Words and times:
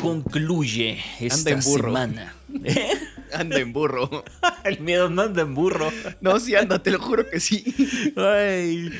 Concluye 0.00 0.98
esta 1.20 1.50
en 1.50 1.60
burro. 1.60 1.88
semana. 1.88 2.34
Anda 3.34 3.58
en 3.60 3.72
burro. 3.72 4.24
El 4.64 4.80
miedo 4.80 5.10
no 5.10 5.22
anda 5.22 5.42
en 5.42 5.54
burro. 5.54 5.90
No, 6.22 6.40
sí 6.40 6.54
anda, 6.56 6.82
te 6.82 6.90
lo 6.90 6.98
juro 6.98 7.28
que 7.28 7.40
sí. 7.40 7.62
Ay, 8.16 8.90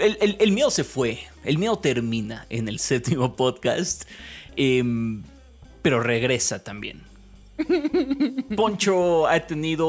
el, 0.00 0.18
el- 0.20 0.36
el 0.40 0.52
miedo 0.52 0.70
se 0.70 0.82
fue. 0.84 1.20
El 1.44 1.58
miedo 1.58 1.78
termina 1.78 2.46
en 2.50 2.66
el 2.68 2.78
séptimo 2.80 3.36
podcast. 3.36 4.04
Em, 4.56 5.22
pero 5.82 6.02
regresa 6.02 6.64
también. 6.64 7.02
Poncho 8.56 9.26
ha 9.28 9.38
tenido 9.46 9.86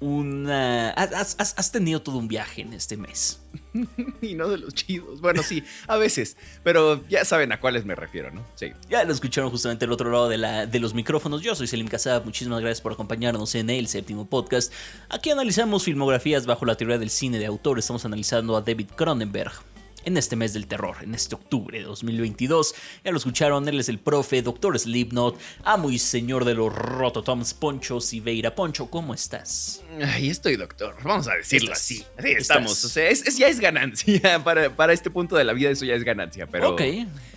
una. 0.00 0.90
Has, 0.92 1.36
has- 1.38 1.54
has 1.56 1.72
tenido 1.72 2.00
todo 2.00 2.16
un 2.16 2.28
viaje 2.28 2.62
en 2.62 2.72
este 2.72 2.96
mes. 2.96 3.40
Y 4.22 4.34
no 4.34 4.48
de 4.48 4.58
los 4.58 4.74
chidos. 4.74 5.20
Bueno, 5.20 5.42
sí, 5.42 5.62
a 5.86 5.96
veces. 5.96 6.36
Pero 6.62 7.06
ya 7.08 7.24
saben 7.24 7.52
a 7.52 7.60
cuáles 7.60 7.84
me 7.84 7.94
refiero, 7.94 8.30
¿no? 8.30 8.44
Sí. 8.54 8.72
Ya 8.88 9.04
lo 9.04 9.12
escucharon 9.12 9.50
justamente 9.50 9.84
al 9.84 9.92
otro 9.92 10.10
lado 10.10 10.28
de, 10.28 10.38
la, 10.38 10.66
de 10.66 10.80
los 10.80 10.94
micrófonos. 10.94 11.42
Yo 11.42 11.54
soy 11.54 11.66
Selim 11.66 11.88
Casab. 11.88 12.24
Muchísimas 12.24 12.60
gracias 12.60 12.80
por 12.80 12.92
acompañarnos 12.92 13.54
en 13.54 13.70
el 13.70 13.88
séptimo 13.88 14.26
podcast. 14.26 14.72
Aquí 15.08 15.30
analizamos 15.30 15.84
filmografías 15.84 16.46
bajo 16.46 16.64
la 16.64 16.76
teoría 16.76 16.98
del 16.98 17.10
cine 17.10 17.38
de 17.38 17.46
autor. 17.46 17.78
Estamos 17.78 18.04
analizando 18.04 18.56
a 18.56 18.60
David 18.60 18.88
Cronenberg. 18.94 19.71
En 20.04 20.16
este 20.16 20.34
mes 20.34 20.52
del 20.52 20.66
terror, 20.66 20.96
en 21.02 21.14
este 21.14 21.34
octubre 21.36 21.78
de 21.78 21.84
2022. 21.84 22.74
Ya 23.04 23.10
lo 23.12 23.18
escucharon, 23.18 23.68
él 23.68 23.78
es 23.78 23.88
el 23.88 23.98
profe, 24.00 24.42
doctor 24.42 24.78
Slipknot, 24.78 25.38
amo 25.64 25.90
y 25.90 25.98
señor 25.98 26.44
de 26.44 26.54
los 26.54 26.74
rototoms, 26.74 27.54
Poncho 27.54 28.00
Siveira. 28.00 28.54
Poncho, 28.54 28.90
¿cómo 28.90 29.14
estás? 29.14 29.82
Ahí 30.04 30.28
estoy, 30.28 30.56
doctor. 30.56 30.96
Vamos 31.04 31.28
a 31.28 31.34
decirlo 31.34 31.72
así. 31.72 32.04
Así 32.18 32.30
estamos. 32.32 32.72
estás- 32.72 32.84
O 32.84 32.88
sea, 32.88 33.08
es, 33.10 33.26
es- 33.26 33.38
ya 33.38 33.46
es 33.48 33.60
ganancia. 33.60 34.42
Para, 34.44 34.74
para 34.74 34.92
este 34.92 35.10
punto 35.10 35.36
de 35.36 35.44
la 35.44 35.52
vida, 35.52 35.70
eso 35.70 35.84
ya 35.84 35.94
es 35.94 36.02
ganancia. 36.04 36.46
Pero 36.48 36.70
ok, 36.70 36.82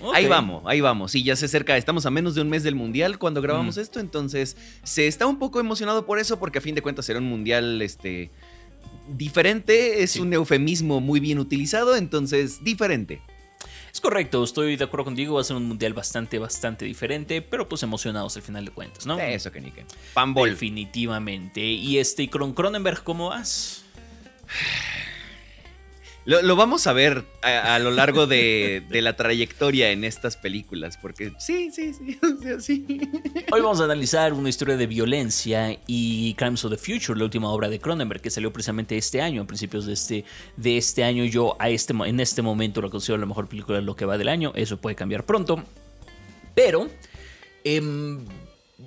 ok. 0.02 0.16
ahí 0.16 0.26
vamos, 0.28 0.64
ahí 0.66 0.82
vamos. 0.82 1.12
Sí, 1.12 1.24
ya 1.24 1.36
se 1.36 1.46
acerca. 1.46 1.78
Estamos 1.78 2.06
a 2.06 2.10
menos 2.12 2.34
de 2.36 2.42
un 2.42 2.50
mes 2.50 2.64
del 2.64 2.74
mundial 2.76 3.20
cuando 3.20 3.42
grabamos 3.42 3.78
Mm. 3.78 3.80
esto. 3.82 4.00
Entonces, 4.00 4.58
se 4.84 5.06
está 5.08 5.28
un 5.28 5.38
poco 5.38 5.60
emocionado 5.60 6.06
por 6.06 6.18
eso, 6.20 6.40
porque 6.40 6.58
a 6.58 6.62
fin 6.62 6.74
de 6.74 6.82
cuentas 6.82 7.06
será 7.06 7.20
un 7.20 7.26
mundial 7.26 7.82
este, 7.82 8.32
diferente. 9.10 10.04
Es 10.04 10.12
Sí. 10.12 10.20
un 10.20 10.34
eufemismo 10.34 11.00
muy 11.02 11.20
bien 11.20 11.40
utilizado. 11.40 11.96
Entonces, 11.96 12.64
diferente. 12.64 13.22
Es 13.94 14.02
correcto, 14.02 14.44
estoy 14.44 14.76
de 14.76 14.84
acuerdo 14.84 15.06
contigo. 15.06 15.36
Va 15.36 15.42
a 15.42 15.44
ser 15.46 15.56
un 15.56 15.66
mundial 15.68 15.94
bastante, 15.94 16.38
bastante 16.38 16.84
diferente, 16.84 17.42
pero 17.42 17.70
pues 17.70 17.82
emocionados 17.82 18.36
al 18.36 18.42
final 18.44 18.66
de 18.66 18.72
cuentas, 18.72 19.06
¿no? 19.06 19.18
Eso 19.20 19.52
que 19.54 19.62
ni 19.62 19.72
que. 19.72 19.86
Definitivamente. 20.52 21.62
Y 21.62 21.98
este, 21.98 22.24
y 22.24 22.28
con 22.28 22.54
Cronenberg, 22.54 23.04
¿cómo 23.04 23.30
vas? 23.30 23.86
Lo, 26.26 26.56
vamos 26.56 26.88
a 26.88 26.94
ver 26.94 27.24
a, 27.44 27.78
lo 27.78 27.92
largo 27.92 28.26
de, 28.26 28.84
la 28.90 29.16
trayectoria 29.16 29.92
en 29.92 30.04
estas 30.04 30.36
películas, 30.38 30.98
porque 30.98 31.34
sí, 31.38 31.70
sí, 31.72 31.94
sí, 31.94 32.20
sea, 32.42 32.60
sí. 32.60 32.86
Hoy 33.52 33.62
vamos 33.62 33.80
a 33.80 33.84
analizar 33.84 34.34
una 34.34 34.50
historia 34.50 34.76
de 34.76 34.88
violencia 34.88 35.78
y 35.86 36.34
Crimes 36.34 36.66
of 36.66 36.72
the 36.72 36.78
Future, 36.78 37.18
la 37.18 37.26
última 37.26 37.50
obra 37.50 37.70
de 37.70 37.80
Cronenberg 37.80 38.22
que 38.22 38.32
salió 38.32 38.52
precisamente 38.52 38.98
este 38.98 39.22
año, 39.22 39.44
a 39.44 39.46
principios 39.46 39.86
de 39.86 39.94
este, 39.94 40.26
de 40.58 40.78
este 40.78 41.04
año. 41.04 41.26
Yo 41.26 41.56
a 41.60 41.70
este, 41.70 41.94
en 41.94 42.20
este 42.20 42.42
momento 42.42 42.82
lo 42.82 42.90
considero 42.90 43.20
la 43.20 43.28
mejor 43.28 43.48
película 43.48 43.78
de 43.78 43.84
lo 43.84 43.96
que 43.96 44.06
va 44.06 44.18
del 44.18 44.30
año. 44.30 44.52
Eso 44.56 44.78
puede 44.78 44.96
cambiar 44.96 45.28
pronto. 45.28 45.64
Pero 46.56 46.90
em, 47.64 48.26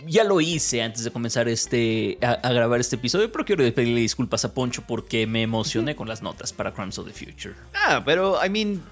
ya 0.06 0.24
lo 0.24 0.40
hice 0.40 0.82
antes 0.82 1.04
de 1.04 1.10
comenzar 1.10 1.48
este, 1.48 2.18
a, 2.22 2.32
a 2.32 2.52
grabar 2.52 2.80
este 2.80 2.96
episodio, 2.96 3.30
pero 3.32 3.44
quiero 3.44 3.62
pedirle 3.72 4.00
disculpas 4.00 4.44
a 4.44 4.52
Poncho 4.52 4.82
porque 4.86 5.26
me 5.26 5.42
emocioné 5.42 5.96
con 5.96 6.08
las 6.08 6.22
notas 6.22 6.52
para 6.52 6.72
Crimes 6.72 6.98
of 6.98 7.06
the 7.06 7.12
Future. 7.12 7.54
Ah, 7.74 8.02
pero, 8.04 8.38
I 8.44 8.50
mean, 8.50 8.82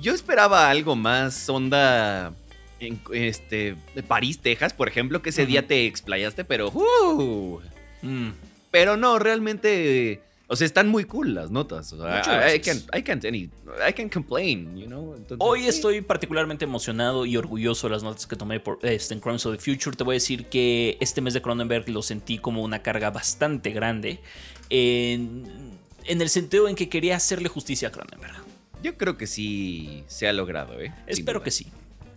yo 0.00 0.12
esperaba 0.12 0.68
algo 0.68 0.96
más 0.96 1.48
onda 1.48 2.32
en 2.80 3.00
este, 3.12 3.76
de 3.94 4.02
París, 4.02 4.38
Texas, 4.40 4.72
por 4.74 4.88
ejemplo, 4.88 5.22
que 5.22 5.30
ese 5.30 5.46
día 5.46 5.66
te 5.66 5.86
explayaste, 5.86 6.44
pero, 6.44 6.68
uh, 6.68 7.60
Mm, 8.04 8.32
pero 8.70 8.96
no, 8.96 9.18
realmente, 9.18 10.20
o 10.46 10.56
sea, 10.56 10.66
están 10.66 10.88
muy 10.88 11.04
cool 11.04 11.34
las 11.34 11.50
notas. 11.50 11.92
O 11.92 12.02
sea, 12.02 12.54
I, 12.54 12.60
can't, 12.60 12.82
I 12.94 13.02
can't 13.02 13.24
any, 13.24 13.50
I 13.86 13.92
can't 13.94 14.12
complain, 14.12 14.76
you 14.76 14.86
know. 14.86 15.14
Entonces, 15.16 15.38
Hoy 15.40 15.62
sí. 15.62 15.68
estoy 15.68 16.00
particularmente 16.02 16.64
emocionado 16.66 17.24
y 17.24 17.36
orgulloso 17.36 17.86
de 17.88 17.92
las 17.94 18.02
notas 18.02 18.26
que 18.26 18.36
tomé 18.36 18.60
por, 18.60 18.78
este, 18.82 19.14
en 19.14 19.20
Crimes 19.20 19.46
of 19.46 19.56
the 19.56 19.62
Future. 19.62 19.96
Te 19.96 20.04
voy 20.04 20.14
a 20.14 20.16
decir 20.16 20.46
que 20.46 20.98
este 21.00 21.22
mes 21.22 21.32
de 21.32 21.40
Cronenberg 21.40 21.88
lo 21.88 22.02
sentí 22.02 22.38
como 22.38 22.62
una 22.62 22.82
carga 22.82 23.10
bastante 23.10 23.70
grande. 23.70 24.20
En, 24.68 25.78
en 26.04 26.20
el 26.20 26.28
sentido 26.28 26.68
en 26.68 26.76
que 26.76 26.90
quería 26.90 27.16
hacerle 27.16 27.48
justicia 27.48 27.88
a 27.88 27.90
Cronenberg. 27.90 28.34
Yo 28.82 28.98
creo 28.98 29.16
que 29.16 29.26
sí 29.26 30.04
se 30.08 30.28
ha 30.28 30.32
logrado, 30.34 30.78
¿eh? 30.78 30.92
Espero 31.06 31.42
que 31.42 31.50
sí. 31.50 31.68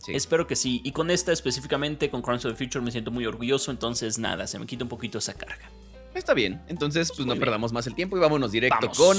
Sí. 0.06 0.14
Espero 0.14 0.48
que 0.48 0.58
sí. 0.58 0.82
Y 0.84 0.92
con 0.92 1.12
esta 1.12 1.32
específicamente, 1.32 2.10
con 2.10 2.22
Crimes 2.22 2.44
of 2.44 2.58
the 2.58 2.66
Future, 2.66 2.84
me 2.84 2.92
siento 2.92 3.10
muy 3.10 3.26
orgulloso. 3.26 3.72
Entonces, 3.72 4.20
nada, 4.20 4.48
se 4.48 4.60
me 4.60 4.66
quita 4.66 4.84
un 4.84 4.90
poquito 4.90 5.18
esa 5.18 5.34
carga. 5.34 5.70
Está 6.18 6.34
bien, 6.34 6.62
entonces 6.68 7.10
pues 7.10 7.26
no 7.26 7.34
bien. 7.34 7.40
perdamos 7.40 7.72
más 7.72 7.86
el 7.88 7.96
tiempo 7.96 8.18
y 8.18 8.20
vámonos 8.20 8.52
directo 8.52 8.78
Vamos. 8.82 8.98
con 8.98 9.18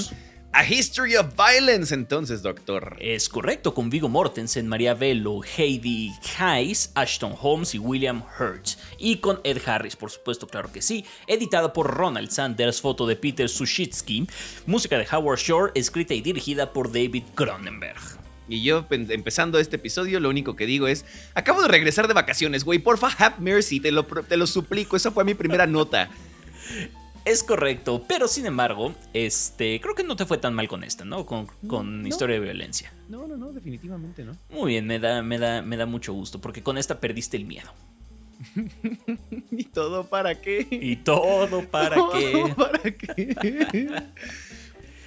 A 0.53 0.67
History 0.67 1.15
of 1.17 1.29
Violence 1.37 1.95
entonces, 1.95 2.43
doctor. 2.43 2.97
Es 2.99 3.29
correcto, 3.29 3.73
con 3.73 3.89
Vigo 3.89 4.09
Mortensen, 4.09 4.67
María 4.67 4.95
Velo, 4.95 5.41
Heidi 5.57 6.13
Hayes, 6.39 6.91
Ashton 6.95 7.35
Holmes 7.41 7.75
y 7.75 7.79
William 7.79 8.23
Hurt. 8.39 8.71
Y 8.99 9.19
con 9.19 9.41
Ed 9.45 9.61
Harris, 9.65 9.95
por 9.95 10.11
supuesto, 10.11 10.47
claro 10.49 10.73
que 10.73 10.83
sí. 10.83 11.05
Editada 11.27 11.73
por 11.73 11.87
Ronald 11.87 12.31
Sanders, 12.31 12.81
foto 12.81 13.07
de 13.07 13.15
Peter 13.15 13.49
Sushitsky, 13.49 14.27
música 14.67 14.99
de 14.99 15.07
Howard 15.11 15.39
Shore, 15.39 15.73
escrita 15.77 16.15
y 16.15 16.21
dirigida 16.21 16.73
por 16.73 16.89
David 16.89 17.25
Cronenberg. 17.35 18.01
Y 18.49 18.63
yo 18.63 18.87
empezando 18.91 19.59
este 19.59 19.77
episodio 19.77 20.21
lo 20.21 20.31
único 20.31 20.57
que 20.57 20.65
digo 20.67 20.89
es, 20.89 21.05
acabo 21.35 21.61
de 21.63 21.69
regresar 21.69 22.09
de 22.09 22.15
vacaciones, 22.15 22.65
güey, 22.65 22.79
porfa, 22.79 23.09
have 23.19 23.37
mercy, 23.39 23.79
te 23.79 23.93
lo, 23.93 24.05
te 24.05 24.37
lo 24.39 24.47
suplico, 24.47 24.97
esa 24.97 25.11
fue 25.11 25.25
mi 25.25 25.35
primera 25.35 25.67
nota. 25.67 26.09
Es 27.25 27.43
correcto, 27.43 28.05
pero 28.09 28.27
sin 28.27 28.47
embargo, 28.47 28.95
este, 29.13 29.81
creo 29.83 29.95
que 29.95 30.03
no 30.05 30.17
te 30.17 30.25
fue 30.25 30.39
tan 30.39 30.55
mal 30.55 30.67
con 30.67 30.83
esta, 30.83 31.05
¿no? 31.05 31.27
Con, 31.27 31.47
con 31.67 32.03
No. 32.03 32.09
historia 32.09 32.37
de 32.37 32.41
violencia. 32.41 32.93
No, 33.09 33.27
no, 33.27 33.37
no, 33.37 33.53
definitivamente 33.53 34.25
no. 34.25 34.33
Muy 34.51 34.73
bien, 34.73 34.87
me 34.87 34.99
da, 34.99 35.23
me, 35.23 35.39
da, 35.39 35.61
me 35.61 35.77
da 35.77 35.85
mucho 35.85 36.15
gusto, 36.15 36.41
porque 36.41 36.63
con 36.63 36.79
esta 36.79 37.01
perdiste 37.01 37.37
el 37.37 37.45
miedo. 37.45 37.71
¿Y 39.51 39.65
todo 39.65 40.07
para 40.07 40.41
qué? 40.41 40.67
Y 40.71 40.97
todo 40.97 41.69
para 41.69 41.97
que... 42.13 42.55
¿Para 42.57 42.83
qué? 42.83 43.89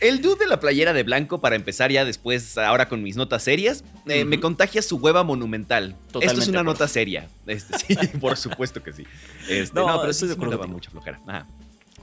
El 0.02 0.22
dude 0.22 0.40
de 0.40 0.48
la 0.48 0.60
playera 0.60 0.94
de 0.94 1.04
blanco, 1.04 1.40
para 1.40 1.56
empezar 1.56 1.92
ya 1.92 2.04
después, 2.06 2.58
ahora 2.58 2.90
con 2.90 3.04
mis 3.04 3.16
notas 3.16 3.44
serias, 3.44 3.84
eh, 4.08 4.26
me 4.26 4.40
contagia 4.40 4.82
su 4.82 4.98
hueva 4.98 5.24
monumental. 5.24 5.92
Esto 6.08 6.20
es 6.20 6.26
Totalmente 6.26 6.50
una 6.50 6.64
nota 6.64 6.88
seria. 6.88 7.30
Este, 7.46 7.78
sí, 7.78 7.96
por 8.20 8.36
supuesto 8.36 8.82
que 8.84 8.94
sí. 8.94 9.04
Este, 9.48 9.76
No, 9.80 9.88
no, 9.88 10.00
pero 10.00 10.12
estoy 10.12 10.28
sí, 10.30 10.34
de 10.36 10.40
me 10.40 10.46
acuerdo 10.46 10.68
mucha 10.68 10.90
flojera. 10.90 11.22
Ajá. 11.28 11.48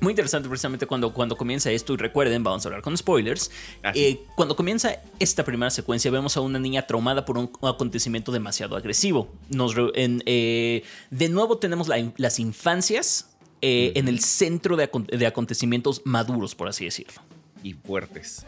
Muy 0.00 0.12
interesante 0.12 0.48
precisamente 0.48 0.87
cuando, 0.87 1.12
cuando 1.12 1.37
comienza 1.37 1.72
esto 1.72 1.92
y 1.92 1.97
recuerden, 1.97 2.44
vamos 2.44 2.64
a 2.64 2.69
hablar 2.69 2.82
con 2.82 2.97
spoilers. 2.97 3.50
Eh, 3.94 4.20
cuando 4.37 4.54
comienza 4.54 4.94
esta 5.19 5.44
primera 5.44 5.70
secuencia 5.70 6.08
vemos 6.12 6.37
a 6.37 6.41
una 6.41 6.60
niña 6.60 6.87
traumada 6.87 7.25
por 7.25 7.37
un 7.37 7.50
acontecimiento 7.62 8.31
demasiado 8.31 8.76
agresivo. 8.76 9.34
Nos 9.48 9.75
re- 9.75 9.91
en, 9.97 10.22
eh, 10.25 10.84
de 11.10 11.28
nuevo 11.28 11.58
tenemos 11.58 11.88
la 11.88 11.97
las 12.16 12.38
infancias 12.38 13.31
eh, 13.60 13.91
en 13.97 14.06
el 14.06 14.20
centro 14.20 14.76
de 14.76 15.26
acontecimientos 15.26 16.03
maduros, 16.04 16.54
por 16.54 16.69
así 16.69 16.84
decirlo. 16.84 17.20
Y 17.62 17.74
fuertes, 17.74 18.46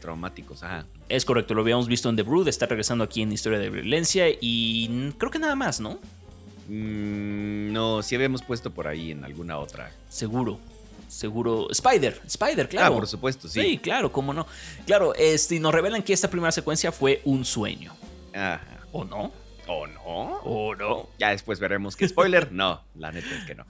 traumáticos. 0.00 0.62
Ajá. 0.62 0.86
Es 1.08 1.24
correcto, 1.24 1.54
lo 1.54 1.62
habíamos 1.62 1.88
visto 1.88 2.08
en 2.08 2.16
The 2.16 2.22
Brood, 2.22 2.48
está 2.48 2.66
regresando 2.66 3.04
aquí 3.04 3.22
en 3.22 3.32
Historia 3.32 3.58
de 3.58 3.70
Violencia 3.70 4.26
y 4.40 5.12
creo 5.18 5.30
que 5.30 5.38
nada 5.38 5.54
más, 5.54 5.80
¿no? 5.80 5.98
Mm, 6.68 7.72
no, 7.72 8.02
sí 8.02 8.14
habíamos 8.14 8.42
puesto 8.42 8.70
por 8.70 8.88
ahí 8.88 9.10
en 9.10 9.24
alguna 9.24 9.58
otra. 9.58 9.90
Seguro, 10.08 10.58
seguro. 11.08 11.68
Spider, 11.70 12.20
Spider, 12.26 12.68
claro. 12.68 12.94
Ah, 12.94 12.96
por 12.96 13.06
supuesto, 13.06 13.48
sí. 13.48 13.60
Sí, 13.60 13.78
claro, 13.78 14.10
cómo 14.10 14.32
no. 14.32 14.46
Claro, 14.86 15.14
este, 15.14 15.60
nos 15.60 15.74
revelan 15.74 16.02
que 16.02 16.12
esta 16.12 16.30
primera 16.30 16.52
secuencia 16.52 16.90
fue 16.90 17.20
un 17.24 17.44
sueño. 17.44 17.94
Ajá. 18.32 18.62
¿O 18.92 19.04
no? 19.04 19.32
¿O 19.66 19.86
no? 19.86 20.40
¿O 20.44 20.74
no? 20.74 21.08
Ya 21.18 21.30
después 21.30 21.58
veremos 21.60 21.96
que 21.96 22.08
spoiler. 22.08 22.50
No, 22.52 22.82
la 22.94 23.12
neta 23.12 23.34
es 23.36 23.44
que 23.44 23.54
no. 23.54 23.66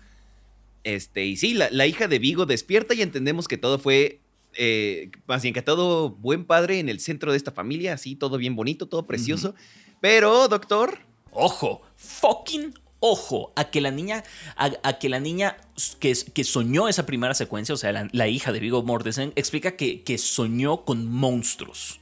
Este, 0.84 1.24
y 1.24 1.36
sí, 1.36 1.54
la, 1.54 1.68
la 1.70 1.86
hija 1.86 2.08
de 2.08 2.18
Vigo 2.18 2.46
despierta 2.46 2.94
y 2.94 3.02
entendemos 3.02 3.48
que 3.48 3.56
todo 3.56 3.78
fue. 3.78 4.20
eh, 4.56 5.10
más 5.26 5.42
bien 5.42 5.52
que 5.54 5.62
todo 5.62 6.10
buen 6.10 6.44
padre 6.44 6.78
en 6.78 6.88
el 6.88 7.00
centro 7.00 7.32
de 7.32 7.36
esta 7.38 7.50
familia, 7.50 7.94
así, 7.94 8.14
todo 8.14 8.38
bien 8.38 8.54
bonito, 8.54 8.86
todo 8.86 9.06
precioso. 9.06 9.54
Pero, 10.00 10.46
doctor, 10.48 10.98
Ojo, 11.32 11.82
fucking 11.96 12.74
ojo 13.00 13.52
a 13.56 13.64
que 13.70 13.80
la 13.80 13.90
niña, 13.90 14.22
a, 14.56 14.70
a 14.84 14.98
que 15.00 15.08
la 15.08 15.18
niña 15.18 15.56
que, 15.98 16.14
que 16.32 16.44
soñó 16.44 16.88
esa 16.88 17.04
primera 17.06 17.34
secuencia, 17.34 17.74
o 17.74 17.76
sea, 17.76 17.90
la, 17.92 18.08
la 18.12 18.28
hija 18.28 18.52
de 18.52 18.60
Vigo 18.60 18.82
Mortensen, 18.84 19.32
explica 19.34 19.74
que, 19.76 20.02
que 20.04 20.16
soñó 20.16 20.84
con 20.84 21.06
monstruos. 21.10 22.00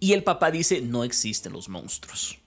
Y 0.00 0.14
el 0.14 0.22
papá 0.24 0.50
dice, 0.50 0.80
no 0.80 1.04
existen 1.04 1.52
los 1.52 1.68
monstruos. 1.68 2.38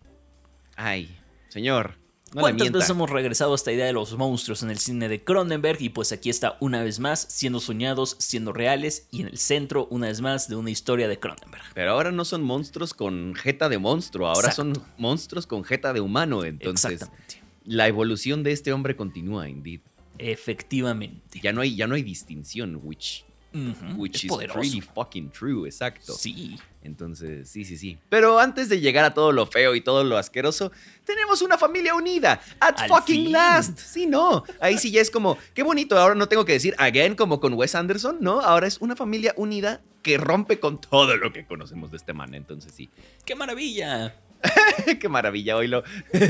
ay, 0.75 1.15
señor, 1.49 1.99
No 2.33 2.41
¿Cuántas 2.41 2.71
veces 2.71 2.89
hemos 2.89 3.09
regresado 3.09 3.51
a 3.51 3.55
esta 3.55 3.71
idea 3.71 3.85
de 3.85 3.93
los 3.93 4.17
monstruos 4.17 4.63
en 4.63 4.71
el 4.71 4.79
cine 4.79 5.07
de 5.07 5.23
Cronenberg? 5.23 5.81
Y 5.81 5.89
pues 5.89 6.11
aquí 6.11 6.29
está 6.29 6.57
una 6.61 6.83
vez 6.83 6.99
más, 6.99 7.27
siendo 7.29 7.59
soñados, 7.59 8.15
siendo 8.19 8.53
reales 8.53 9.07
y 9.11 9.21
en 9.21 9.27
el 9.27 9.37
centro, 9.37 9.87
una 9.91 10.07
vez 10.07 10.21
más, 10.21 10.47
de 10.47 10.55
una 10.55 10.71
historia 10.71 11.07
de 11.07 11.19
Cronenberg. 11.19 11.63
Pero 11.75 11.91
ahora 11.91 12.11
no 12.11 12.25
son 12.25 12.43
monstruos 12.43 12.93
con 12.93 13.35
jeta 13.35 13.69
de 13.69 13.77
monstruo, 13.77 14.27
ahora 14.27 14.51
son 14.51 14.73
monstruos 14.97 15.45
con 15.45 15.63
jeta 15.63 15.93
de 15.93 16.01
humano. 16.01 16.43
Entonces, 16.43 16.93
Exactamente. 16.93 17.43
la 17.65 17.87
evolución 17.87 18.41
de 18.41 18.51
este 18.51 18.73
hombre 18.73 18.95
continúa, 18.95 19.47
indeed. 19.47 19.81
Efectivamente. 20.17 21.39
Ya 21.41 21.53
no 21.53 21.61
hay, 21.61 21.75
ya 21.75 21.87
no 21.87 21.95
hay 21.95 22.03
distinción, 22.03 22.79
which, 22.81 23.25
which 23.95 24.15
es 24.15 24.23
is 24.25 24.29
poderoso. 24.29 24.59
pretty 24.59 24.81
fucking 24.81 25.29
true, 25.31 25.67
exacto. 25.67 26.13
Sí. 26.13 26.57
Entonces, 26.83 27.49
sí, 27.49 27.63
sí, 27.63 27.77
sí. 27.77 27.97
Pero 28.09 28.39
antes 28.39 28.67
de 28.69 28.79
llegar 28.79 29.05
a 29.05 29.13
todo 29.13 29.31
lo 29.31 29.45
feo 29.45 29.73
y 29.73 29.81
todo 29.81 30.03
lo 30.03 30.17
asqueroso, 30.17 30.71
tenemos 31.05 31.41
una 31.41 31.57
familia 31.57 31.95
unida. 31.95 32.41
At 32.59 32.81
Al 32.81 32.89
fucking 32.89 33.23
fin. 33.23 33.31
last. 33.31 33.79
Sí, 33.79 34.05
no. 34.05 34.43
Ahí 34.59 34.77
sí 34.77 34.91
ya 34.91 35.01
es 35.01 35.09
como, 35.09 35.37
qué 35.53 35.63
bonito. 35.63 35.97
Ahora 35.97 36.15
no 36.15 36.27
tengo 36.27 36.43
que 36.45 36.53
decir 36.53 36.75
again 36.77 37.15
como 37.15 37.39
con 37.39 37.53
Wes 37.53 37.73
Anderson, 37.75 38.17
¿no? 38.19 38.41
Ahora 38.41 38.67
es 38.67 38.79
una 38.79 38.95
familia 38.95 39.33
unida 39.37 39.81
que 40.01 40.17
rompe 40.17 40.59
con 40.59 40.79
todo 40.81 41.15
lo 41.15 41.31
que 41.31 41.45
conocemos 41.45 41.91
de 41.91 41.97
este 41.97 42.13
man. 42.13 42.33
Entonces, 42.35 42.73
sí. 42.75 42.89
¡Qué 43.25 43.35
maravilla! 43.35 44.15
qué 44.99 45.07
maravilla, 45.09 45.55
oílo. 45.55 45.83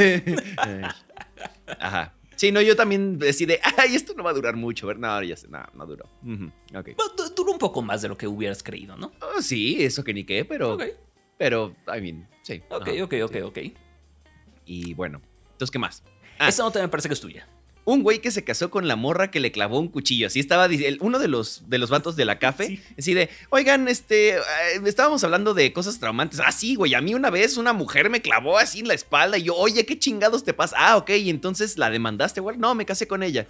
Ajá. 1.79 2.13
Sí, 2.43 2.51
no, 2.51 2.59
yo 2.59 2.75
también 2.75 3.17
decidí, 3.19 3.53
ay, 3.77 3.95
esto 3.95 4.13
no 4.17 4.21
va 4.21 4.31
a 4.31 4.33
durar 4.33 4.57
mucho. 4.57 4.85
ver, 4.85 4.99
No, 4.99 5.23
ya 5.23 5.37
sé, 5.37 5.47
no, 5.47 5.63
no 5.75 5.85
duró. 5.85 6.09
Ujú, 6.23 6.51
Ok. 6.77 6.89
Bueno, 6.97 7.13
du- 7.15 7.33
Duró 7.33 7.53
un 7.53 7.57
poco 7.57 7.81
más 7.81 8.01
de 8.01 8.09
lo 8.09 8.17
que 8.17 8.27
hubieras 8.27 8.61
creído, 8.61 8.97
¿no? 8.97 9.13
Oh, 9.21 9.41
sí, 9.41 9.81
eso 9.81 10.03
que 10.03 10.13
ni 10.13 10.25
qué, 10.25 10.43
pero, 10.43 10.73
Ok, 10.73 10.83
pero, 11.37 11.73
I 11.87 12.01
mean, 12.01 12.27
sí. 12.41 12.61
ok, 12.69 12.81
Ajá, 12.81 13.03
ok, 13.05 13.13
ok, 13.23 13.31
sí. 13.33 13.39
ok. 13.39 13.59
Y 14.65 14.93
bueno, 14.93 15.21
entonces, 15.53 15.71
¿qué 15.71 15.79
más? 15.79 16.03
Ah. 16.37 16.49
Esta 16.49 16.63
nota 16.63 16.81
me 16.81 16.89
parece 16.89 17.07
que 17.07 17.13
es 17.13 17.21
tuya. 17.21 17.47
Un 17.85 18.03
güey 18.03 18.19
que 18.19 18.31
se 18.31 18.43
casó 18.43 18.69
con 18.69 18.87
la 18.87 18.95
morra 18.95 19.31
que 19.31 19.39
le 19.39 19.51
clavó 19.51 19.79
un 19.79 19.89
cuchillo. 19.89 20.27
Así 20.27 20.39
estaba 20.39 20.67
uno 20.99 21.19
de 21.19 21.27
los, 21.27 21.69
de 21.69 21.77
los 21.77 21.89
vatos 21.89 22.15
de 22.15 22.25
la 22.25 22.39
café. 22.39 22.63
Sí. 22.63 22.79
Así 22.97 23.13
de, 23.13 23.29
oigan, 23.49 23.87
este, 23.87 24.37
eh, 24.37 24.41
estábamos 24.85 25.23
hablando 25.23 25.53
de 25.53 25.73
cosas 25.73 25.99
traumantes. 25.99 26.39
Ah, 26.39 26.51
sí, 26.51 26.75
güey, 26.75 26.93
a 26.93 27.01
mí 27.01 27.13
una 27.13 27.29
vez 27.29 27.57
una 27.57 27.73
mujer 27.73 28.09
me 28.09 28.21
clavó 28.21 28.57
así 28.57 28.79
en 28.79 28.87
la 28.87 28.93
espalda 28.93 29.37
y 29.37 29.43
yo, 29.43 29.55
oye, 29.55 29.85
¿qué 29.85 29.99
chingados 29.99 30.43
te 30.43 30.53
pasa? 30.53 30.75
Ah, 30.79 30.97
ok, 30.97 31.09
y 31.09 31.29
entonces 31.29 31.77
la 31.77 31.89
demandaste, 31.89 32.39
güey. 32.39 32.57
No, 32.57 32.73
me 32.73 32.85
casé 32.85 33.07
con 33.07 33.21
ella. 33.21 33.47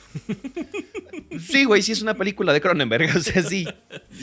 sí, 1.39 1.65
güey, 1.65 1.81
sí 1.81 1.91
es 1.91 2.01
una 2.01 2.15
película 2.15 2.53
de 2.53 2.62
Cronenberg. 2.62 3.15
O 3.15 3.19
sea, 3.19 3.44
sí. 3.44 3.68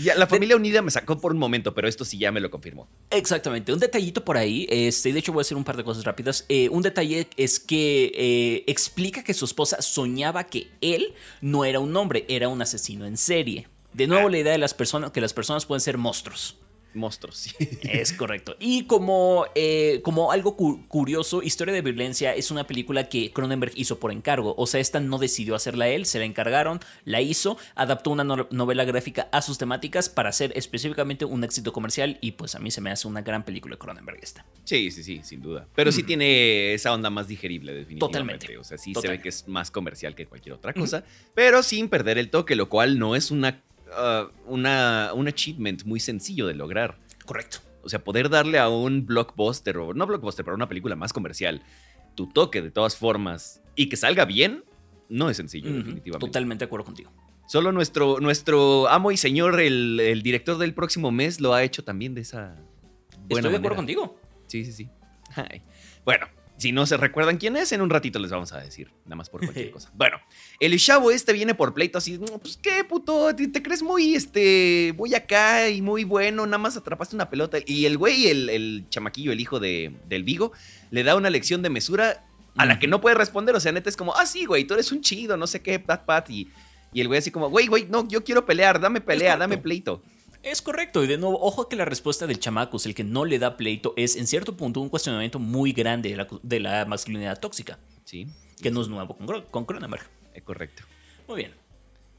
Ya, 0.03 0.15
la 0.17 0.27
familia 0.27 0.57
unida 0.57 0.83
me 0.83 0.91
sacó 0.91 1.21
por 1.21 1.33
un 1.33 1.39
momento, 1.39 1.75
pero 1.75 1.89
esto 1.89 2.05
sí 2.05 2.19
ya 2.19 2.33
me 2.33 2.41
lo 2.41 2.51
confirmó. 2.51 2.89
Exactamente. 3.11 3.73
Un 3.73 3.79
detallito 3.79 4.25
por 4.25 4.37
ahí. 4.37 4.67
Este, 4.69 5.13
de 5.13 5.19
hecho, 5.19 5.33
voy 5.33 5.41
a 5.41 5.43
hacer 5.43 5.57
un 5.57 5.65
par 5.65 5.77
de 5.77 5.85
cosas 5.85 6.05
rápidas. 6.05 6.45
Eh, 6.49 6.69
un 6.69 6.83
detalle 6.83 7.29
es 7.37 7.61
que 7.61 8.13
eh, 8.15 8.65
explica 8.67 9.23
que 9.23 9.35
su 9.35 9.45
esposa 9.45 9.81
soñaba 10.01 10.45
que 10.45 10.69
él 10.81 11.13
no 11.41 11.65
era 11.65 11.81
un 11.81 11.95
hombre, 11.97 12.25
era 12.29 12.49
un 12.49 12.63
asesino 12.63 13.05
en 13.07 13.17
serie. 13.17 13.69
De 13.93 14.07
nuevo, 14.07 14.29
Ah. 14.29 14.31
la 14.31 14.39
idea 14.39 14.53
de 14.53 14.59
las 14.59 14.73
personas, 14.75 15.11
que 15.11 15.21
las 15.21 15.33
personas 15.33 15.67
pueden 15.67 15.81
ser 15.81 15.99
monstruos. 15.99 16.57
Monstruos. 16.95 17.55
Es 17.83 18.13
correcto. 18.13 18.57
Y 18.59 18.85
como, 18.85 19.47
eh, 19.55 20.01
como 20.03 20.33
algo 20.33 20.57
cu- 20.57 20.87
curioso, 20.89 21.43
Historia 21.43 21.73
de 21.75 21.83
Violencia 21.83 22.35
es 22.35 22.51
una 22.51 22.67
película 22.67 23.09
que 23.09 23.33
Cronenberg 23.33 23.73
hizo 23.77 23.99
por 23.99 24.13
encargo. 24.13 24.55
O 24.59 24.67
sea, 24.67 24.81
esta 24.81 25.01
no 25.01 25.19
decidió 25.19 25.55
hacerla 25.55 25.89
él, 25.89 26.07
se 26.07 26.19
la 26.19 26.25
encargaron, 26.25 26.81
la 27.05 27.21
hizo, 27.21 27.57
adaptó 27.75 28.11
una 28.11 28.25
no- 28.25 28.49
novela 28.51 28.85
gráfica 28.85 29.29
a 29.33 29.43
sus 29.43 29.59
temáticas 29.59 30.09
para 30.09 30.29
hacer 30.31 30.53
específicamente 30.57 31.25
un 31.25 31.45
éxito 31.45 31.73
comercial. 31.73 32.19
Y 32.21 32.33
pues 32.33 32.55
a 32.55 32.59
mí 32.59 32.71
se 32.71 32.81
me 32.81 32.91
hace 32.91 33.07
una 33.09 33.23
gran 33.23 33.45
película 33.45 33.75
de 33.75 33.79
Cronenberg 33.79 34.19
esta. 34.23 34.45
Sí, 34.65 34.91
sí, 34.91 35.03
sí, 35.03 35.21
sin 35.25 35.43
duda. 35.43 35.67
Pero 35.75 35.93
sí 35.93 36.03
tiene 36.03 36.75
esa 36.75 36.93
onda 36.93 37.11
más 37.11 37.29
digerible, 37.29 37.73
definitivamente. 37.73 38.47
Totalmente. 38.47 38.59
O 38.59 38.65
sea, 38.65 38.79
sí 38.79 38.95
se 38.95 39.09
ve 39.09 39.21
que 39.21 39.29
es 39.31 39.47
más 39.49 39.71
comercial 39.71 40.15
que 40.15 40.27
cualquier 40.27 40.55
otra 40.55 40.73
cosa, 40.73 41.05
pero 41.35 41.63
sin 41.63 41.89
perder 41.89 42.19
el 42.19 42.31
toque, 42.31 42.55
lo 42.57 42.69
cual 42.69 42.99
no 42.99 43.17
es 43.17 43.31
una, 43.31 43.63
ah, 43.93 44.29
una, 44.47 45.13
un 45.15 45.29
achievement 45.29 45.85
muy 45.85 46.01
sencillo 46.01 46.47
de 46.47 46.55
lograr. 46.55 46.99
Correcto. 47.25 47.59
O 47.83 47.89
sea, 47.89 48.03
poder 48.05 48.29
darle 48.29 48.59
a 48.59 48.69
un 48.69 49.07
blockbuster, 49.07 49.79
o 49.79 49.95
no 49.95 50.07
blockbuster, 50.07 50.45
pero 50.45 50.55
a 50.55 50.57
una 50.57 50.69
película 50.69 50.97
más 50.97 51.13
comercial, 51.13 51.63
tu 52.15 52.29
toque 52.29 52.61
de 52.61 52.71
todas 52.71 52.97
formas 52.97 53.63
y 53.75 53.89
que 53.89 53.97
salga 53.97 54.25
bien, 54.25 54.65
no 55.09 55.31
es 55.31 55.37
sencillo, 55.37 55.71
Ujú, 55.71 55.79
definitivamente. 55.79 56.27
Totalmente 56.27 56.65
de 56.65 56.67
acuerdo 56.67 56.85
contigo. 56.85 57.11
Solo 57.47 57.73
nuestro, 57.73 58.21
nuestro 58.21 58.89
amo 58.89 59.11
y 59.11 59.17
señor, 59.17 59.61
el, 59.61 59.99
el 59.99 60.23
director 60.23 60.59
del 60.59 60.75
próximo 60.75 61.11
mes, 61.11 61.41
lo 61.41 61.55
ha 61.55 61.63
hecho 61.65 61.83
también 61.83 62.15
de 62.15 62.21
esa 62.21 62.57
buena 63.29 63.49
Estoy 63.49 63.51
de 63.51 63.57
acuerdo 63.57 63.77
contigo. 63.77 64.21
Sí, 64.47 64.65
sí, 64.65 64.73
sí. 64.73 64.91
Ay. 65.35 65.63
Bueno, 66.05 66.27
si 66.61 66.73
no 66.73 66.85
se 66.87 66.97
recuerdan 66.99 67.39
quién 67.39 67.57
es, 67.57 67.73
en 67.73 67.81
un 67.81 67.89
ratito 67.91 68.19
les 68.19 68.31
vamos 68.31 68.53
a 68.53 68.61
decir. 68.61 68.93
Nada 69.07 69.17
más 69.17 69.31
por 69.31 69.41
cualquier 69.41 69.71
cosa. 69.73 69.91
Bueno, 69.95 70.19
el 70.61 70.79
chavo 70.79 71.11
este 71.11 71.33
viene 71.33 71.55
por 71.55 71.73
pleito 71.73 71.99
así. 71.99 72.19
"No, 72.19 72.39
Pues 72.39 72.59
qué 72.59 72.85
puto, 72.85 73.35
te, 73.35 73.49
te 73.49 73.63
crees 73.63 73.83
muy, 73.83 74.15
este, 74.15 74.95
muy 74.97 75.15
acá 75.15 75.69
y 75.71 75.81
muy 75.81 76.05
bueno. 76.05 76.45
Nada 76.45 76.59
más 76.59 76.77
atrapaste 76.77 77.17
una 77.17 77.31
pelota. 77.31 77.59
Y 77.67 77.87
el 77.87 77.97
güey, 77.97 78.29
el, 78.29 78.51
el 78.51 78.85
chamaquillo, 78.91 79.33
el 79.33 79.41
hijo 79.41 79.59
de, 79.59 79.97
del 80.09 80.23
Vigo, 80.23 80.53
le 80.91 81.03
da 81.03 81.17
una 81.17 81.31
lección 81.31 81.63
de 81.63 81.71
mesura 81.71 82.27
a 82.57 82.67
la 82.67 82.79
que 82.79 82.87
no 82.87 83.01
puede 83.01 83.17
responder. 83.17 83.55
O 83.57 83.61
sea, 83.61 83.73
neta 83.73 83.89
es 83.89 83.97
como, 83.97 84.15
ah, 84.15 84.27
sí, 84.27 84.45
güey, 84.45 84.65
tú 84.65 84.75
eres 84.75 84.93
un 84.93 85.01
chido, 85.01 85.37
no 85.39 85.47
sé 85.47 85.63
qué, 85.63 85.79
pat, 85.79 86.05
pat. 86.05 86.29
Y, 86.29 86.51
y 86.93 87.01
el 87.01 87.09
güey 87.09 87.19
así 87.21 87.31
como, 87.31 87.49
güey, 87.49 87.69
güey, 87.69 87.87
no, 87.89 88.07
yo 88.07 88.23
quiero 88.23 88.45
pelear, 88.45 88.79
dame 88.81 89.01
pelea, 89.01 89.37
dame 89.37 89.57
pleito. 89.59 90.03
Es 90.43 90.63
correcto, 90.63 91.05
y 91.05 91.07
de 91.07 91.19
nuevo, 91.19 91.39
ojo 91.43 91.69
que 91.69 91.77
la 91.77 91.85
respuesta 91.85 92.27
del 92.27 92.39
chamaco, 92.41 92.79
el 92.85 92.95
que 92.95 93.05
no 93.05 93.25
le 93.27 93.39
da 93.39 93.57
pleito, 93.59 93.93
es 93.97 94.17
en 94.17 94.27
cierto 94.27 94.57
punto 94.57 94.81
un 94.81 94.89
cuestionamiento 94.89 95.39
muy 95.39 95.73
grande 95.73 96.09
de 96.11 96.17
la, 96.17 96.29
de 96.43 96.61
la 96.61 96.85
masculinidad 96.87 97.39
tóxica, 97.39 97.79
Sí, 98.05 98.27
que 98.63 98.71
no 98.71 98.81
es 98.81 98.89
nuevo 98.89 99.17
con, 99.17 99.43
con 99.51 99.65
Cronenberg. 99.67 100.03
es 100.35 100.43
correcto. 100.43 100.83
Muy 101.29 101.37
bien. 101.37 101.53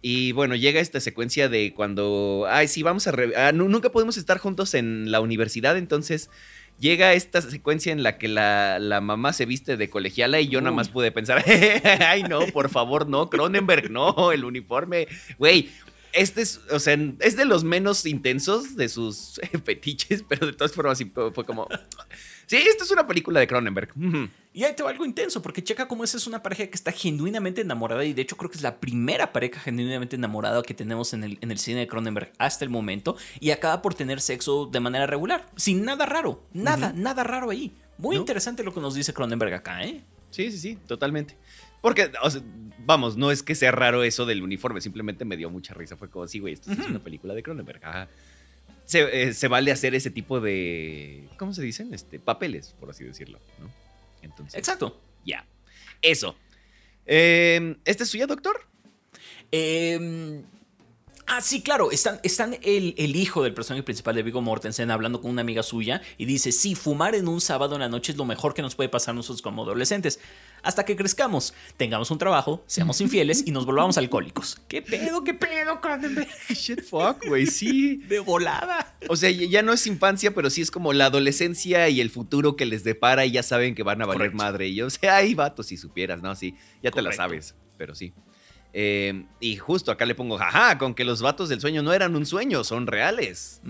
Y 0.04 0.32
bueno, 0.34 0.56
llega 0.56 0.80
esta 0.80 1.00
secuencia 1.00 1.50
de 1.50 1.74
cuando, 1.74 2.46
ay, 2.50 2.68
sí, 2.68 2.82
vamos 2.84 3.08
a... 3.08 3.14
ah, 3.38 3.52
nu- 3.52 3.70
nunca 3.70 3.92
podemos 3.92 4.18
estar 4.18 4.38
juntos 4.38 4.74
en 4.76 5.12
la 5.12 5.20
universidad, 5.20 5.76
entonces 5.78 6.30
llega 6.80 7.14
esta 7.14 7.42
secuencia 7.42 7.92
en 7.92 8.02
la 8.04 8.18
que 8.18 8.28
la, 8.28 8.80
la 8.80 9.02
mamá 9.02 9.34
se 9.34 9.46
viste 9.46 9.78
de 9.78 9.90
colegiala 9.90 10.40
y 10.40 10.48
yo 10.48 10.62
nada 10.62 10.76
más 10.76 10.90
pude 10.90 11.12
pensar, 11.12 11.44
ay, 12.08 12.24
no, 12.24 12.46
por 12.48 12.70
favor, 12.70 13.08
no, 13.08 13.30
Cronenberg, 13.30 13.90
no, 13.92 14.32
el 14.32 14.46
uniforme, 14.46 15.08
güey. 15.40 15.70
Este 16.14 16.42
es, 16.42 16.60
o 16.72 16.80
sea, 16.80 16.98
es 17.20 17.36
de 17.36 17.46
los 17.46 17.64
menos 17.64 18.06
intensos 18.06 18.76
de 18.76 18.90
sus 18.90 19.40
fetiches, 19.64 20.24
pero 20.28 20.48
de 20.48 20.54
todas 20.54 20.74
formas 20.74 21.02
fue 21.34 21.46
como, 21.46 21.68
sí, 22.46 22.58
esto 22.58 22.84
es 22.84 22.92
una 22.92 23.08
película 23.08 23.40
de 23.40 23.48
Cronenberg. 23.48 23.94
Y 24.54 24.64
ahí 24.64 24.76
te 24.76 24.84
va 24.84 24.90
algo 24.90 25.06
intenso, 25.06 25.42
porque 25.42 25.64
checa 25.64 25.88
cómo 25.88 26.04
esa 26.04 26.18
es 26.18 26.28
una 26.28 26.44
pareja 26.44 26.68
que 26.68 26.76
está 26.76 26.92
genuinamente 26.92 27.62
enamorada, 27.62 28.04
y 28.04 28.14
de 28.14 28.22
hecho 28.22 28.36
creo 28.36 28.52
que 28.52 28.58
es 28.58 28.64
la 28.64 28.80
primera 28.80 29.32
pareja 29.32 29.60
genuinamente 29.62 30.18
enamorada 30.18 30.62
que 30.64 30.74
tenemos 30.74 31.14
en 31.14 31.24
el, 31.24 31.38
en 31.42 31.52
el 31.52 31.58
cine 31.58 31.80
de 31.82 31.88
Cronenberg 31.88 32.34
hasta 32.38 32.66
el 32.66 32.70
momento, 32.70 33.16
y 33.40 33.52
acaba 33.52 33.82
por 33.82 33.94
tener 33.94 34.20
sexo 34.20 34.66
de 34.66 34.80
manera 34.82 35.08
regular, 35.08 35.50
sin 35.56 35.86
nada 35.86 36.06
raro, 36.06 36.44
nada, 36.54 36.92
nada 36.94 37.24
raro 37.24 37.50
ahí. 37.50 37.72
Muy 37.98 38.16
¿No? 38.16 38.22
interesante 38.22 38.64
lo 38.64 38.74
que 38.74 38.82
nos 38.82 38.96
dice 38.96 39.14
Cronenberg 39.14 39.54
acá, 39.54 39.84
¿eh? 39.84 40.04
Sí, 40.32 40.50
sí, 40.50 40.58
sí, 40.58 40.78
totalmente. 40.88 41.38
Porque, 41.82 42.12
o 42.22 42.30
sea, 42.30 42.42
vamos, 42.86 43.18
no 43.18 43.32
es 43.32 43.44
que 43.44 43.56
sea 43.56 43.72
raro 43.72 44.04
eso 44.04 44.26
del 44.26 44.44
uniforme, 44.44 44.82
simplemente 44.82 45.26
me 45.26 45.38
dio 45.38 45.50
mucha 45.50 45.74
risa. 45.74 45.98
Fue 45.98 46.10
como, 46.10 46.28
sí, 46.28 46.40
güey, 46.40 46.54
esto 46.54 46.72
es 46.72 46.80
una 46.80 47.00
película 47.00 47.34
de 47.34 47.44
Cronenberg. 47.44 47.84
Ajá. 47.84 48.08
Se, 48.86 49.30
eh, 49.30 49.34
se 49.34 49.48
vale 49.48 49.72
hacer 49.72 49.96
ese 49.96 50.12
tipo 50.12 50.42
de, 50.42 51.28
¿cómo 51.38 51.54
se 51.54 51.62
dicen? 51.62 51.94
Este, 51.94 52.20
papeles, 52.20 52.76
por 52.80 52.90
así 52.90 53.04
decirlo, 53.04 53.40
¿no? 53.60 53.70
Entonces, 54.22 54.58
Exacto. 54.58 55.00
ya. 55.26 55.46
Eso. 56.02 56.36
Eh, 57.06 57.78
¿Este 57.86 58.04
es 58.04 58.10
suya, 58.10 58.28
doctor? 58.28 58.68
Eh, 59.52 60.44
ah, 61.32 61.42
sí, 61.42 61.62
claro. 61.62 61.92
Están, 61.92 62.20
están 62.24 62.58
el, 62.62 62.94
el 62.98 63.16
hijo 63.16 63.44
del 63.44 63.54
personaje 63.54 63.84
principal 63.84 64.16
de 64.16 64.24
Vigo 64.24 64.42
Mortensen 64.42 64.92
hablando 64.92 65.22
con 65.22 65.32
una 65.32 65.42
amiga 65.42 65.64
suya 65.64 66.02
y 66.18 66.26
dice: 66.26 66.52
Sí, 66.52 66.76
fumar 66.76 67.16
en 67.16 67.28
un 67.28 67.42
sábado 67.42 67.76
en 67.76 67.82
la 67.82 67.90
noche 67.90 68.12
es 68.12 68.18
lo 68.18 68.26
mejor 68.26 68.54
que 68.54 68.62
nos 68.62 68.76
puede 68.76 68.90
pasar 68.90 69.14
a 69.14 69.16
nosotros 69.16 69.42
como 69.42 69.64
adolescentes. 69.64 70.20
Hasta 70.64 70.86
que 70.86 70.96
crezcamos, 70.96 71.56
tengamos 71.76 72.12
un 72.12 72.20
trabajo, 72.20 72.64
seamos 72.68 73.02
infieles 73.02 73.44
y 73.48 73.52
nos 73.52 73.66
volvamos 73.66 73.98
alcohólicos. 73.98 74.62
¿Qué 74.68 74.84
pedo, 74.84 75.24
qué 75.24 75.34
pedo, 75.34 75.82
Cronenberg? 75.82 76.28
Shit, 76.50 76.84
fuck, 76.84 77.26
güey, 77.26 77.48
sí. 77.48 77.98
De 78.08 78.20
volada. 78.20 78.96
O 79.10 79.16
sea, 79.16 79.32
ya 79.32 79.64
no 79.64 79.74
es 79.74 79.88
infancia, 79.88 80.36
pero 80.36 80.52
sí 80.52 80.62
es 80.62 80.70
como 80.70 80.94
la 80.94 81.08
adolescencia 81.08 81.90
y 81.90 82.00
el 82.00 82.12
futuro 82.12 82.56
que 82.56 82.68
les 82.68 82.84
depara 82.84 83.26
y 83.26 83.32
ya 83.32 83.42
saben 83.42 83.74
que 83.74 83.82
van 83.82 84.04
a 84.04 84.06
valer 84.06 84.20
Correcto. 84.20 84.38
madre. 84.38 84.68
Y 84.68 84.76
yo, 84.76 84.86
o 84.86 84.90
sea, 84.92 85.16
ay, 85.16 85.34
vato, 85.34 85.64
si 85.64 85.78
supieras, 85.78 86.22
¿no? 86.22 86.36
Sí, 86.36 86.54
ya 86.84 86.92
te 86.92 87.02
la 87.02 87.12
sabes, 87.12 87.56
pero 87.78 87.96
sí. 87.96 88.14
Eh, 88.74 89.26
y 89.40 89.58
justo 89.58 89.92
acá 89.92 90.06
le 90.06 90.16
pongo, 90.16 90.38
jaja, 90.38 90.78
con 90.78 90.94
que 90.94 91.04
los 91.04 91.22
vatos 91.22 91.50
del 91.50 91.60
sueño 91.60 91.84
no 91.84 91.94
eran 91.94 92.16
un 92.16 92.26
sueño, 92.26 92.64
son 92.64 92.88
reales. 92.88 93.62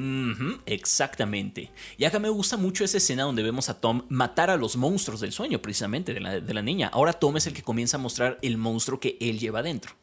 Exactamente. 0.65 1.72
Y 1.98 2.05
acá 2.05 2.20
me 2.20 2.29
gusta 2.29 2.58
mucho 2.58 2.84
esa 2.84 2.98
escena 2.98 3.24
donde 3.24 3.43
vemos 3.43 3.70
a 3.70 3.79
Tom 3.79 4.03
matar 4.10 4.50
a 4.50 4.58
los 4.58 4.75
monstruos 4.75 5.22
del 5.22 5.31
sueño, 5.31 5.62
precisamente, 5.62 6.13
de 6.13 6.20
la, 6.20 6.39
de 6.39 6.53
la 6.53 6.62
niña. 6.62 6.89
Ahora 6.93 7.13
Tom 7.13 7.38
es 7.38 7.48
el 7.48 7.53
que 7.53 7.63
comienza 7.63 7.98
a 7.98 8.00
mostrar 8.00 8.38
el 8.41 8.58
monstruo 8.58 9.00
que 9.00 9.17
él 9.20 9.39
lleva 9.39 9.63
dentro. 9.63 9.93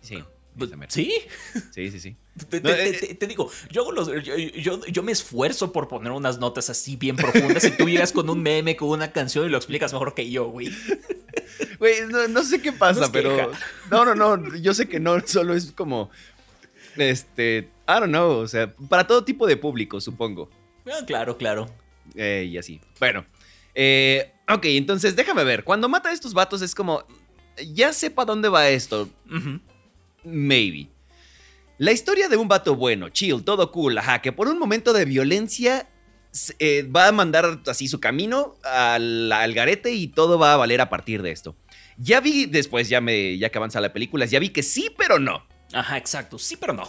Sí. 0.00 0.22
Pues. 0.56 0.70
¿Sí? 0.88 1.12
Sí, 1.74 1.90
sí, 1.90 1.98
sí. 2.00 2.16
Te, 2.50 2.60
No, 2.60 2.70
te- 2.70 2.88
eh, 2.88 2.92
te- 2.92 3.14
te 3.14 3.26
digo, 3.26 3.50
yo, 3.70 3.82
hago 3.82 3.92
los- 3.92 4.08
yo, 4.24 4.36
yo- 4.36 4.84
yo 4.86 5.02
me 5.02 5.12
esfuerzo 5.12 5.72
por 5.72 5.88
poner 5.88 6.12
unas 6.12 6.38
notas 6.38 6.68
así 6.70 6.96
bien 6.96 7.16
profundas 7.16 7.64
y 7.64 7.70
tú 7.70 7.88
llegas 7.88 8.12
con 8.12 8.28
un 8.28 8.42
meme, 8.42 8.76
con 8.76 8.88
una 8.90 9.12
canción 9.12 9.46
y 9.46 9.48
lo 9.48 9.56
explicas 9.56 9.92
mejor 9.92 10.14
que 10.14 10.30
yo, 10.30 10.46
güey. 10.48 10.70
Güey, 11.78 12.06
no, 12.08 12.28
no 12.28 12.42
sé 12.42 12.60
qué 12.60 12.72
pasa, 12.72 13.10
pero. 13.12 13.34
queja. 13.36 13.48
No, 13.90 14.04
no, 14.04 14.14
no. 14.14 14.56
Yo 14.56 14.74
sé 14.74 14.88
que 14.88 15.00
no 15.00 15.18
solo 15.26 15.54
es 15.54 15.72
como. 15.72 16.10
Este. 16.96 17.70
I 17.88 17.92
don't 17.94 18.06
know. 18.08 18.38
O 18.38 18.48
sea, 18.48 18.72
para 18.88 19.06
todo 19.06 19.24
tipo 19.24 19.46
de 19.46 19.56
público, 19.56 20.00
supongo. 20.00 20.50
Ah, 20.86 21.04
claro, 21.06 21.36
claro. 21.38 21.68
Eh, 22.14 22.46
y 22.50 22.58
así. 22.58 22.80
Bueno. 23.00 23.24
eh, 23.74 24.32
ok, 24.48 24.64
entonces 24.66 25.16
déjame 25.16 25.44
ver. 25.44 25.64
Cuando 25.64 25.88
mata 25.88 26.10
a 26.10 26.12
estos 26.12 26.34
vatos 26.34 26.62
es 26.62 26.74
como. 26.74 27.04
Ya 27.74 27.92
sé 27.92 28.10
para 28.10 28.26
dónde 28.26 28.48
va 28.48 28.68
esto. 28.68 29.08
Ujú. 29.30 29.60
Maybe. 30.24 30.88
La 31.78 31.92
historia 31.92 32.28
de 32.28 32.36
un 32.36 32.48
vato 32.48 32.76
bueno, 32.76 33.08
chill, 33.08 33.42
todo 33.42 33.72
cool, 33.72 33.98
ajá, 33.98 34.22
que 34.22 34.32
por 34.32 34.48
un 34.48 34.58
momento 34.58 34.92
de 34.92 35.04
violencia 35.04 35.88
eh, 36.58 36.82
va 36.84 37.08
a 37.08 37.12
mandar 37.12 37.60
así 37.66 37.88
su 37.88 37.98
camino 38.00 38.56
al, 38.62 39.32
al 39.32 39.52
garete 39.52 39.92
y 39.92 40.08
todo 40.08 40.38
va 40.38 40.54
a 40.54 40.56
valer 40.56 40.80
a 40.80 40.88
partir 40.88 41.22
de 41.22 41.32
esto. 41.32 41.56
Ya 41.98 42.20
vi 42.20 42.46
después, 42.46 42.88
ya, 42.88 43.00
me, 43.00 43.36
ya 43.36 43.50
que 43.50 43.58
avanza 43.58 43.80
la 43.80 43.92
película, 43.92 44.26
ya 44.26 44.38
vi 44.38 44.50
que 44.50 44.62
sí, 44.62 44.90
pero 44.96 45.18
no. 45.18 45.46
Ajá, 45.72 45.96
exacto. 45.98 46.38
Sí, 46.38 46.56
pero 46.56 46.72
no. 46.72 46.88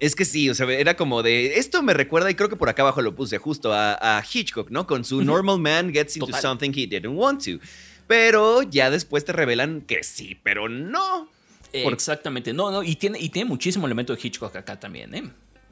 Es 0.00 0.16
que 0.16 0.24
sí, 0.24 0.50
o 0.50 0.54
sea, 0.54 0.66
era 0.68 0.96
como 0.96 1.22
de. 1.22 1.58
Esto 1.58 1.80
me 1.82 1.94
recuerda, 1.94 2.28
y 2.28 2.34
creo 2.34 2.48
que 2.48 2.56
por 2.56 2.68
acá 2.68 2.82
abajo 2.82 3.02
lo 3.02 3.14
puse 3.14 3.38
justo 3.38 3.72
a, 3.72 4.18
a 4.18 4.24
Hitchcock, 4.24 4.68
¿no? 4.70 4.84
Con 4.84 5.04
su. 5.04 5.22
Normal 5.22 5.60
Man 5.60 5.92
Gets 5.92 6.16
into 6.16 6.26
Total. 6.26 6.42
Something 6.42 6.70
He 6.70 6.88
Didn't 6.88 7.16
Want 7.16 7.44
to. 7.44 7.60
Pero 8.08 8.62
ya 8.62 8.90
después 8.90 9.24
te 9.24 9.32
revelan 9.32 9.82
que 9.82 10.02
sí, 10.02 10.36
pero 10.42 10.68
no. 10.68 11.28
Eh, 11.72 11.84
Por- 11.84 11.92
Exactamente. 11.92 12.52
No, 12.52 12.70
no, 12.70 12.82
y 12.82 12.96
tiene, 12.96 13.18
y 13.18 13.28
tiene 13.28 13.48
muchísimo 13.48 13.86
elemento 13.86 14.14
de 14.14 14.20
Hitchcock 14.22 14.54
acá 14.56 14.78
también, 14.78 15.14
¿eh? 15.14 15.22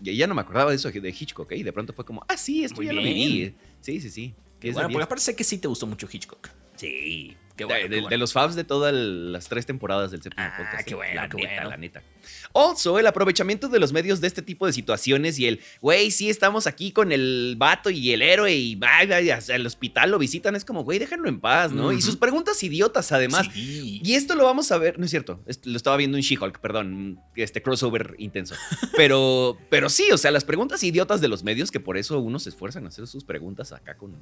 Ya, 0.00 0.12
ya 0.12 0.26
no 0.26 0.34
me 0.34 0.40
acordaba 0.40 0.70
de 0.70 0.76
eso 0.76 0.90
de 0.90 1.08
Hitchcock, 1.10 1.50
¿eh? 1.52 1.56
Y 1.58 1.62
de 1.62 1.72
pronto 1.72 1.92
fue 1.92 2.04
como, 2.06 2.24
ah, 2.26 2.36
sí, 2.36 2.64
esto 2.64 2.76
Muy 2.76 2.86
ya 2.86 2.92
lo 2.94 3.02
bien. 3.02 3.14
viví. 3.14 3.54
Sí, 3.82 4.00
sí, 4.00 4.08
sí. 4.10 4.34
Qué 4.58 4.72
bueno, 4.72 4.88
porque 4.90 5.04
aparte 5.04 5.22
sé 5.24 5.36
que 5.36 5.44
sí 5.44 5.58
te 5.58 5.68
gustó 5.68 5.86
mucho 5.86 6.08
Hitchcock. 6.10 6.48
Sí. 6.76 7.36
Qué 7.56 7.64
bueno, 7.64 7.82
de, 7.82 7.82
qué 7.82 7.94
de- 7.96 8.00
bueno. 8.00 8.08
de 8.08 8.16
los 8.18 8.32
fabs 8.32 8.54
de 8.54 8.64
todas 8.64 8.94
las 8.94 9.48
tres 9.48 9.66
temporadas 9.66 10.10
del 10.10 10.22
séptimo 10.22 10.46
Ah, 10.46 10.54
podcast. 10.56 10.86
qué 10.86 10.92
¿eh? 10.92 10.96
bueno, 10.96 11.14
La 11.20 11.28
qué 11.28 11.36
neta, 11.36 11.54
bueno. 11.56 11.70
la 11.70 11.76
neta. 11.76 12.02
Also, 12.52 12.98
el 12.98 13.06
aprovechamiento 13.06 13.68
de 13.68 13.78
los 13.78 13.92
medios 13.92 14.20
de 14.20 14.26
este 14.26 14.42
tipo 14.42 14.66
de 14.66 14.72
situaciones 14.72 15.38
y 15.38 15.46
el, 15.46 15.60
güey, 15.80 16.10
sí, 16.10 16.30
estamos 16.30 16.66
aquí 16.66 16.92
con 16.92 17.12
el 17.12 17.54
vato 17.56 17.90
y 17.90 18.12
el 18.12 18.22
héroe 18.22 18.54
y 18.54 18.74
vaya, 18.76 19.38
al 19.52 19.66
hospital 19.66 20.10
lo 20.10 20.18
visitan. 20.18 20.56
Es 20.56 20.64
como, 20.64 20.84
güey, 20.84 20.98
déjenlo 20.98 21.28
en 21.28 21.40
paz, 21.40 21.72
¿no? 21.72 21.92
Y 21.92 22.02
sus 22.02 22.16
preguntas 22.16 22.62
idiotas, 22.62 23.12
además. 23.12 23.48
Sí. 23.52 24.00
Y 24.04 24.14
esto 24.14 24.34
lo 24.34 24.44
vamos 24.44 24.72
a 24.72 24.78
ver, 24.78 24.98
no 24.98 25.04
es 25.04 25.10
cierto, 25.10 25.42
lo 25.64 25.76
estaba 25.76 25.96
viendo 25.96 26.16
en 26.16 26.22
She-Hulk, 26.22 26.60
perdón, 26.60 27.20
este 27.36 27.62
crossover 27.62 28.14
intenso. 28.18 28.54
Pero, 28.96 29.56
pero 29.68 29.88
sí, 29.88 30.10
o 30.12 30.18
sea, 30.18 30.30
las 30.30 30.44
preguntas 30.44 30.82
idiotas 30.82 31.20
de 31.20 31.28
los 31.28 31.44
medios, 31.44 31.70
que 31.70 31.80
por 31.80 31.96
eso 31.96 32.18
uno 32.18 32.38
se 32.38 32.50
esfuerza 32.50 32.78
en 32.78 32.86
hacer 32.86 33.06
sus 33.06 33.24
preguntas 33.24 33.72
acá 33.72 33.96
con 33.96 34.16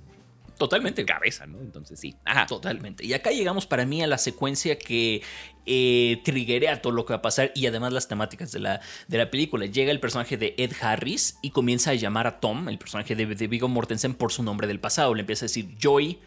Totalmente. 0.59 1.05
cabeza, 1.05 1.47
¿no? 1.47 1.61
Entonces 1.61 2.01
sí. 2.01 2.17
Ajá. 2.25 2.47
Totalmente. 2.47 3.07
Y 3.07 3.13
acá 3.13 3.31
llegamos 3.31 3.67
para 3.67 3.87
mí 3.87 4.03
a 4.03 4.07
la 4.07 4.19
secuencia 4.19 4.77
que 4.77 5.23
eh, 5.71 6.23
triggerea 6.25 6.81
todo 6.81 6.95
lo 6.95 7.05
que 7.05 7.13
va 7.13 7.19
a 7.19 7.23
pasar 7.23 7.53
y 7.55 7.67
además 7.67 7.93
las 7.93 8.09
temáticas 8.09 8.51
de 8.53 8.61
la, 8.61 8.81
de 9.07 9.19
la 9.19 9.31
película. 9.31 9.67
Llega 9.67 9.93
el 9.93 10.01
personaje 10.01 10.39
de 10.39 10.55
Ed 10.57 10.73
Harris 10.81 11.39
y 11.43 11.51
comienza 11.51 11.91
a 11.91 11.95
llamar 11.95 12.27
a 12.27 12.41
Tom, 12.41 12.71
el 12.71 12.79
personaje 12.79 13.15
de, 13.15 13.27
Viggo 13.47 13.69
Mortensen, 13.69 14.15
por 14.15 14.33
su 14.33 14.43
nombre 14.43 14.67
del 14.67 14.81
pasado. 14.81 15.15
Le 15.15 15.21
empieza 15.21 15.45
a 15.45 15.49
decir, 15.49 15.77
Joy, 15.79 16.19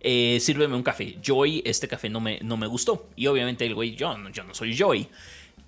eh, 0.00 0.38
sírveme 0.40 0.74
un 0.74 0.82
café. 0.82 1.18
Joy, 1.22 1.62
este 1.66 1.88
café 1.88 2.08
no 2.08 2.20
me, 2.20 2.40
no 2.40 2.56
me 2.56 2.66
gustó. 2.66 3.10
Y 3.16 3.26
obviamente 3.26 3.66
el 3.66 3.74
güey, 3.74 3.94
yo, 3.94 4.16
yo 4.32 4.44
no 4.44 4.54
soy 4.54 4.74
Joy. 4.74 5.08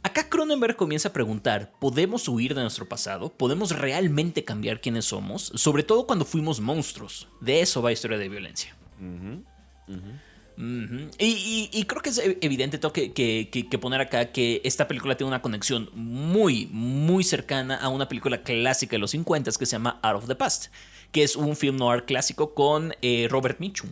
Acá 0.03 0.29
Cronenberg 0.29 0.77
comienza 0.77 1.11
a 1.11 1.13
preguntar, 1.13 1.73
¿podemos 1.79 2.29
huir 2.29 2.55
de 2.55 2.63
nuestro 2.63 2.89
pasado? 2.89 3.31
¿Podemos 3.31 3.77
realmente 3.77 4.45
cambiar 4.45 4.81
quiénes 4.81 5.05
somos? 5.05 5.53
Sobre 5.55 5.83
todo 5.83 6.07
cuando 6.07 6.25
fuimos 6.25 6.61
monstruos. 6.61 7.29
De 7.41 7.61
eso 7.61 7.83
va 7.83 7.93
Historia 7.93 8.17
de 8.17 8.29
Violencia. 8.29 8.75
Ujú, 8.99 9.45
y, 10.61 11.27
y- 11.27 11.71
y 11.73 11.85
creo 11.85 12.03
que 12.03 12.11
es 12.11 12.19
evidente, 12.41 12.79
tengo 12.79 12.93
que, 12.93 13.13
que- 13.13 13.49
que- 13.51 13.79
poner 13.79 14.01
acá 14.01 14.33
que 14.33 14.61
esta 14.65 14.89
película 14.89 15.17
tiene 15.17 15.29
una 15.29 15.41
conexión 15.41 15.89
muy, 15.95 16.67
muy 16.73 17.23
cercana 17.23 17.77
a 17.77 17.89
una 17.89 18.09
película 18.09 18.43
clásica 18.43 18.93
de 18.93 18.99
los 18.99 19.13
50 19.13 19.53
que 19.59 19.67
se 19.67 19.73
llama 19.73 20.01
Out 20.03 20.17
of 20.17 20.27
the 20.27 20.35
Past, 20.35 20.73
que 21.13 21.23
es 21.23 21.37
un 21.37 21.55
film 21.55 21.77
noir 21.77 22.05
clásico 22.05 22.55
con 22.55 22.93
eh, 23.03 23.29
Robert 23.31 23.61
Mitchum. 23.61 23.89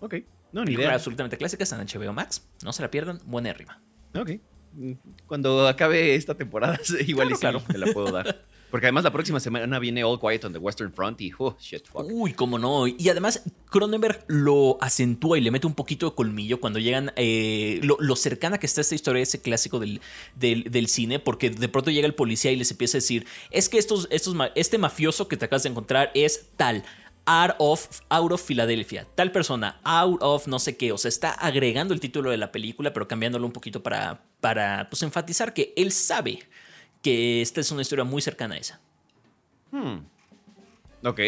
Ok. 0.00 0.14
No, 0.52 0.64
ni 0.64 0.72
idea. 0.72 0.94
absolutamente 0.94 1.36
clásica, 1.36 1.62
está 1.62 1.80
en 1.80 1.86
HBO 1.86 2.12
Max. 2.14 2.46
No 2.64 2.72
se 2.72 2.80
la 2.80 2.90
pierdan, 2.90 3.20
buena 3.26 3.52
rima. 3.52 3.82
Ok. 4.14 4.30
Mm, 4.72 4.92
Cuando 5.26 5.68
acabe 5.68 6.14
esta 6.14 6.34
temporada, 6.36 6.78
igual 7.06 7.30
y 7.30 7.34
sí, 7.34 7.40
Claro, 7.40 7.60
claro. 7.60 7.72
me 7.78 7.86
la 7.86 7.92
puedo 7.92 8.10
dar. 8.12 8.44
Porque 8.70 8.86
además 8.86 9.04
la 9.04 9.12
próxima 9.12 9.40
semana 9.40 9.78
viene 9.78 10.04
All 10.04 10.20
Quiet 10.20 10.44
on 10.44 10.52
the 10.52 10.58
Western 10.58 10.92
Front 10.92 11.20
y, 11.22 11.32
oh, 11.38 11.56
shit, 11.58 11.86
fuck. 11.86 12.06
Uy, 12.10 12.34
cómo 12.34 12.58
no. 12.58 12.86
Y 12.86 13.08
además, 13.08 13.42
Cronenberg 13.70 14.24
lo 14.28 14.76
acentúa 14.82 15.38
y 15.38 15.40
le 15.40 15.50
mete 15.50 15.66
un 15.66 15.74
poquito 15.74 16.10
de 16.10 16.14
colmillo 16.14 16.60
cuando 16.60 16.78
llegan. 16.78 17.12
eh, 17.16 17.80
lo, 17.82 18.16
cercana 18.16 18.58
que 18.58 18.66
está 18.66 18.80
esta 18.80 18.94
historia, 18.94 19.22
ese 19.22 19.40
clásico 19.40 19.78
del, 19.78 20.00
del, 20.34 20.88
cine, 20.88 21.18
porque 21.18 21.50
de 21.50 21.68
pronto 21.68 21.90
llega 21.90 22.06
el 22.06 22.14
policía 22.14 22.52
y 22.52 22.56
les 22.56 22.70
empieza 22.70 22.98
a 22.98 23.00
decir: 23.00 23.26
Es 23.50 23.68
que 23.68 23.78
estos, 23.78 24.06
estos, 24.10 24.36
este 24.54 24.76
mafioso 24.76 25.28
que 25.28 25.36
te 25.36 25.46
acabas 25.46 25.62
de 25.62 25.70
encontrar 25.70 26.10
es 26.14 26.48
tal. 26.56 26.84
Out 27.30 27.56
of, 27.58 28.00
out 28.08 28.32
of 28.32 28.42
Philadelphia, 28.42 29.06
tal 29.14 29.30
persona, 29.30 29.78
out 29.84 30.18
of 30.22 30.46
no 30.46 30.58
sé 30.58 30.78
qué, 30.78 30.92
o 30.92 30.98
sea, 30.98 31.10
está 31.10 31.30
agregando 31.30 31.92
el 31.92 32.00
título 32.00 32.30
de 32.30 32.38
la 32.38 32.50
película, 32.50 32.94
pero 32.94 33.06
cambiándolo 33.06 33.44
un 33.44 33.52
poquito 33.52 33.82
para, 33.82 34.24
para 34.40 34.88
pues, 34.88 35.02
enfatizar 35.02 35.52
que 35.52 35.74
él 35.76 35.92
sabe 35.92 36.38
que 37.02 37.42
esta 37.42 37.60
es 37.60 37.70
una 37.70 37.82
historia 37.82 38.04
muy 38.04 38.22
cercana 38.22 38.54
a 38.54 38.58
esa. 38.58 38.80
Hmm. 39.70 39.98
Ok. 41.04 41.20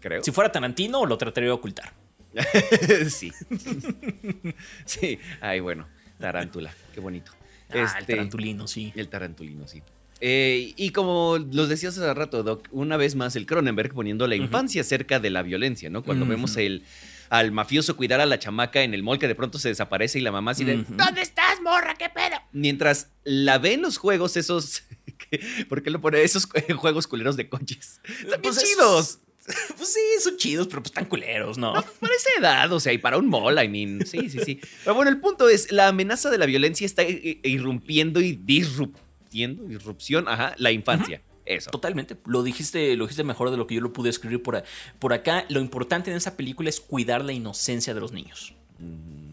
Creo. 0.00 0.22
Si 0.22 0.30
fuera 0.32 0.50
Tarantino, 0.50 1.04
lo 1.04 1.18
trataría 1.18 1.48
de 1.48 1.52
ocultar. 1.52 1.92
sí. 3.10 3.32
sí. 4.84 5.18
Ay, 5.40 5.60
bueno. 5.60 5.86
Tarántula. 6.18 6.72
Qué 6.94 7.00
bonito. 7.00 7.32
Ah, 7.70 7.74
el 7.74 7.84
Este, 7.84 8.14
tarantulino, 8.14 8.66
sí. 8.66 8.92
El 8.96 9.08
tarantulino, 9.08 9.66
sí. 9.66 9.82
Eh, 10.20 10.74
y 10.76 10.90
como 10.90 11.38
los 11.38 11.68
decías 11.68 11.96
hace 11.96 12.12
rato, 12.12 12.42
Doc, 12.42 12.68
una 12.72 12.96
vez 12.98 13.14
más 13.14 13.36
el 13.36 13.46
Cronenberg 13.46 13.94
poniendo 13.94 14.26
la 14.26 14.36
infancia 14.36 14.84
cerca 14.84 15.18
de 15.18 15.30
la 15.30 15.42
violencia, 15.42 15.88
¿no? 15.88 16.02
Cuando 16.02 16.26
vemos 16.26 16.58
el, 16.58 16.84
al 17.30 17.52
mafioso 17.52 17.96
cuidar 17.96 18.20
a 18.20 18.26
la 18.26 18.38
chamaca 18.38 18.82
en 18.82 18.92
el 18.92 19.02
mall 19.02 19.18
que 19.18 19.28
de 19.28 19.34
pronto 19.34 19.58
se 19.58 19.68
desaparece 19.68 20.18
y 20.18 20.22
la 20.22 20.30
mamá 20.30 20.50
así 20.50 20.64
de. 20.64 20.84
¿dónde 20.88 21.22
estás, 21.60 21.72
morra? 21.82 21.94
¿Qué 21.94 22.08
pedo? 22.08 22.36
Mientras 22.52 23.08
la 23.24 23.58
ve 23.58 23.74
en 23.74 23.82
los 23.82 23.96
juegos 23.98 24.36
esos, 24.36 24.82
¿por 25.68 25.82
qué 25.82 25.90
lo 25.90 26.00
pone? 26.00 26.22
Esos 26.22 26.46
juegos 26.76 27.06
culeros 27.06 27.36
de 27.36 27.48
coches. 27.48 28.00
Están 28.08 28.28
bien 28.28 28.42
Pues 28.42 28.56
esos- 28.58 28.68
chidos. 28.68 29.18
Pues 29.76 29.92
sí, 29.94 30.00
son 30.22 30.36
chidos, 30.36 30.68
pero 30.68 30.80
pues 30.82 30.90
están 30.90 31.06
culeros, 31.06 31.58
¿no? 31.58 31.74
No, 31.74 31.82
para 31.82 32.14
esa 32.14 32.28
edad, 32.38 32.70
o 32.72 32.78
sea, 32.78 32.92
y 32.92 32.98
para 32.98 33.16
un 33.16 33.28
mall, 33.28 33.58
I 33.60 33.68
mean, 33.68 34.06
sí, 34.06 34.28
sí, 34.30 34.38
sí. 34.44 34.60
Pero 34.84 34.94
bueno, 34.94 35.10
el 35.10 35.18
punto 35.18 35.48
es, 35.48 35.72
la 35.72 35.88
amenaza 35.88 36.30
de 36.30 36.38
la 36.38 36.46
violencia 36.46 36.84
está 36.84 37.02
irrumpiendo 37.02 38.20
y 38.20 38.32
disruptiendo, 38.36 39.64
disrupción, 39.64 40.28
ajá, 40.28 40.54
la 40.58 40.70
infancia. 40.70 41.22
Eso. 41.46 41.70
Totalmente. 41.70 42.16
Lo 42.26 42.44
dijiste, 42.44 42.94
lo 42.96 43.06
dijiste 43.06 43.24
mejor 43.24 43.50
de 43.50 43.56
lo 43.56 43.66
que 43.66 43.74
yo 43.74 43.80
lo 43.80 43.92
pude 43.92 44.10
escribir 44.10 44.40
por, 44.42 44.56
a- 44.56 44.62
por 45.00 45.12
acá. 45.12 45.46
Lo 45.48 45.58
importante 45.60 46.10
en 46.12 46.16
esa 46.18 46.36
película 46.36 46.68
es 46.68 46.78
cuidar 46.80 47.24
la 47.24 47.32
inocencia 47.32 47.92
de 47.92 47.98
los 48.00 48.12
niños. 48.12 48.54
Mm, 48.78 49.32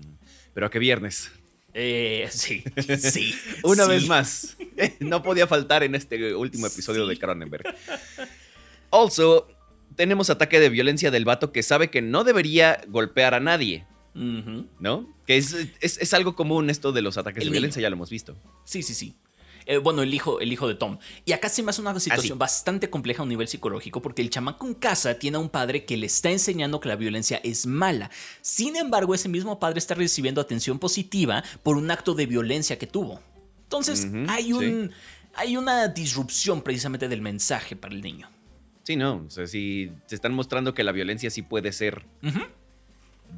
Pero 0.53 0.69
que 0.71 0.79
viernes. 0.79 1.31
Eh, 1.79 2.27
sí, 2.31 2.63
sí. 2.99 3.35
Una 3.63 3.83
sí. 3.85 3.89
vez 3.89 4.07
más. 4.07 4.57
No 4.99 5.21
podía 5.23 5.45
faltar 5.47 5.83
en 5.83 5.93
este 5.95 6.33
último 6.35 6.65
episodio 6.67 7.03
Sí. 7.03 7.09
de 7.09 7.19
Cronenberg. 7.19 7.63
Also, 8.91 9.47
tenemos 9.95 10.29
ataque 10.29 10.59
de 10.59 10.69
violencia 10.69 11.11
del 11.11 11.25
vato 11.25 11.51
que 11.51 11.63
sabe 11.63 11.89
que 11.89 12.01
no 12.01 12.23
debería 12.23 12.81
golpear 12.87 13.33
a 13.33 13.39
nadie. 13.39 13.85
¿no? 14.13 15.15
Que 15.27 15.37
es, 15.37 15.53
es- 15.79 15.99
es 15.99 16.13
algo 16.15 16.35
común 16.35 16.71
esto 16.71 16.91
de 16.91 17.03
los 17.03 17.17
ataques 17.19 17.37
El 17.43 17.49
de 17.49 17.51
niño. 17.51 17.59
violencia, 17.61 17.81
ya 17.83 17.89
lo 17.91 17.95
hemos 17.95 18.09
visto. 18.09 18.35
Sí, 18.65 18.81
sí, 18.81 18.95
sí. 18.95 19.15
Eh, 19.67 19.79
bueno, 19.79 20.01
el 20.01 20.13
hijo, 20.13 20.39
el 20.39 20.51
hijo 20.51 20.65
de 20.67 20.75
Tom. 20.75 20.97
Y 21.25 21.33
acá 21.33 21.49
se 21.49 21.61
me 21.61 21.71
hace 21.71 21.81
una 21.81 21.99
situación 21.99 22.37
sí. 22.37 22.39
bastante 22.39 22.89
compleja 22.89 23.21
a 23.21 23.23
un 23.23 23.29
nivel 23.29 23.49
psicológico 23.49 24.01
porque 24.01 24.21
el 24.21 24.29
chamaco 24.29 24.65
en 24.65 24.73
casa 24.73 25.19
tiene 25.19 25.35
a 25.35 25.41
un 25.41 25.49
padre 25.49 25.83
que 25.83 25.97
le 25.97 26.05
está 26.05 26.31
enseñando 26.31 26.79
que 26.79 26.87
la 26.87 26.95
violencia 26.95 27.41
es 27.43 27.67
mala. 27.67 28.09
Sin 28.41 28.77
embargo, 28.77 29.13
ese 29.13 29.27
mismo 29.27 29.59
padre 29.59 29.79
está 29.79 29.93
recibiendo 29.93 30.39
atención 30.39 30.79
positiva 30.79 31.43
por 31.63 31.75
un 31.75 31.91
acto 31.91 32.13
de 32.13 32.25
violencia 32.25 32.79
que 32.79 32.87
tuvo. 32.87 33.19
Entonces, 33.63 34.07
hay, 34.29 34.53
un, 34.53 34.91
hay 35.35 35.57
una 35.57 35.89
disrupción 35.89 36.61
precisamente 36.61 37.09
del 37.09 37.21
mensaje 37.21 37.75
para 37.75 37.93
el 37.93 38.01
niño. 38.01 38.29
Sí, 38.83 38.95
no, 38.95 39.25
o 39.27 39.29
sea, 39.29 39.47
si 39.47 39.91
te 40.07 40.15
están 40.15 40.33
mostrando 40.33 40.73
que 40.73 40.85
la 40.85 40.93
violencia 40.93 41.29
sí 41.29 41.41
puede 41.41 41.73
ser. 41.73 42.05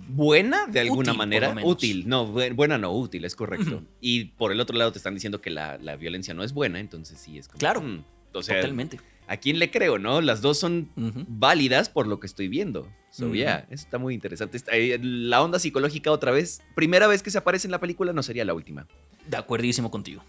Buena 0.08 0.66
de 0.68 0.80
alguna 0.82 1.12
Útil, 1.12 1.18
manera. 1.18 1.56
Útil, 1.64 2.08
no, 2.08 2.34
bu- 2.34 2.54
buena 2.56 2.78
no, 2.78 2.92
útil, 2.92 3.26
es 3.26 3.36
correcto. 3.36 3.84
Y 4.02 4.26
por 4.26 4.52
el 4.52 4.60
otro 4.60 4.78
lado 4.78 4.92
te 4.92 4.98
están 5.00 5.14
diciendo 5.14 5.42
que 5.42 5.50
la, 5.50 5.78
la 5.78 5.96
violencia 5.96 6.34
no 6.34 6.44
es 6.44 6.54
buena, 6.54 6.80
entonces 6.80 7.20
sí 7.20 7.38
es 7.38 7.48
como. 7.48 7.60
Claro, 7.60 7.82
mm, 7.82 8.04
o 8.34 8.42
sea, 8.44 8.56
Totalmente. 8.62 9.00
¿a 9.28 9.38
quién 9.38 9.60
le 9.60 9.70
creo, 9.72 10.00
no? 10.00 10.22
Las 10.22 10.42
dos 10.42 10.58
son 10.60 10.90
válidas 11.28 11.90
por 11.90 12.08
lo 12.08 12.20
que 12.20 12.28
estoy 12.28 12.48
viendo. 12.48 12.92
So, 13.12 13.34
yeah, 13.34 13.66
eso 13.72 13.84
está 13.86 13.98
muy 13.98 14.14
interesante. 14.14 14.60
Eh, 14.72 15.00
La 15.02 15.42
onda 15.42 15.58
psicológica 15.60 16.12
otra 16.12 16.32
vez, 16.32 16.62
primera 16.76 17.08
vez 17.08 17.24
que 17.24 17.32
se 17.32 17.38
aparece 17.40 17.68
en 17.68 17.72
la 17.72 17.80
película, 17.80 18.14
no 18.14 18.22
sería 18.24 18.46
la 18.46 18.54
última. 18.54 18.88
De 19.28 19.38
acuerdísimo 19.38 19.90
contigo. 19.92 20.24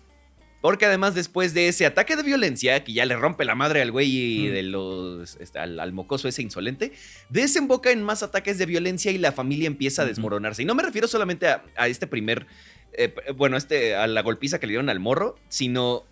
Porque 0.60 0.84
además 0.86 1.14
después 1.14 1.54
de 1.54 1.68
ese 1.68 1.86
ataque 1.86 2.16
de 2.16 2.22
violencia, 2.22 2.84
que 2.84 2.92
ya 2.92 3.06
le 3.06 3.16
rompe 3.16 3.44
la 3.46 3.54
madre 3.54 3.80
al 3.80 3.90
güey 3.90 4.10
y 4.44 4.48
Mm. 4.48 4.52
de 4.52 4.62
los, 4.64 5.36
este, 5.36 5.58
al, 5.58 5.80
al 5.80 5.92
mocoso 5.92 6.28
ese 6.28 6.42
insolente, 6.42 6.92
desemboca 7.30 7.90
en 7.90 8.02
más 8.02 8.22
ataques 8.22 8.58
de 8.58 8.66
violencia 8.66 9.10
y 9.10 9.18
la 9.18 9.32
familia 9.32 9.66
empieza 9.66 10.02
a 10.02 10.04
desmoronarse. 10.04 10.62
Y 10.62 10.64
no 10.66 10.74
me 10.74 10.82
refiero 10.82 11.08
solamente 11.08 11.48
a, 11.48 11.64
a 11.76 11.88
este 11.88 12.06
primer, 12.06 12.46
eh, 12.92 13.08
p- 13.08 13.32
bueno, 13.32 13.56
este, 13.56 13.94
a 13.96 14.06
la 14.06 14.20
golpiza 14.22 14.60
que 14.60 14.66
le 14.66 14.72
dieron 14.72 14.90
al 14.90 15.00
morro, 15.00 15.36
sino 15.48 16.04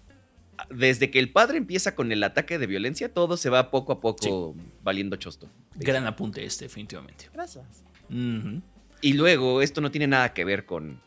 desde 0.71 1.11
que 1.11 1.19
el 1.19 1.31
padre 1.31 1.59
empieza 1.59 1.95
con 1.95 2.11
el 2.11 2.23
ataque 2.25 2.59
de 2.59 2.67
violencia, 2.67 3.13
todo 3.13 3.37
se 3.37 3.51
va 3.51 3.71
poco 3.71 3.93
a 3.93 4.01
poco 4.01 4.57
valiendo 4.83 5.17
chosto. 5.17 5.49
Gran 5.77 6.07
apunte 6.07 6.45
este, 6.45 6.65
definitivamente. 6.65 7.29
Gracias. 7.35 7.65
Y 9.01 9.13
luego, 9.13 9.63
esto 9.63 9.81
no 9.81 9.91
tiene 9.91 10.07
nada 10.09 10.33
que 10.33 10.45
ver 10.45 10.65
con 10.67 11.01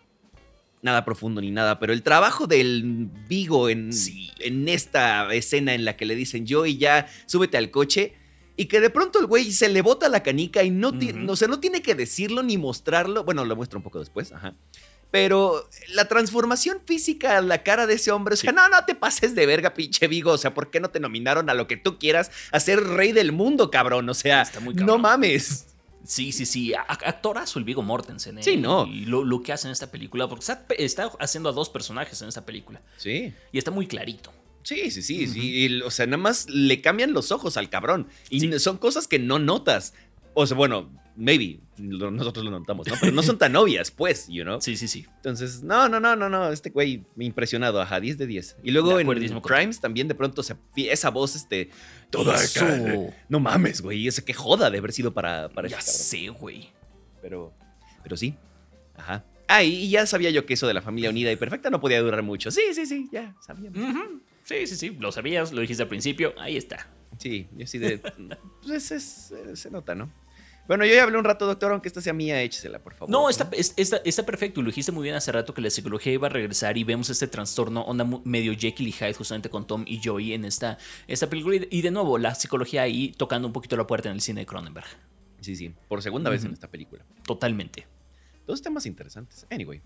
nada 0.81 1.05
profundo 1.05 1.41
ni 1.41 1.51
nada, 1.51 1.79
pero 1.79 1.93
el 1.93 2.01
trabajo 2.03 2.47
del 2.47 3.07
Vigo 3.27 3.69
en, 3.69 3.93
Sí. 3.93 4.31
en 4.39 4.67
esta 4.69 5.31
escena 5.33 5.73
en 5.73 5.85
la 5.85 5.95
que 5.97 6.05
le 6.05 6.15
dicen 6.15 6.45
yo 6.45 6.65
y 6.65 6.77
ya 6.77 7.07
súbete 7.27 7.57
al 7.57 7.69
coche 7.71 8.13
y 8.57 8.65
que 8.65 8.79
de 8.81 8.89
pronto 8.89 9.19
el 9.19 9.25
güey 9.27 9.51
se 9.51 9.69
le 9.69 9.81
bota 9.81 10.09
la 10.09 10.23
canica 10.23 10.63
y 10.63 10.71
no, 10.71 10.97
ti- 10.97 11.11
Ujú. 11.11 11.31
o 11.31 11.35
sea, 11.35 11.47
no 11.47 11.59
tiene 11.59 11.81
que 11.81 11.95
decirlo 11.95 12.43
ni 12.43 12.57
mostrarlo, 12.57 13.23
bueno, 13.23 13.45
lo 13.45 13.55
muestra 13.55 13.77
un 13.77 13.83
poco 13.83 13.99
después, 13.99 14.31
ajá. 14.31 14.53
Pero 15.11 15.67
la 15.93 16.05
transformación 16.07 16.79
física 16.85 17.37
a 17.37 17.41
la 17.41 17.63
cara 17.63 17.85
de 17.85 17.95
ese 17.95 18.11
hombre, 18.11 18.33
o 18.33 18.37
sea, 18.37 18.53
no, 18.53 18.69
no 18.69 18.85
te 18.85 18.95
pases 18.95 19.35
de 19.35 19.45
verga, 19.45 19.73
pinche 19.73 20.07
Vigo, 20.07 20.31
o 20.31 20.37
sea, 20.37 20.53
¿por 20.53 20.71
qué 20.71 20.79
no 20.79 20.89
te 20.89 21.01
nominaron 21.01 21.49
a 21.49 21.53
lo 21.53 21.67
que 21.67 21.75
tú 21.75 21.99
quieras 21.99 22.31
a 22.53 22.59
ser 22.61 22.81
rey 22.81 23.11
del 23.11 23.33
mundo, 23.33 23.69
cabrón? 23.69 24.07
O 24.09 24.13
sea, 24.13 24.41
Está 24.41 24.61
muy 24.61 24.73
no 24.73 24.97
mames. 24.97 25.67
Sí, 26.03 26.31
sí, 26.31 26.45
sí. 26.45 26.73
Actorazo 26.87 27.59
el 27.59 27.65
Vigo 27.65 27.81
Mortensen. 27.83 28.39
¿eh? 28.39 28.43
Sí, 28.43 28.57
no. 28.57 28.87
Y 28.87 29.05
lo, 29.05 29.23
lo 29.23 29.41
que 29.41 29.53
hace 29.53 29.67
en 29.67 29.71
esta 29.71 29.91
película, 29.91 30.27
porque 30.27 30.41
está, 30.41 30.65
está 30.77 31.11
haciendo 31.19 31.49
a 31.49 31.51
dos 31.51 31.69
personajes 31.69 32.21
en 32.21 32.27
esta 32.27 32.45
película. 32.45 32.81
Sí. 32.97 33.33
Y 33.51 33.57
está 33.57 33.71
muy 33.71 33.87
clarito. 33.87 34.31
Sí, 34.63 34.91
sí, 34.91 35.01
sí, 35.01 35.27
sí. 35.27 35.39
Y, 35.65 35.81
o 35.81 35.89
sea, 35.91 36.05
nada 36.05 36.17
más 36.17 36.49
le 36.49 36.81
cambian 36.81 37.13
los 37.13 37.31
ojos 37.31 37.57
al 37.57 37.69
cabrón. 37.69 38.07
Y 38.29 38.39
Sí. 38.39 38.59
son 38.59 38.77
cosas 38.77 39.07
que 39.07 39.19
no 39.19 39.39
notas. 39.39 39.93
O 40.33 40.45
sea, 40.47 40.55
bueno, 40.55 40.91
maybe 41.15 41.59
nosotros 41.81 42.45
lo 42.45 42.51
notamos, 42.51 42.87
¿no? 42.87 42.95
Pero 42.99 43.11
no 43.11 43.23
son 43.23 43.37
tan 43.37 43.55
obvias, 43.55 43.91
pues, 43.91 44.27
you 44.27 44.43
know. 44.43 44.61
Sí, 44.61 44.77
sí, 44.77 44.87
sí. 44.87 45.05
Entonces, 45.17 45.63
no, 45.63 45.89
no, 45.89 45.99
no, 45.99 46.15
no, 46.15 46.29
no. 46.29 46.51
Este 46.51 46.69
güey 46.69 47.03
me 47.15 47.25
impresionado, 47.25 47.81
ajá, 47.81 47.99
10 47.99 48.17
de 48.17 48.27
10. 48.27 48.57
Y 48.63 48.71
luego 48.71 48.89
De 48.89 48.95
en 48.95 49.01
acuerdísimo 49.01 49.41
contigo. 49.41 49.57
Crimes 49.57 49.79
también 49.81 50.07
de 50.07 50.15
pronto 50.15 50.43
se, 50.43 50.55
esa 50.75 51.09
voz, 51.09 51.35
este, 51.35 51.69
toda 52.09 52.35
Eso. 52.35 52.65
acá, 52.65 52.81
No 53.29 53.39
mames, 53.39 53.81
güey. 53.81 54.07
Ese 54.07 54.23
que 54.23 54.33
joda 54.33 54.69
de 54.69 54.77
haber 54.77 54.91
sido 54.93 55.13
para, 55.13 55.49
para 55.49 55.67
ya 55.67 55.77
este 55.79 55.91
sé, 55.91 56.27
güey. 56.29 56.69
Pero, 57.21 57.53
pero 58.03 58.15
sí. 58.17 58.35
Ajá. 58.95 59.25
Ah, 59.47 59.63
y 59.63 59.89
ya 59.89 60.05
sabía 60.05 60.29
yo 60.29 60.45
que 60.45 60.53
eso 60.53 60.65
de 60.67 60.73
la 60.73 60.81
familia 60.81 61.09
unida 61.09 61.31
y 61.31 61.35
perfecta 61.35 61.69
no 61.69 61.81
podía 61.81 62.01
durar 62.01 62.23
mucho. 62.23 62.51
Sí, 62.51 62.61
sí, 62.73 62.85
sí, 62.85 63.09
ya 63.11 63.35
sabíamos. 63.45 63.77
Ujú. 63.77 64.21
Sí, 64.43 64.65
sí, 64.67 64.75
sí. 64.75 64.95
Lo 64.99 65.11
sabías, 65.11 65.51
lo 65.51 65.61
dijiste 65.61 65.83
al 65.83 65.89
principio. 65.89 66.33
Ahí 66.39 66.55
está. 66.57 66.87
Sí, 67.17 67.47
yo 67.57 67.67
sí 67.67 67.77
de. 67.77 68.01
Pues 68.65 68.91
es- 68.91 69.31
es- 69.31 69.59
se 69.59 69.69
nota, 69.69 69.93
¿no? 69.95 70.09
Bueno, 70.71 70.85
yo 70.85 70.93
ya 70.95 71.03
hablé 71.03 71.17
un 71.17 71.25
rato, 71.25 71.45
doctor, 71.47 71.73
aunque 71.73 71.89
esta 71.89 71.99
sea 71.99 72.13
mía, 72.13 72.41
échesela, 72.41 72.79
por 72.79 72.93
favor. 72.93 73.09
No, 73.09 73.29
está, 73.29 73.49
es- 73.51 73.73
está, 73.75 73.97
está 74.05 74.25
perfecto. 74.25 74.61
y 74.61 74.63
Lo 74.63 74.67
dijiste 74.69 74.93
muy 74.93 75.03
bien 75.03 75.15
hace 75.15 75.29
rato 75.29 75.53
que 75.53 75.59
la 75.59 75.69
psicología 75.69 76.13
iba 76.13 76.27
a 76.27 76.29
regresar 76.29 76.77
y 76.77 76.85
vemos 76.85 77.09
este 77.09 77.27
trastorno 77.27 77.81
onda 77.81 78.05
medio 78.23 78.53
Jekyll 78.57 78.87
y 78.87 78.93
Hyde 78.93 79.13
justamente 79.13 79.49
con 79.49 79.67
Tom 79.67 79.83
y 79.85 79.99
Joey 80.01 80.31
en 80.31 80.45
esta, 80.45 80.77
esta 81.07 81.29
película. 81.29 81.57
Y, 81.69 81.81
de 81.81 81.91
nuevo, 81.91 82.17
la 82.17 82.35
psicología 82.35 82.83
ahí 82.83 83.11
tocando 83.11 83.49
un 83.49 83.53
poquito 83.53 83.75
la 83.75 83.85
puerta 83.85 84.07
en 84.07 84.15
el 84.15 84.21
cine 84.21 84.39
de 84.39 84.45
Cronenberg. 84.45 84.87
Sí, 85.41 85.57
sí, 85.57 85.75
por 85.89 86.01
segunda 86.01 86.29
vez 86.29 86.45
en 86.45 86.53
esta 86.53 86.69
película. 86.69 87.03
Totalmente. 87.25 87.85
Dos 88.47 88.61
temas 88.61 88.85
interesantes. 88.85 89.45
Anyway. 89.49 89.81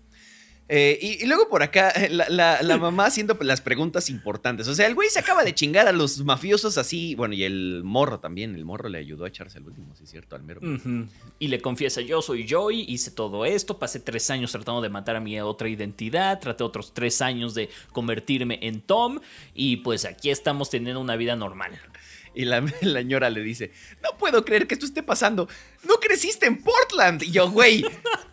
Eh, 0.68 0.98
y, 1.00 1.22
y 1.22 1.26
luego 1.26 1.48
por 1.48 1.62
acá, 1.62 1.92
la, 2.10 2.28
la- 2.28 2.60
la 2.62 2.76
mamá 2.78 3.06
haciendo 3.06 3.38
las 3.40 3.60
preguntas 3.60 4.10
importantes. 4.10 4.66
O 4.68 4.74
sea, 4.74 4.86
el 4.86 4.94
güey 4.96 5.08
se 5.10 5.18
acaba 5.20 5.44
de 5.44 5.54
chingar 5.54 5.86
a 5.86 5.92
los 5.92 6.24
mafiosos 6.24 6.76
así. 6.78 7.14
Bueno, 7.14 7.34
y 7.34 7.44
el 7.44 7.82
morro 7.84 8.18
también. 8.18 8.54
El 8.54 8.64
morro 8.64 8.88
le 8.88 8.98
ayudó 8.98 9.24
a 9.24 9.28
echarse 9.28 9.58
el 9.58 9.64
último, 9.66 9.94
sí, 9.96 10.04
es 10.04 10.10
cierto, 10.10 10.34
al 10.34 10.42
mero. 10.42 10.60
Y 11.38 11.48
le 11.48 11.60
confiesa, 11.60 12.00
yo 12.00 12.20
soy 12.22 12.48
Joey, 12.48 12.84
hice 12.88 13.10
todo 13.12 13.44
esto, 13.46 13.78
pasé 13.78 14.00
tres 14.00 14.28
años 14.30 14.50
tratando 14.52 14.80
de 14.82 14.88
matar 14.88 15.16
a 15.16 15.20
mi 15.20 15.38
otra 15.40 15.68
identidad, 15.68 16.40
traté 16.40 16.64
otros 16.64 16.92
tres 16.94 17.22
años 17.22 17.54
de 17.54 17.68
convertirme 17.92 18.58
en 18.62 18.80
Tom 18.80 19.20
y 19.54 19.76
pues 19.78 20.04
aquí 20.04 20.30
estamos 20.30 20.68
teniendo 20.70 21.00
una 21.00 21.16
vida 21.16 21.36
normal. 21.36 21.72
Y 22.36 22.44
la, 22.44 22.60
la 22.82 23.00
señora 23.00 23.30
le 23.30 23.42
dice: 23.42 23.72
No 24.02 24.16
puedo 24.18 24.44
creer 24.44 24.66
que 24.68 24.74
esto 24.74 24.86
esté 24.86 25.02
pasando. 25.02 25.48
No 25.88 25.94
creciste 25.96 26.46
en 26.46 26.58
Portland. 26.62 27.22
Y 27.22 27.30
yo, 27.32 27.50
güey, 27.50 27.84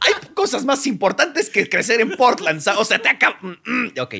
hay 0.02 0.14
cosas 0.34 0.66
más 0.66 0.86
importantes 0.86 1.50
que 1.50 1.68
crecer 1.70 2.02
en 2.02 2.12
Portland. 2.12 2.62
O 2.78 2.86
sea, 2.86 3.00
te 3.02 3.10
acabo. 3.10 3.36
Ok, 4.00 4.16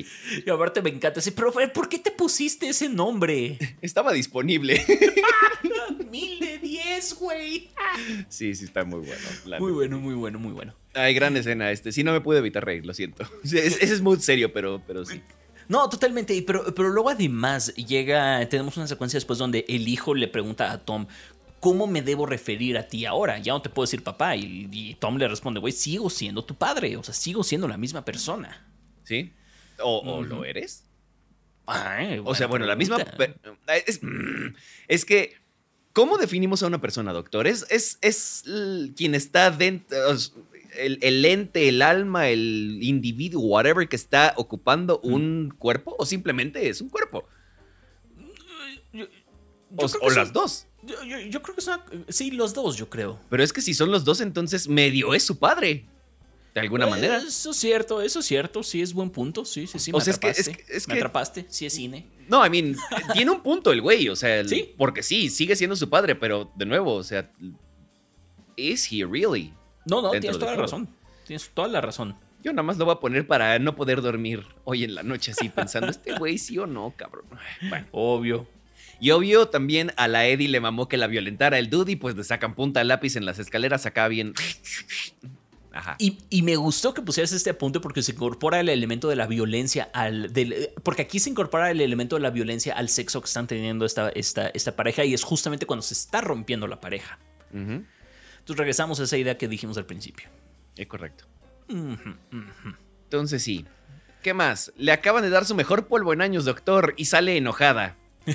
Y 0.46 0.50
aparte 0.50 0.82
me 0.82 0.90
encanta 0.90 1.20
ese, 1.20 1.32
pero 1.32 1.52
¿por 1.52 1.88
qué 1.88 1.98
te 1.98 2.10
pusiste 2.10 2.68
ese 2.68 2.88
nombre? 2.88 3.58
estaba 3.82 4.12
disponible. 4.12 4.84
Mil 6.10 6.38
de 6.40 6.58
diez, 6.58 7.14
güey. 7.14 7.70
Sí, 8.28 8.54
sí, 8.54 8.64
está 8.64 8.84
muy 8.84 9.00
bueno. 9.00 9.22
la 9.46 9.58
Muy 9.58 9.72
bueno, 9.72 9.98
muy 9.98 10.14
bueno, 10.14 10.38
muy 10.38 10.52
bueno. 10.52 10.74
Ay, 10.94 11.12
gran 11.14 11.36
escena 11.36 11.70
este. 11.72 11.92
Sí, 11.92 12.04
no 12.04 12.12
me 12.12 12.20
pude 12.20 12.38
evitar 12.38 12.64
reír, 12.64 12.86
lo 12.86 12.94
siento. 12.94 13.28
Sí, 13.42 13.58
es- 13.58 13.76
Ese 13.82 13.94
es 13.94 14.00
muy 14.00 14.18
serio, 14.20 14.52
pero, 14.52 14.80
pero 14.86 15.04
sí. 15.04 15.20
No, 15.68 15.88
totalmente, 15.88 16.40
pero, 16.46 16.74
pero 16.74 16.90
luego 16.90 17.10
además 17.10 17.74
llega, 17.74 18.46
tenemos 18.48 18.76
una 18.76 18.86
secuencia 18.86 19.16
después 19.16 19.38
donde 19.38 19.64
el 19.68 19.88
hijo 19.88 20.14
le 20.14 20.28
pregunta 20.28 20.70
a 20.70 20.78
Tom, 20.78 21.06
¿cómo 21.60 21.86
me 21.86 22.02
debo 22.02 22.26
referir 22.26 22.76
a 22.76 22.86
ti 22.86 23.06
ahora? 23.06 23.38
Ya 23.38 23.52
no 23.52 23.62
te 23.62 23.70
puedo 23.70 23.84
decir 23.84 24.02
papá. 24.02 24.36
Y, 24.36 24.68
y 24.70 24.94
Tom 24.96 25.16
le 25.16 25.26
responde, 25.26 25.60
güey, 25.60 25.72
sigo 25.72 26.10
siendo 26.10 26.44
tu 26.44 26.54
padre, 26.54 26.96
o 26.96 27.02
sea, 27.02 27.14
sigo 27.14 27.42
siendo 27.42 27.66
la 27.66 27.76
misma 27.76 28.04
persona. 28.04 28.66
¿Sí? 29.04 29.32
¿O, 29.80 29.98
o 30.00 30.22
lo 30.22 30.44
eres? 30.44 30.84
Ay, 31.66 32.20
O 32.24 32.34
sea, 32.34 32.46
bueno, 32.46 32.66
la 32.66 32.76
misma... 32.76 32.98
Es, 33.86 34.00
es 34.88 35.04
que, 35.04 35.36
¿cómo 35.92 36.18
definimos 36.18 36.62
a 36.62 36.66
una 36.66 36.80
persona, 36.80 37.12
doctor? 37.12 37.46
¿Es, 37.46 37.66
es, 37.70 37.98
es 38.02 38.44
quien 38.96 39.14
está 39.14 39.50
dentro... 39.50 39.98
El, 40.76 40.98
el 41.02 41.24
ente, 41.24 41.68
el 41.68 41.82
alma, 41.82 42.28
el 42.28 42.78
individuo, 42.82 43.42
whatever 43.42 43.88
que 43.88 43.96
está 43.96 44.34
ocupando 44.36 45.00
un 45.00 45.54
cuerpo 45.58 45.94
o 45.98 46.06
simplemente 46.06 46.68
es 46.68 46.80
un 46.80 46.88
cuerpo. 46.88 47.26
Yo- 48.92 49.04
yo 49.06 49.08
O, 49.76 49.84
o 49.84 49.88
son- 49.88 50.14
las 50.14 50.32
dos. 50.32 50.66
Yo, 50.82 50.94
yo- 51.30 51.42
creo 51.42 51.54
que 51.54 51.62
son. 51.62 51.80
Sí, 52.08 52.30
los 52.30 52.52
dos, 52.54 52.76
yo 52.76 52.90
creo. 52.90 53.18
Pero 53.30 53.42
es 53.42 53.52
que 53.52 53.60
si 53.62 53.72
son 53.74 53.90
los 53.90 54.04
dos, 54.04 54.20
entonces 54.20 54.68
medio 54.68 55.14
es 55.14 55.22
su 55.24 55.38
padre. 55.38 55.86
De 56.54 56.60
alguna 56.60 56.86
manera. 56.86 57.16
Eso 57.16 57.50
es 57.50 57.56
cierto, 57.56 58.00
eso 58.00 58.20
es 58.20 58.26
cierto. 58.26 58.62
Sí, 58.62 58.80
es 58.80 58.92
buen 58.92 59.10
punto. 59.10 59.44
Sí, 59.44 59.66
sí, 59.66 59.80
sí. 59.80 59.90
Me 59.90 59.98
O 59.98 60.00
sea, 60.00 60.12
es 60.12 60.18
que- 60.20 60.28
es 60.30 60.48
que- 60.48 60.64
es 60.68 60.86
Me 60.86 60.94
que- 60.94 61.00
atrapaste. 61.00 61.46
Sí, 61.48 61.66
es 61.66 61.72
cine. 61.72 62.06
No, 62.28 62.46
I 62.46 62.50
mean, 62.50 62.76
tiene 63.12 63.32
un 63.32 63.42
punto 63.42 63.72
el 63.72 63.80
güey, 63.80 64.08
o 64.08 64.14
sea, 64.14 64.38
el- 64.40 64.48
Sí. 64.48 64.72
porque 64.78 65.02
sí, 65.02 65.30
sigue 65.30 65.56
siendo 65.56 65.74
su 65.74 65.90
padre, 65.90 66.14
pero 66.14 66.52
de 66.54 66.64
nuevo, 66.66 66.94
o 66.94 67.02
sea, 67.02 67.32
¿is 68.56 68.86
he 68.92 69.04
really? 69.04 69.52
No, 69.84 70.00
no, 70.02 70.10
tienes 70.12 70.38
toda 70.38 70.52
la 70.52 70.56
razón. 70.62 70.88
Tienes 71.26 71.50
toda 71.52 71.68
la 71.68 71.80
razón. 71.80 72.16
Yo 72.42 72.52
nada 72.52 72.62
más 72.62 72.76
lo 72.76 72.84
voy 72.84 72.94
a 72.94 73.00
poner 73.00 73.26
para 73.26 73.58
no 73.58 73.74
poder 73.74 74.02
dormir 74.02 74.44
hoy 74.64 74.84
en 74.84 74.94
la 74.94 75.02
noche 75.02 75.32
así 75.32 75.48
pensando, 75.48 75.88
este 75.88 76.18
güey 76.18 76.36
sí 76.38 76.58
o 76.58 76.66
no, 76.66 76.92
cabrón. 76.96 77.24
Bueno. 77.68 77.86
Obvio. 77.92 78.46
Y 79.00 79.10
obvio, 79.10 79.48
también 79.48 79.92
a 79.96 80.08
la 80.08 80.26
Eddie 80.26 80.48
le 80.48 80.60
mamó 80.60 80.86
que 80.88 80.96
la 80.96 81.06
violentara 81.06 81.58
el 81.58 81.70
dude 81.70 81.92
y 81.92 81.96
pues 81.96 82.14
le 82.16 82.22
sacan 82.24 82.54
punta 82.54 82.80
al 82.80 82.88
lápiz 82.88 83.16
en 83.16 83.24
las 83.26 83.38
escaleras 83.38 83.86
acá 83.86 84.08
bien... 84.08 84.34
Ajá. 85.72 85.96
Y, 85.98 86.18
y 86.30 86.42
me 86.42 86.54
gustó 86.54 86.94
que 86.94 87.02
pusieras 87.02 87.32
este 87.32 87.50
apunte 87.50 87.80
porque 87.80 88.00
se 88.00 88.12
incorpora 88.12 88.60
el 88.60 88.68
elemento 88.68 89.08
de 89.08 89.16
la 89.16 89.26
violencia 89.26 89.90
al. 89.92 90.32
del- 90.32 90.70
porque 90.84 91.02
aquí 91.02 91.18
se 91.18 91.30
incorpora 91.30 91.68
el 91.72 91.80
elemento 91.80 92.14
de 92.14 92.22
la 92.22 92.30
violencia 92.30 92.74
al 92.76 92.88
sexo 92.88 93.20
que 93.20 93.26
están 93.26 93.48
teniendo 93.48 93.84
esta, 93.84 94.08
esta, 94.10 94.46
esta 94.48 94.76
pareja 94.76 95.04
y 95.04 95.14
es 95.14 95.24
justamente 95.24 95.66
cuando 95.66 95.82
se 95.82 95.94
está 95.94 96.20
rompiendo 96.20 96.68
la 96.68 96.80
pareja. 96.80 97.18
Ujú, 97.52 97.82
Entonces 98.44 98.58
regresamos 98.58 99.00
a 99.00 99.04
esa 99.04 99.16
idea 99.16 99.38
que 99.38 99.48
dijimos 99.48 99.78
al 99.78 99.86
principio. 99.86 100.28
Es 100.76 100.86
correcto. 100.86 101.24
Entonces 101.66 103.42
sí. 103.42 103.64
¿Qué 104.22 104.34
más? 104.34 104.70
Le 104.76 104.92
acaban 104.92 105.22
de 105.22 105.30
dar 105.30 105.46
su 105.46 105.54
mejor 105.54 105.86
polvo 105.86 106.12
en 106.12 106.20
años, 106.20 106.44
doctor, 106.44 106.92
y 106.98 107.06
sale 107.06 107.38
enojada. 107.38 107.96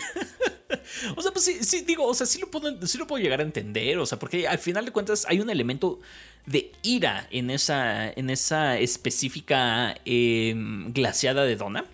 O 1.15 1.21
sea, 1.21 1.31
pues 1.31 1.45
sí, 1.45 1.63
sí, 1.63 1.81
digo, 1.81 2.05
o 2.05 2.13
sea, 2.13 2.27
sí 2.27 2.39
lo, 2.39 2.51
puedo, 2.51 2.85
sí 2.85 2.99
lo 2.99 3.07
puedo 3.07 3.21
llegar 3.21 3.39
a 3.39 3.43
entender, 3.43 3.97
o 3.97 4.05
sea, 4.05 4.19
porque 4.19 4.47
al 4.47 4.59
final 4.59 4.85
de 4.85 4.91
cuentas 4.91 5.25
hay 5.27 5.39
un 5.39 5.49
elemento 5.49 5.99
de 6.45 6.71
ira 6.83 7.27
en 7.31 7.49
esa, 7.49 8.11
en 8.11 8.29
esa 8.29 8.77
específica 8.77 9.95
eh, 10.05 10.53
glaciada 10.89 11.43
de 11.43 11.55
dona. 11.55 11.85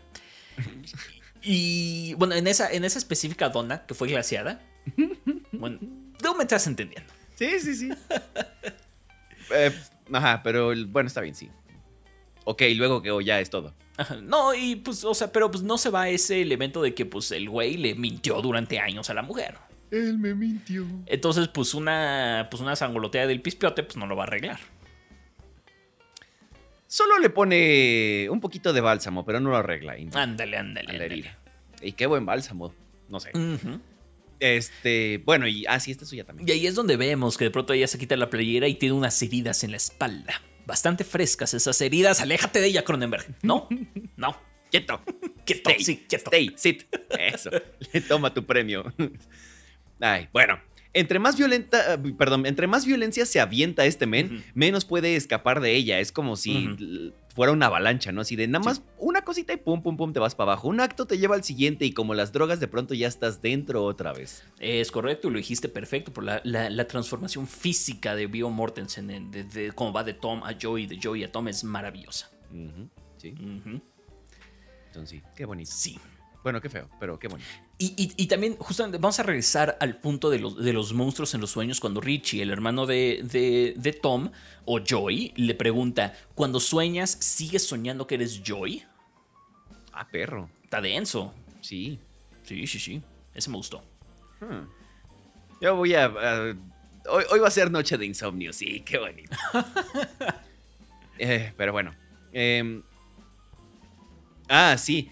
Y 1.47 2.15
bueno, 2.15 2.33
en 2.33 2.47
esa, 2.47 2.71
en 2.71 2.85
esa 2.85 2.97
específica 2.97 3.49
dona 3.49 3.85
que 3.85 3.93
fue 3.93 4.07
glaciada. 4.07 4.61
Bueno, 5.51 5.79
no 6.21 6.35
me 6.35 6.43
estás 6.43 6.67
entendiendo. 6.67 7.14
Sí, 7.35 7.59
sí, 7.59 7.75
sí. 7.75 7.89
Eh, 9.53 9.71
ajá, 10.11 10.41
pero 10.41 10.73
bueno, 10.87 11.05
está 11.05 11.21
bien, 11.21 11.35
sí. 11.35 11.51
Ok, 12.45 12.63
luego 12.75 13.03
que 13.03 13.11
oh, 13.11 13.21
ya 13.21 13.39
es 13.39 13.51
todo. 13.51 13.75
Ajá. 13.95 14.15
No, 14.15 14.55
y 14.55 14.77
pues, 14.77 15.03
o 15.03 15.13
sea, 15.13 15.31
pero 15.31 15.51
pues 15.51 15.63
no 15.63 15.77
se 15.77 15.91
va 15.91 16.09
ese 16.09 16.41
elemento 16.41 16.81
de 16.81 16.95
que 16.95 17.05
pues 17.05 17.31
el 17.31 17.47
güey 17.47 17.77
le 17.77 17.93
mintió 17.93 18.41
durante 18.41 18.79
años 18.79 19.07
a 19.11 19.13
la 19.13 19.21
mujer. 19.21 19.55
Él 19.91 20.17
me 20.17 20.33
mintió. 20.33 20.83
Entonces, 21.05 21.47
pues 21.47 21.75
una, 21.75 22.47
pues 22.49 22.59
una 22.59 22.75
sangolotea 22.75 23.27
del 23.27 23.39
pispiote, 23.41 23.83
pues 23.83 23.97
no 23.97 24.07
lo 24.07 24.15
va 24.15 24.23
a 24.23 24.27
arreglar. 24.27 24.59
Solo 26.87 27.19
le 27.19 27.29
pone 27.29 28.27
un 28.31 28.39
poquito 28.41 28.73
de 28.73 28.81
bálsamo, 28.81 29.25
pero 29.25 29.39
no 29.39 29.51
lo 29.51 29.57
arregla. 29.57 29.95
Ándale, 30.13 30.57
ándale. 30.57 31.35
Y 31.81 31.91
qué 31.91 32.07
buen 32.07 32.25
bálsamo. 32.25 32.73
No 33.09 33.19
sé. 33.19 33.29
Ujú. 33.33 33.79
Este, 34.45 35.23
bueno, 35.25 35.47
y 35.47 35.65
ah, 35.67 35.79
sí, 35.79 35.89
esta 35.89 36.03
es 36.03 36.09
suya 36.09 36.23
también. 36.23 36.47
Y 36.47 36.51
ahí 36.51 36.67
es 36.67 36.75
donde 36.75 36.97
vemos 36.97 37.35
que 37.35 37.45
de 37.45 37.51
pronto 37.51 37.73
ella 37.73 37.87
se 37.87 37.97
quita 37.97 38.15
la 38.15 38.29
playera 38.29 38.67
y 38.67 38.75
tiene 38.75 38.93
unas 38.93 39.19
heridas 39.23 39.63
en 39.63 39.71
la 39.71 39.77
espalda. 39.77 40.39
Bastante 40.67 41.03
frescas 41.03 41.55
esas 41.55 41.81
heridas. 41.81 42.21
Aléjate 42.21 42.61
de 42.61 42.67
ella, 42.67 42.83
Cronenberg. 42.83 43.25
No, 43.41 43.67
no. 44.17 44.39
Quieto. 44.69 45.01
Quieto, 45.45 45.69
Stay, 45.71 45.83
sí, 45.83 46.05
quieto. 46.07 46.25
Stay, 46.25 46.53
sit. 46.57 46.83
Eso. 47.17 47.49
Le 47.93 48.01
toma 48.01 48.33
tu 48.33 48.45
premio. 48.45 48.93
Ay, 49.99 50.29
bueno. 50.31 50.59
Entre 50.93 51.17
más 51.19 51.37
violenta, 51.37 51.95
eh, 51.95 51.97
perdón, 52.17 52.45
entre 52.45 52.67
más 52.67 52.85
violencia 52.85 53.25
se 53.25 53.39
avienta 53.39 53.85
este 53.85 54.05
men, 54.05 54.45
menos 54.53 54.85
puede 54.85 55.15
escapar 55.15 55.59
de 55.59 55.73
ella. 55.73 55.99
Es 55.99 56.11
como 56.11 56.35
si 56.35 56.69
fuera 57.35 57.51
una 57.51 57.67
avalancha, 57.67 58.11
¿no? 58.11 58.21
Así 58.21 58.35
de 58.35 58.47
nada 58.47 58.63
más 58.63 58.81
una 58.97 59.21
cosita 59.23 59.51
y 59.53 59.57
pum, 59.57 59.83
pum, 59.83 59.97
pum, 59.97 60.13
te 60.13 60.19
vas 60.19 60.33
para 60.35 60.53
abajo. 60.53 60.69
Un 60.69 60.79
acto 60.79 61.05
te 61.05 61.17
lleva 61.17 61.35
al 61.35 61.43
siguiente 61.43 61.85
y 61.85 61.91
como 61.91 62.13
las 62.15 62.31
drogas, 62.31 62.59
de 62.61 62.67
pronto 62.67 62.93
ya 62.93 63.07
estás 63.07 63.41
dentro 63.41 63.83
otra 63.83 64.13
vez. 64.13 64.43
Es 64.59 64.89
correcto, 64.89 65.29
lo 65.29 65.37
dijiste 65.37 65.67
perfecto. 65.69 66.13
Por 66.13 66.23
la, 66.23 66.41
la- 66.45 66.69
la 66.69 66.87
transformación 66.87 67.45
física 67.45 68.15
de 68.15 68.27
Bio 68.27 68.49
Mortensen, 68.49 69.09
en- 69.11 69.29
de, 69.31 69.43
de 69.43 69.71
cómo 69.73 69.91
va 69.93 70.03
de 70.03 70.13
Tom 70.13 70.41
a 70.43 70.55
Joey, 70.59 70.87
de 70.87 70.97
Joey 71.03 71.23
a 71.25 71.31
Tom, 71.31 71.47
es 71.49 71.63
maravillosa. 71.63 72.31
Ujú, 72.51 72.89
Sí, 73.17 73.31
Ujú. 73.33 73.81
entonces 74.87 75.09
sí, 75.09 75.21
qué 75.35 75.45
bonito. 75.45 75.69
Sí. 75.73 75.99
Bueno, 76.45 76.61
qué 76.61 76.69
feo, 76.69 76.87
pero 76.99 77.17
qué 77.17 77.27
bonito. 77.27 77.49
Y, 77.79 77.87
y- 77.97 78.13
y 78.17 78.27
también, 78.27 78.55
justamente, 78.57 78.99
vamos 78.99 79.19
a 79.19 79.23
regresar 79.23 79.77
al 79.81 79.97
punto 79.97 80.29
de 80.29 80.37
los, 80.37 80.55
de 80.63 80.73
los 80.73 80.93
monstruos 80.93 81.33
en 81.33 81.41
los 81.41 81.49
sueños 81.49 81.79
cuando 81.79 82.01
Richie, 82.01 82.43
el 82.43 82.51
hermano 82.51 82.85
de, 82.85 83.21
de- 83.23 83.73
de 83.75 83.93
Tom, 83.93 84.29
o 84.63 84.79
Joey, 84.87 85.33
le 85.37 85.55
pregunta, 85.55 86.13
cuando 86.35 86.59
sueñas, 86.59 87.09
¿sigues 87.19 87.65
soñando 87.65 88.05
que 88.05 88.13
eres 88.13 88.43
Joey? 88.45 88.83
Ah, 89.91 90.07
perro. 90.07 90.47
Está 90.63 90.81
denso. 90.81 91.33
Sí. 91.61 91.97
Sí, 92.43 92.67
sí, 92.67 92.77
sí. 92.77 93.01
Ese 93.33 93.49
me 93.49 93.57
gustó. 93.57 93.83
Hmm. 94.39 94.67
Yo 95.61 95.75
voy 95.75 95.95
a. 95.95 96.05
a- 96.05 96.55
hoy, 97.09 97.23
hoy 97.31 97.39
va 97.39 97.47
a 97.47 97.51
ser 97.51 97.71
noche 97.71 97.97
de 97.97 98.05
insomnio, 98.05 98.53
sí, 98.53 98.81
qué 98.81 98.99
bonito. 98.99 99.35
Eh, 101.17 101.53
pero 101.57 101.71
bueno. 101.71 101.95
em, 102.33 102.83
ah, 104.49 104.75
sí. 104.77 105.09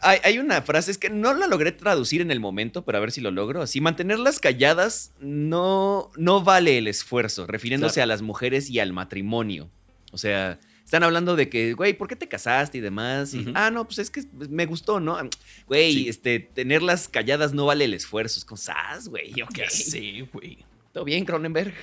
Hay, 0.00 0.18
hay 0.24 0.38
una 0.38 0.62
frase, 0.62 0.90
es 0.90 0.98
que 0.98 1.10
no 1.10 1.34
la 1.34 1.46
logré 1.46 1.72
traducir 1.72 2.20
en 2.20 2.30
el 2.30 2.40
momento, 2.40 2.84
pero 2.84 2.98
a 2.98 3.00
ver 3.00 3.10
si 3.12 3.20
lo 3.20 3.30
logro. 3.30 3.62
Así, 3.62 3.80
mantenerlas 3.80 4.38
calladas 4.40 5.12
no, 5.20 6.10
no 6.16 6.42
vale 6.42 6.78
el 6.78 6.86
esfuerzo, 6.88 7.46
refiriéndose 7.46 7.94
Claro. 7.94 8.04
a 8.04 8.06
las 8.14 8.22
mujeres 8.22 8.70
y 8.70 8.78
al 8.80 8.92
matrimonio. 8.92 9.68
O 10.12 10.18
sea, 10.18 10.58
están 10.84 11.02
hablando 11.02 11.36
de 11.36 11.48
que, 11.48 11.74
güey, 11.74 11.92
¿por 11.94 12.08
qué 12.08 12.16
te 12.16 12.28
casaste 12.28 12.78
y 12.78 12.80
demás? 12.80 13.34
Y, 13.34 13.46
ah, 13.54 13.70
no, 13.70 13.84
pues 13.86 13.98
es 13.98 14.10
que 14.10 14.22
me 14.48 14.66
gustó, 14.66 15.00
¿no? 15.00 15.18
Güey, 15.66 15.92
Sí. 15.92 16.08
este, 16.08 16.38
tenerlas 16.40 17.08
calladas 17.08 17.52
no 17.52 17.66
vale 17.66 17.84
el 17.84 17.94
esfuerzo. 17.94 18.38
Es 18.38 18.44
como, 18.44 18.56
¿sabes, 18.56 19.08
güey? 19.08 19.32
Ok. 19.42 19.56
Ya 19.56 19.68
sé, 19.70 20.26
güey. 20.32 20.58
Todo 20.92 21.04
bien, 21.04 21.24
Cronenberg. 21.26 21.74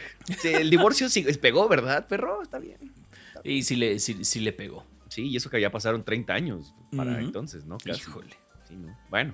El 0.43 0.69
divorcio 0.69 1.09
sí 1.09 1.21
pegó, 1.39 1.67
¿verdad, 1.67 2.07
perro? 2.07 2.41
Está 2.41 2.57
bien. 2.59 2.77
Y 3.43 3.61
sí 3.63 3.75
le, 3.75 3.99
sí, 3.99 4.17
sí 4.23 4.39
le 4.39 4.51
pegó. 4.53 4.83
Sí, 5.15 5.29
y 5.29 5.37
eso 5.37 5.49
que 5.49 5.61
ya 5.61 5.71
pasaron 5.71 6.03
30 6.03 6.33
años 6.33 6.73
para 6.93 7.21
entonces, 7.21 7.65
¿no? 7.65 7.77
Casi. 7.77 8.01
Híjole. 8.01 8.35
Sí, 8.67 8.75
¿no? 8.75 8.97
Bueno. 9.09 9.33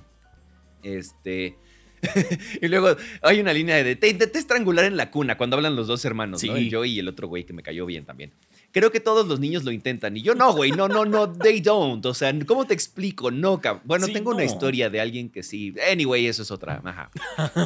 Este. 0.84 1.58
y 2.62 2.68
luego 2.68 2.96
hay 3.24 3.40
una 3.40 3.52
línea 3.52 3.84
de. 3.84 3.96
Te 3.96 4.08
intenté 4.10 4.38
estrangular 4.38 4.86
en 4.86 4.96
la 4.96 5.10
cuna 5.10 5.40
cuando 5.40 5.56
hablan 5.56 5.76
los 5.76 5.88
dos 5.88 6.06
hermanos, 6.06 6.44
¿no? 6.44 6.54
Sí. 6.54 6.60
El 6.60 6.70
yo 6.70 6.86
y 6.86 7.00
el 7.00 7.08
otro 7.08 7.28
güey 7.28 7.46
que 7.48 7.54
me 7.54 7.64
cayó 7.64 7.88
bien 7.88 8.06
también. 8.06 8.32
Creo 8.72 8.92
que 8.92 9.00
todos 9.00 9.28
los 9.28 9.40
niños 9.40 9.64
lo 9.64 9.72
intentan. 9.72 10.16
Y 10.16 10.22
yo, 10.22 10.36
no, 10.36 10.54
güey, 10.54 10.70
no, 10.72 10.88
no, 10.88 11.04
no, 11.04 11.34
they 11.34 11.62
don't. 11.62 12.06
O 12.06 12.14
sea, 12.14 12.32
¿cómo 12.46 12.66
te 12.68 12.76
explico? 12.76 13.32
No, 13.32 13.60
cab- 13.60 13.82
Bueno, 13.84 14.06
Sí, 14.06 14.14
tengo 14.14 14.30
una 14.30 14.42
no. 14.42 14.46
historia 14.46 14.92
de 14.92 15.02
alguien 15.02 15.32
que 15.32 15.42
sí. 15.42 15.74
Anyway, 15.92 16.28
eso 16.28 16.44
es 16.44 16.52
otra. 16.52 16.80
Ajá. 16.86 17.10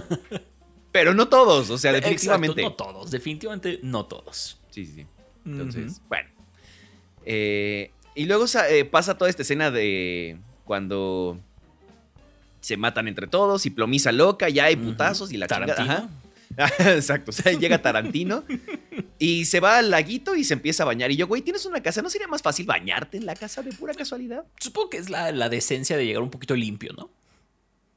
Pero 0.94 1.14
no 1.14 1.28
todos, 1.28 1.70
o 1.70 1.78
sea, 1.78 1.92
definitivamente. 1.92 2.62
Exacto, 2.62 2.86
no 2.86 2.94
todos, 2.94 3.12
definitivamente 3.12 3.80
no 3.84 4.06
todos. 4.06 4.58
Sí, 4.70 4.86
sí, 4.86 4.94
sí. 4.94 5.06
Entonces, 5.46 6.02
bueno. 6.08 6.30
Eh, 7.26 7.92
y 8.16 8.26
luego 8.26 8.46
eh, 8.70 8.86
pasa 8.86 9.18
toda 9.18 9.30
esta 9.30 9.44
escena 9.44 9.72
de 9.72 10.38
cuando 10.64 11.40
se 12.62 12.78
matan 12.78 13.08
entre 13.08 13.28
todos 13.28 13.66
y 13.66 13.70
plomiza 13.70 14.12
loca, 14.12 14.50
ya 14.50 14.66
hay 14.66 14.76
putazos 14.76 15.32
y 15.32 15.38
la 15.38 15.48
Tarantino. 15.48 15.92
Ajá. 15.92 16.10
Exacto, 16.80 17.32
o 17.32 17.34
sea, 17.34 17.52
llega 17.52 17.82
Tarantino 17.82 18.44
y 19.20 19.46
se 19.46 19.60
va 19.60 19.80
al 19.80 19.92
laguito 19.92 20.36
y 20.36 20.44
se 20.44 20.54
empieza 20.54 20.84
a 20.84 20.86
bañar. 20.86 21.12
Y 21.12 21.18
yo, 21.18 21.28
güey, 21.28 21.42
¿tienes 21.42 21.66
una 21.66 21.84
casa? 21.84 22.02
¿No 22.02 22.10
sería 22.10 22.28
más 22.28 22.42
fácil 22.42 22.66
bañarte 22.66 23.18
en 23.18 23.26
la 23.26 23.36
casa 23.36 23.62
de 23.62 23.72
pura 23.74 23.94
casualidad? 23.94 24.46
Supongo 24.60 24.90
que 24.92 24.98
es 24.98 25.10
la, 25.10 25.32
la 25.32 25.50
decencia 25.50 25.98
de 25.98 26.06
llegar 26.06 26.24
un 26.24 26.32
poquito 26.32 26.56
limpio, 26.56 26.94
¿no? 26.94 27.12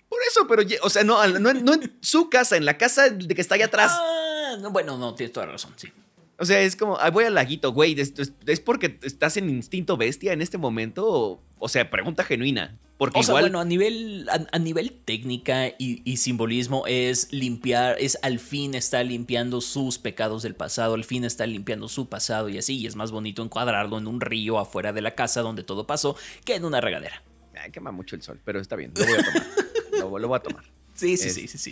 Por 0.09 0.19
eso, 0.29 0.47
pero, 0.49 0.63
o 0.83 0.91
sea, 0.91 1.05
no, 1.05 1.25
no 1.27 1.51
en 1.51 1.99
su 2.01 2.31
casa, 2.31 2.57
en 2.57 2.65
la 2.65 2.79
casa 2.79 3.11
de 3.11 3.35
que 3.35 3.41
está 3.41 3.55
allá 3.55 3.67
atrás. 3.67 3.93
Ah, 3.95 4.57
no, 4.61 4.71
bueno, 4.71 4.97
no, 4.97 5.15
tienes 5.15 5.33
toda 5.33 5.47
la 5.47 5.53
razón, 5.53 5.75
sí. 5.77 5.93
O 6.39 6.45
sea, 6.45 6.61
es 6.61 6.77
como, 6.77 6.97
"Ay, 7.01 7.11
voy 7.11 7.25
al 7.25 7.35
laguito, 7.35 7.73
güey, 7.73 7.97
¿es, 7.99 8.61
porque 8.61 8.99
estás 9.03 9.37
en 9.37 9.51
instinto 9.51 9.97
bestia 9.97 10.33
en 10.33 10.41
este 10.41 10.57
momento? 10.57 11.05
O, 11.07 11.43
o 11.59 11.69
sea, 11.69 11.91
pregunta 11.91 12.23
genuina. 12.23 12.79
Porque 12.97 13.21
O 13.21 13.23
sea, 13.23 13.35
bueno, 13.35 13.61
a 13.61 13.65
nivel, 13.65 14.29
a, 14.29 14.45
a 14.51 14.59
nivel 14.59 14.93
técnica 15.05 15.69
y, 15.69 16.03
y 16.05 16.17
simbolismo 16.17 16.85
es 16.87 17.33
limpiar, 17.33 17.97
es 18.01 18.19
al 18.23 18.39
fin 18.41 18.75
está 18.75 19.03
limpiando 19.05 19.61
sus 19.61 19.99
pecados 19.99 20.43
del 20.43 20.55
pasado, 20.57 20.95
al 20.95 21.05
fin 21.05 21.25
está 21.25 21.47
limpiando 21.47 21.89
su 21.89 22.09
pasado 22.09 22.49
y 22.49 22.59
así, 22.59 22.77
y 22.77 22.87
es 22.87 22.97
más 22.97 23.13
bonito 23.13 23.43
encuadrarlo 23.43 23.99
en 23.99 24.07
un 24.09 24.21
río 24.21 24.59
afuera 24.59 24.93
de 24.93 25.01
la 25.01 25.13
casa 25.13 25.43
donde 25.43 25.63
todo 25.63 25.87
pasó 25.87 26.17
que 26.45 26.57
en 26.57 26.65
una 26.65 26.81
regadera. 26.81 27.23
Ay, 27.55 27.71
quema 27.71 27.93
mucho 27.93 28.17
el 28.17 28.23
sol, 28.23 28.41
pero 28.45 28.61
está 28.61 28.75
bien, 28.77 28.93
lo 28.97 29.05
voy 29.05 29.15
a 29.15 29.25
tomar. 29.25 29.47
lo, 29.93 30.19
lo 30.19 30.29
voy 30.29 30.37
a 30.37 30.41
tomar. 30.43 30.65
Sí, 30.95 31.17
sí, 31.17 31.31
sí, 31.31 31.47
sí, 31.47 31.59
sí. 31.59 31.71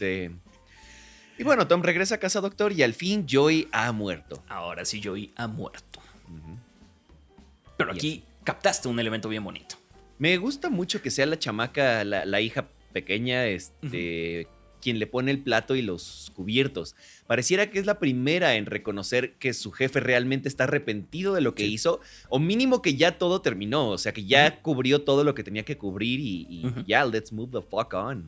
Y 1.39 1.45
bueno, 1.45 1.67
Tom 1.69 1.83
regresa 1.83 2.17
a 2.17 2.19
casa, 2.19 2.41
doctor, 2.41 2.73
y 2.73 2.83
al 2.83 2.95
fin 2.95 3.27
Joy 3.27 3.69
ha 3.73 3.93
muerto. 3.93 4.43
Ahora 4.49 4.85
sí, 4.85 5.01
Joey 5.03 5.33
ha 5.37 5.47
muerto. 5.47 6.01
Pero 7.77 7.93
aquí 7.93 8.23
captaste 8.45 8.89
un 8.89 8.99
elemento 8.99 9.29
bien 9.29 9.45
bonito. 9.45 9.77
Me 10.19 10.37
gusta 10.39 10.71
mucho 10.71 11.03
que 11.03 11.11
sea 11.11 11.27
la 11.27 11.39
chamaca, 11.39 12.05
la, 12.05 12.25
la 12.25 12.41
hija 12.41 12.69
pequeña, 12.95 13.45
este, 13.49 14.49
quien 14.81 14.99
le 14.99 15.07
pone 15.07 15.31
el 15.31 15.41
plato 15.41 15.75
y 15.77 15.83
los 15.83 16.33
cubiertos. 16.35 16.95
Pareciera 17.27 17.71
que 17.71 17.79
es 17.79 17.85
la 17.85 17.99
primera 17.99 18.55
en 18.55 18.65
reconocer 18.65 19.35
que 19.35 19.53
su 19.53 19.73
jefe 19.73 20.01
realmente 20.01 20.49
está 20.49 20.65
arrepentido 20.65 21.35
de 21.35 21.43
lo 21.43 21.55
que 21.55 21.65
Sí. 21.65 21.75
hizo, 21.75 22.01
o 22.31 22.39
mínimo 22.39 22.81
que 22.81 22.95
ya 22.97 23.19
todo 23.19 23.43
terminó, 23.43 23.89
o 23.91 23.99
sea, 23.99 24.13
que 24.15 24.25
ya 24.25 24.63
cubrió 24.63 25.03
todo 25.03 25.23
lo 25.23 25.35
que 25.35 25.45
tenía 25.45 25.65
que 25.67 25.77
cubrir 25.77 26.19
y, 26.21 26.65
ya, 26.87 27.05
let's 27.05 27.31
move 27.33 27.51
the 27.53 27.61
fuck 27.69 27.93
on. 27.93 28.25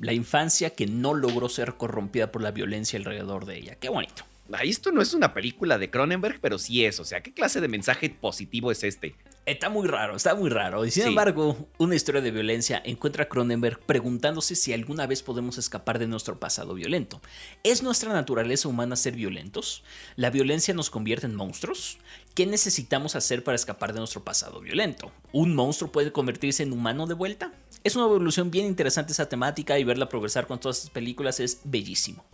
La 0.00 0.12
infancia 0.12 0.70
que 0.70 0.86
no 0.86 1.14
logró 1.14 1.48
ser 1.48 1.74
corrompida 1.74 2.32
por 2.32 2.42
la 2.42 2.50
violencia 2.50 2.98
alrededor 2.98 3.44
de 3.46 3.58
ella. 3.58 3.74
Qué 3.76 3.88
bonito. 3.88 4.24
Esto 4.64 4.90
no 4.90 5.00
es 5.00 5.14
una 5.14 5.32
película 5.32 5.78
de 5.78 5.90
Cronenberg, 5.90 6.40
pero 6.40 6.58
sí 6.58 6.84
es, 6.84 6.98
o 6.98 7.04
sea, 7.04 7.22
¿qué 7.22 7.32
clase 7.32 7.60
de 7.60 7.68
mensaje 7.68 8.10
positivo 8.10 8.72
es 8.72 8.82
este? 8.82 9.14
Está 9.46 9.68
muy 9.68 9.86
raro, 9.86 10.16
está 10.16 10.34
muy 10.34 10.50
raro. 10.50 10.84
Y 10.84 10.90
sin 10.90 11.04
Sí. 11.04 11.08
embargo, 11.08 11.68
una 11.78 11.94
historia 11.94 12.20
de 12.20 12.32
violencia 12.32 12.82
encuentra 12.84 13.24
a 13.24 13.28
Cronenberg 13.28 13.78
preguntándose 13.80 14.56
si 14.56 14.72
alguna 14.72 15.06
vez 15.06 15.22
podemos 15.22 15.56
escapar 15.56 15.98
de 16.00 16.08
nuestro 16.08 16.40
pasado 16.40 16.74
violento. 16.74 17.20
¿Es 17.62 17.82
nuestra 17.84 18.12
naturaleza 18.12 18.68
humana 18.68 18.96
ser 18.96 19.14
violentos? 19.14 19.84
¿La 20.16 20.30
violencia 20.30 20.74
nos 20.74 20.90
convierte 20.90 21.26
en 21.26 21.36
monstruos? 21.36 21.98
¿Qué 22.34 22.46
necesitamos 22.46 23.16
hacer 23.16 23.42
para 23.44 23.56
escapar 23.56 23.92
de 23.92 23.98
nuestro 23.98 24.22
pasado 24.24 24.60
violento? 24.60 25.12
¿Un 25.32 25.54
monstruo 25.54 25.90
puede 25.90 26.12
convertirse 26.12 26.62
en 26.62 26.72
humano 26.72 27.06
de 27.06 27.14
vuelta? 27.14 27.52
Es 27.84 27.96
una 27.96 28.04
evolución 28.06 28.50
bien 28.50 28.66
interesante 28.66 29.12
esa 29.12 29.28
temática 29.28 29.78
y 29.78 29.84
verla 29.84 30.08
progresar 30.08 30.46
con 30.46 30.60
todas 30.60 30.78
estas 30.78 30.90
películas 30.90 31.40
es 31.40 31.60
bellísimo. 31.64 32.24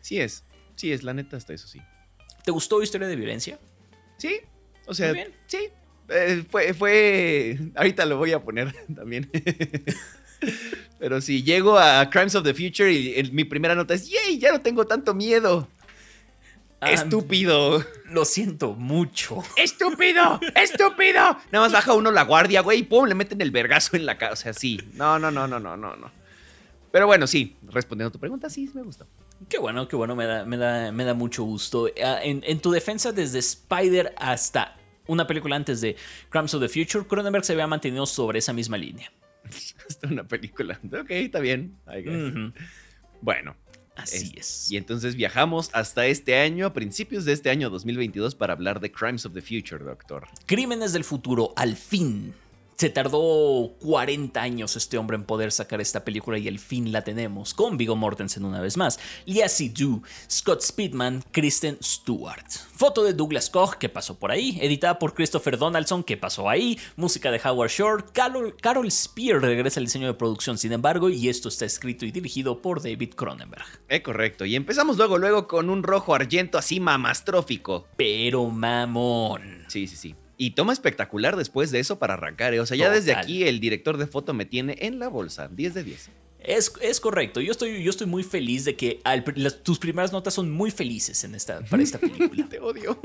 Sí 0.00 0.20
es, 0.20 0.44
sí 0.76 0.92
es, 0.92 1.02
la 1.02 1.12
neta 1.12 1.36
hasta 1.36 1.52
eso 1.52 1.66
sí. 1.68 1.80
¿Te 2.44 2.50
gustó 2.52 2.82
Historia 2.82 3.08
de 3.08 3.16
Violencia? 3.16 3.58
Sí, 4.16 4.40
o 4.86 4.94
sea, 4.94 5.08
Muy 5.08 5.16
bien. 5.16 5.32
sí. 5.46 5.58
eh, 6.08 6.44
fue, 6.48 6.72
fue, 6.72 7.58
ahorita 7.74 8.06
lo 8.06 8.16
voy 8.16 8.32
a 8.32 8.42
poner 8.42 8.72
también. 8.94 9.30
Pero 10.98 11.20
sí, 11.20 11.42
llego 11.42 11.78
a 11.78 12.08
Crimes 12.10 12.34
of 12.34 12.44
the 12.44 12.54
Future 12.54 12.90
y 12.92 13.14
el- 13.18 13.32
mi 13.32 13.44
primera 13.44 13.74
nota 13.74 13.94
es, 13.94 14.08
¡yay! 14.08 14.38
Ya 14.38 14.52
no 14.52 14.60
tengo 14.60 14.86
tanto 14.86 15.14
miedo. 15.14 15.68
Ah, 16.80 16.90
Estúpido. 16.92 17.84
Lo 18.06 18.24
siento 18.24 18.74
mucho. 18.74 19.42
¡Estúpido! 19.56 20.40
¡Estúpido! 20.54 21.20
Nada 21.52 21.64
más 21.66 21.72
baja 21.72 21.92
uno 21.94 22.10
la 22.10 22.24
guardia, 22.24 22.62
güey, 22.62 22.80
y 22.80 22.82
pum, 22.84 23.06
le 23.06 23.14
meten 23.14 23.40
el 23.42 23.50
vergazo 23.50 23.96
en 23.96 24.06
la 24.06 24.16
cara. 24.16 24.32
O 24.32 24.36
sea, 24.36 24.52
sí. 24.54 24.80
No, 24.94 25.18
no, 25.18 25.30
no, 25.30 25.46
no, 25.46 25.60
no, 25.60 25.76
no, 25.76 25.94
no. 25.96 26.10
Pero 26.90 27.06
bueno, 27.06 27.26
sí, 27.26 27.56
respondiendo 27.68 28.08
a 28.08 28.12
tu 28.12 28.18
pregunta, 28.18 28.48
sí, 28.50 28.68
me 28.74 28.82
gustó. 28.82 29.06
Qué 29.48 29.58
bueno, 29.58 29.86
qué 29.88 29.94
bueno, 29.96 30.16
me 30.16 30.26
da, 30.26 30.44
me 30.44 30.56
da, 30.56 30.90
me 30.90 31.04
da 31.04 31.14
mucho 31.14 31.44
gusto. 31.44 31.88
Ah, 32.02 32.18
En, 32.22 32.42
en 32.46 32.60
tu 32.60 32.70
defensa, 32.72 33.12
desde 33.12 33.38
Spider 33.38 34.14
hasta 34.18 34.76
una 35.06 35.26
película 35.26 35.56
antes 35.56 35.80
de 35.80 35.96
Crimes 36.30 36.54
of 36.54 36.62
the 36.62 36.68
Future, 36.68 37.06
Cronenberg 37.06 37.44
se 37.44 37.52
había 37.52 37.66
mantenido 37.66 38.06
sobre 38.06 38.38
esa 38.38 38.52
misma 38.52 38.76
línea. 38.76 39.12
Hasta 39.88 40.08
una 40.08 40.24
película. 40.24 40.80
Ok, 40.84 41.10
está 41.10 41.40
bien. 41.40 41.76
Bueno. 43.20 43.54
Así 44.02 44.32
es. 44.36 44.70
Y 44.70 44.76
entonces 44.76 45.16
viajamos 45.16 45.70
hasta 45.72 46.06
este 46.06 46.38
año, 46.38 46.66
a 46.66 46.72
principios 46.72 47.24
de 47.24 47.32
este 47.32 47.50
año 47.50 47.70
2022, 47.70 48.34
para 48.34 48.52
hablar 48.52 48.80
de 48.80 48.90
Crimes 48.92 49.26
of 49.26 49.32
the 49.32 49.42
Future, 49.42 49.84
doctor. 49.84 50.26
Crímenes 50.46 50.92
del 50.92 51.04
futuro, 51.04 51.52
al 51.56 51.76
fin. 51.76 52.34
Se 52.80 52.88
tardó 52.88 53.74
40 53.80 54.40
años 54.40 54.74
este 54.74 54.96
hombre 54.96 55.14
en 55.14 55.24
poder 55.24 55.52
sacar 55.52 55.82
esta 55.82 56.02
película 56.02 56.38
y 56.38 56.48
al 56.48 56.58
fin 56.58 56.92
la 56.92 57.04
tenemos, 57.04 57.52
con 57.52 57.76
Vigo 57.76 57.94
Mortensen 57.94 58.42
una 58.42 58.62
vez 58.62 58.78
más, 58.78 58.98
Lia 59.26 59.48
Du, 59.74 60.02
Scott 60.30 60.62
Speedman, 60.62 61.22
Kristen 61.30 61.76
Stewart. 61.82 62.48
Foto 62.48 63.04
de 63.04 63.12
Douglas 63.12 63.50
Koch, 63.50 63.74
que 63.74 63.90
pasó 63.90 64.18
por 64.18 64.30
ahí, 64.30 64.58
editada 64.62 64.98
por 64.98 65.12
Christopher 65.12 65.58
Donaldson, 65.58 66.02
que 66.02 66.16
pasó 66.16 66.48
ahí, 66.48 66.78
música 66.96 67.30
de 67.30 67.38
Howard 67.44 67.68
Shore, 67.68 68.04
Carol, 68.14 68.56
Carol 68.56 68.90
Spear 68.90 69.42
regresa 69.42 69.78
al 69.78 69.84
diseño 69.84 70.06
de 70.06 70.14
producción, 70.14 70.56
sin 70.56 70.72
embargo, 70.72 71.10
y 71.10 71.28
esto 71.28 71.50
está 71.50 71.66
escrito 71.66 72.06
y 72.06 72.12
dirigido 72.12 72.62
por 72.62 72.82
David 72.82 73.12
Cronenberg. 73.14 73.66
Eh, 73.90 74.00
correcto, 74.00 74.46
y 74.46 74.56
empezamos 74.56 74.96
luego, 74.96 75.18
luego 75.18 75.46
con 75.46 75.68
un 75.68 75.82
rojo 75.82 76.14
argento 76.14 76.56
así 76.56 76.80
mamastrófico. 76.80 77.88
Pero 77.98 78.46
mamón. 78.46 79.66
Sí, 79.68 79.86
sí, 79.86 79.96
sí. 79.96 80.14
Y 80.42 80.52
toma 80.52 80.72
espectacular 80.72 81.36
después 81.36 81.70
de 81.70 81.80
eso 81.80 81.98
para 81.98 82.14
arrancar. 82.14 82.54
¿eh? 82.54 82.60
O 82.60 82.64
sea, 82.64 82.74
ya 82.74 82.88
desde 82.88 83.12
aquí 83.12 83.44
el 83.44 83.60
director 83.60 83.98
de 83.98 84.06
foto 84.06 84.32
me 84.32 84.46
tiene 84.46 84.74
en 84.80 84.98
la 84.98 85.08
bolsa. 85.08 85.48
10 85.48 85.74
de 85.74 85.84
10. 85.84 86.10
Es, 86.38 86.72
es 86.80 86.98
correcto. 86.98 87.42
Yo 87.42 87.52
estoy, 87.52 87.82
yo 87.82 87.90
estoy 87.90 88.06
muy 88.06 88.22
feliz 88.22 88.64
de 88.64 88.74
que 88.74 89.02
tus 89.62 89.78
primeras 89.78 90.12
notas 90.12 90.32
son 90.32 90.50
muy 90.50 90.70
felices 90.70 91.24
en 91.24 91.34
esta, 91.34 91.60
para 91.60 91.82
esta 91.82 91.98
película. 91.98 92.46
Te 92.48 92.58
odio. 92.58 92.98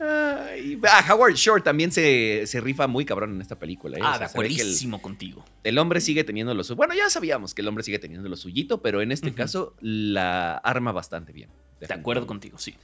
Ah, 0.00 1.12
Howard 1.12 1.34
Shore 1.34 1.62
también 1.62 1.92
se, 1.92 2.44
rifa 2.60 2.88
muy 2.88 3.04
cabrón 3.04 3.36
en 3.36 3.40
esta 3.40 3.56
película. 3.56 3.96
¿eh? 3.96 4.00
Ah, 4.02 4.18
de 4.18 4.24
acuerdísimo 4.24 5.00
contigo. 5.00 5.44
El 5.62 5.78
hombre 5.78 6.00
sigue 6.00 6.24
teniendo 6.24 6.52
lo 6.52 6.64
suyo. 6.64 6.78
Bueno, 6.78 6.94
ya 6.94 7.08
sabíamos 7.10 7.54
que 7.54 7.62
el 7.62 7.68
hombre 7.68 7.84
sigue 7.84 8.00
teniendo 8.00 8.28
lo 8.28 8.36
suyito, 8.36 8.82
pero 8.82 9.02
en 9.02 9.12
este 9.12 9.32
caso 9.32 9.76
la 9.80 10.56
arma 10.56 10.90
bastante 10.90 11.32
bien. 11.32 11.48
De 11.78 11.94
acuerdo 11.94 12.26
contigo, 12.26 12.58
sí. 12.58 12.74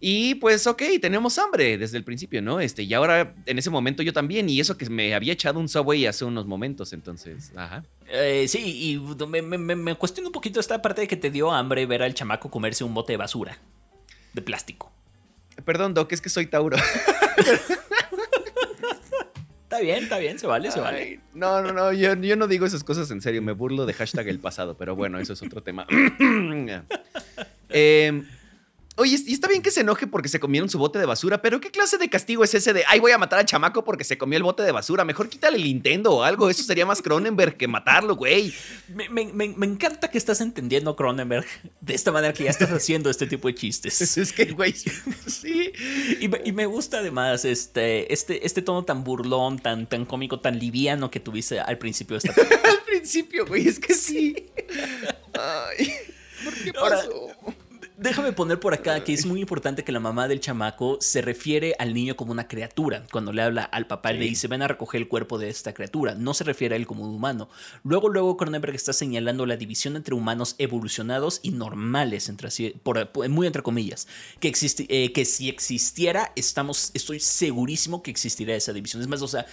Y 0.00 0.34
pues, 0.36 0.66
ok, 0.66 0.82
tenemos 1.00 1.38
hambre 1.38 1.78
desde 1.78 1.96
el 1.96 2.04
principio, 2.04 2.42
¿no? 2.42 2.60
Este, 2.60 2.82
y 2.82 2.92
ahora 2.94 3.34
en 3.46 3.58
ese 3.58 3.70
momento 3.70 4.02
yo 4.02 4.12
también, 4.12 4.48
y 4.48 4.60
eso 4.60 4.76
que 4.76 4.88
me 4.90 5.14
había 5.14 5.32
echado 5.32 5.60
un 5.60 5.68
Subway 5.68 6.06
hace 6.06 6.24
unos 6.24 6.46
momentos, 6.46 6.92
entonces, 6.92 7.52
ajá. 7.56 7.84
Eh, 8.08 8.46
sí, 8.48 8.92
y 8.92 8.98
me, 9.26 9.42
me, 9.42 9.94
cuestiono 9.94 10.28
un 10.28 10.32
poquito 10.32 10.60
esta 10.60 10.82
parte 10.82 11.02
de 11.02 11.08
que 11.08 11.16
te 11.16 11.30
dio 11.30 11.52
hambre 11.52 11.86
ver 11.86 12.02
al 12.02 12.14
chamaco 12.14 12.50
comerse 12.50 12.84
un 12.84 12.92
bote 12.92 13.14
de 13.14 13.16
basura, 13.16 13.58
de 14.32 14.42
plástico. 14.42 14.92
Perdón, 15.64 15.94
Doc, 15.94 16.12
es 16.12 16.20
que 16.20 16.28
soy 16.28 16.46
Tauro. 16.46 16.76
está 19.62 19.80
bien, 19.80 20.02
está 20.02 20.18
bien, 20.18 20.38
se 20.38 20.46
vale, 20.46 20.70
se 20.70 20.80
vale. 20.80 21.20
No, 21.32 21.62
no, 21.62 21.72
no, 21.72 21.92
yo, 21.92 22.14
yo, 22.14 22.36
no 22.36 22.46
digo 22.46 22.66
esas 22.66 22.84
cosas 22.84 23.10
en 23.10 23.22
serio, 23.22 23.40
me 23.40 23.52
burlo 23.52 23.86
de 23.86 23.94
hashtag 23.94 24.28
el 24.28 24.40
pasado, 24.40 24.76
pero 24.76 24.94
bueno, 24.96 25.18
eso 25.18 25.32
es 25.32 25.42
otro 25.42 25.62
tema. 25.62 25.86
eh, 27.70 28.22
Oye, 28.96 29.18
y 29.26 29.32
está 29.32 29.48
bien 29.48 29.60
que 29.60 29.72
se 29.72 29.80
enoje 29.80 30.06
porque 30.06 30.28
se 30.28 30.38
comieron 30.38 30.68
su 30.68 30.78
bote 30.78 31.00
de 31.00 31.06
basura, 31.06 31.42
pero 31.42 31.60
¿qué 31.60 31.72
clase 31.72 31.98
de 31.98 32.08
castigo 32.08 32.44
es 32.44 32.54
ese 32.54 32.72
de, 32.72 32.84
ay, 32.86 33.00
voy 33.00 33.10
a 33.10 33.18
matar 33.18 33.40
al 33.40 33.44
chamaco 33.44 33.82
porque 33.82 34.04
se 34.04 34.16
comió 34.16 34.36
el 34.36 34.44
bote 34.44 34.62
de 34.62 34.70
basura? 34.70 35.04
Mejor 35.04 35.28
quítale 35.28 35.56
el 35.56 35.64
Nintendo 35.64 36.12
o 36.12 36.22
algo, 36.22 36.48
eso 36.48 36.62
sería 36.62 36.86
más 36.86 37.02
Cronenberg 37.02 37.56
que 37.56 37.66
matarlo, 37.66 38.14
güey. 38.14 38.54
Me, 39.10 39.44
encanta 39.66 40.08
que 40.08 40.16
estás 40.16 40.40
entendiendo 40.40 40.94
Cronenberg 40.94 41.44
de 41.80 41.92
esta 41.94 42.12
manera 42.12 42.32
que 42.32 42.44
ya 42.44 42.50
estás 42.50 42.70
haciendo 42.70 43.10
este 43.10 43.26
tipo 43.26 43.48
de 43.48 43.56
chistes. 43.56 44.00
es 44.16 44.32
que, 44.32 44.52
güey, 44.52 44.72
sí. 44.72 45.72
Y, 46.20 46.52
me 46.52 46.66
gusta 46.66 46.98
además 46.98 47.44
este, 47.44 48.12
este, 48.12 48.46
este 48.46 48.62
tono 48.62 48.84
tan 48.84 49.02
burlón, 49.02 49.58
tan, 49.58 49.88
tan 49.88 50.04
cómico, 50.04 50.38
tan 50.38 50.60
liviano 50.60 51.10
que 51.10 51.18
tuviste 51.18 51.58
al 51.58 51.78
principio 51.78 52.16
de 52.16 52.28
esta 52.28 52.42
Al 52.70 52.82
principio, 52.86 53.44
güey, 53.44 53.66
es 53.66 53.80
que 53.80 53.92
sí. 53.92 54.36
Ay, 55.32 55.92
¿por 56.44 56.54
qué 56.54 56.72
pasó? 56.72 57.54
Déjame 57.96 58.32
poner 58.32 58.58
por 58.58 58.74
acá 58.74 59.04
que 59.04 59.12
es 59.12 59.24
muy 59.24 59.40
importante 59.40 59.84
que 59.84 59.92
la 59.92 60.00
mamá 60.00 60.26
del 60.26 60.40
chamaco 60.40 60.98
se 61.00 61.22
refiere 61.22 61.76
al 61.78 61.94
niño 61.94 62.16
como 62.16 62.32
una 62.32 62.48
criatura. 62.48 63.06
Cuando 63.12 63.32
le 63.32 63.40
habla 63.40 63.62
al 63.62 63.86
papá, 63.86 64.12
le 64.12 64.24
dice, 64.24 64.48
ven 64.48 64.62
a 64.62 64.68
recoger 64.68 65.00
el 65.00 65.06
cuerpo 65.06 65.38
de 65.38 65.48
esta 65.48 65.72
criatura. 65.72 66.16
No 66.16 66.34
se 66.34 66.42
refiere 66.42 66.74
a 66.74 66.76
él 66.76 66.88
como 66.88 67.04
un 67.04 67.14
humano. 67.14 67.48
Luego, 67.84 68.08
luego, 68.08 68.36
Cronenberg 68.36 68.74
está 68.74 68.92
señalando 68.92 69.46
la 69.46 69.56
división 69.56 69.94
entre 69.94 70.16
humanos 70.16 70.56
evolucionados 70.58 71.38
y 71.44 71.52
normales, 71.52 72.28
entre, 72.28 72.48
por, 72.82 73.28
muy 73.28 73.46
entre 73.46 73.62
comillas. 73.62 74.08
Que, 74.40 74.48
existe, 74.48 74.86
eh, 74.88 75.12
que 75.12 75.24
si 75.24 75.48
existiera, 75.48 76.32
estamos, 76.34 76.90
estoy 76.94 77.20
segurísimo 77.20 78.02
que 78.02 78.10
existiría 78.10 78.56
esa 78.56 78.72
división. 78.72 79.02
Es 79.02 79.08
más, 79.08 79.22
o 79.22 79.28
sea, 79.28 79.46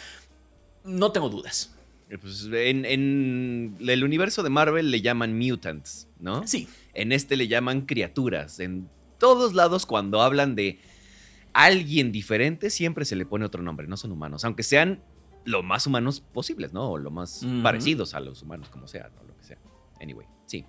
no 0.84 1.12
tengo 1.12 1.30
dudas. 1.30 1.76
Eh, 2.10 2.18
pues, 2.18 2.50
en, 2.52 2.86
en 2.86 3.78
el 3.88 4.04
universo 4.04 4.42
de 4.42 4.50
Marvel 4.50 4.90
le 4.90 5.02
llaman 5.02 5.38
mutants, 5.38 6.08
¿no? 6.20 6.48
Sí. 6.48 6.68
En 6.94 7.12
este 7.12 7.36
le 7.36 7.48
llaman 7.48 7.82
criaturas. 7.82 8.60
En 8.60 8.90
todos 9.18 9.54
lados 9.54 9.86
cuando 9.86 10.22
hablan 10.22 10.56
de 10.56 10.80
alguien 11.54 12.12
diferente 12.12 12.70
siempre 12.70 13.06
se 13.06 13.16
le 13.16 13.26
pone 13.26 13.46
otro 13.46 13.62
nombre, 13.62 13.88
no 13.88 13.98
son 13.98 14.12
humanos, 14.12 14.46
aunque 14.46 14.64
sean 14.64 15.04
lo 15.44 15.64
más 15.64 15.88
humanos 15.88 16.22
posibles, 16.22 16.74
¿no? 16.74 16.92
O 16.92 16.98
lo 16.98 17.12
más 17.12 17.46
parecidos 17.64 18.14
a 18.14 18.20
los 18.20 18.42
humanos, 18.42 18.70
como 18.70 18.88
sea, 18.88 19.10
¿no? 19.16 19.24
Lo 19.28 19.36
que 19.36 19.44
sea. 19.44 19.58
Anyway, 20.00 20.28
sí. 20.46 20.66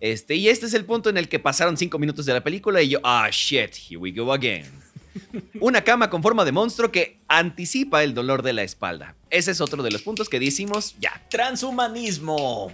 Este, 0.00 0.34
y 0.36 0.48
este 0.48 0.66
es 0.66 0.74
el 0.74 0.84
punto 0.84 1.08
en 1.08 1.16
el 1.16 1.28
que 1.28 1.38
pasaron 1.38 1.76
cinco 1.76 1.98
minutos 1.98 2.26
de 2.26 2.32
la 2.32 2.42
película 2.42 2.82
y 2.82 2.90
yo, 2.90 3.00
ah, 3.02 3.28
shit, 3.30 3.74
here 3.88 3.96
we 3.96 4.12
go 4.12 4.32
again. 4.32 4.66
Una 5.60 5.82
cama 5.82 6.10
con 6.10 6.22
forma 6.22 6.44
de 6.44 6.52
monstruo 6.52 6.90
que 6.90 7.20
anticipa 7.28 8.02
el 8.02 8.14
dolor 8.14 8.42
de 8.42 8.52
la 8.52 8.62
espalda. 8.62 9.16
Ese 9.30 9.52
es 9.52 9.60
otro 9.60 9.82
de 9.82 9.90
los 9.90 10.02
puntos 10.02 10.28
que 10.28 10.40
decimos 10.40 10.96
ya. 10.98 11.22
Transhumanismo. 11.30 12.72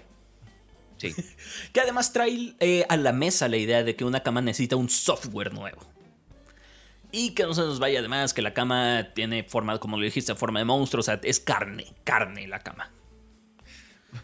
que 1.73 1.81
además 1.81 2.13
trae 2.13 2.55
eh, 2.61 2.85
a 2.89 2.97
la 2.97 3.13
mesa 3.13 3.49
la 3.49 3.57
idea 3.57 3.83
de 3.83 3.97
que 3.97 4.05
una 4.05 4.23
cama 4.23 4.41
necesita 4.41 4.77
un 4.77 4.89
software 4.89 5.53
nuevo. 5.53 5.81
Y 7.13 7.31
que 7.35 7.43
no 7.43 7.55
se 7.55 7.63
nos 7.63 7.81
vaya 7.81 7.99
además 7.99 8.33
que 8.33 8.43
la 8.43 8.55
cama 8.55 9.09
tiene 9.15 9.43
forma, 9.43 9.79
como 9.79 9.97
lo 9.97 10.05
dijiste, 10.05 10.35
forma 10.37 10.61
de 10.61 10.65
monstruo. 10.65 11.01
O 11.01 11.03
sea, 11.03 11.21
es 11.25 11.41
carne, 11.41 11.87
carne 12.05 12.47
la 12.47 12.61
cama. 12.61 12.93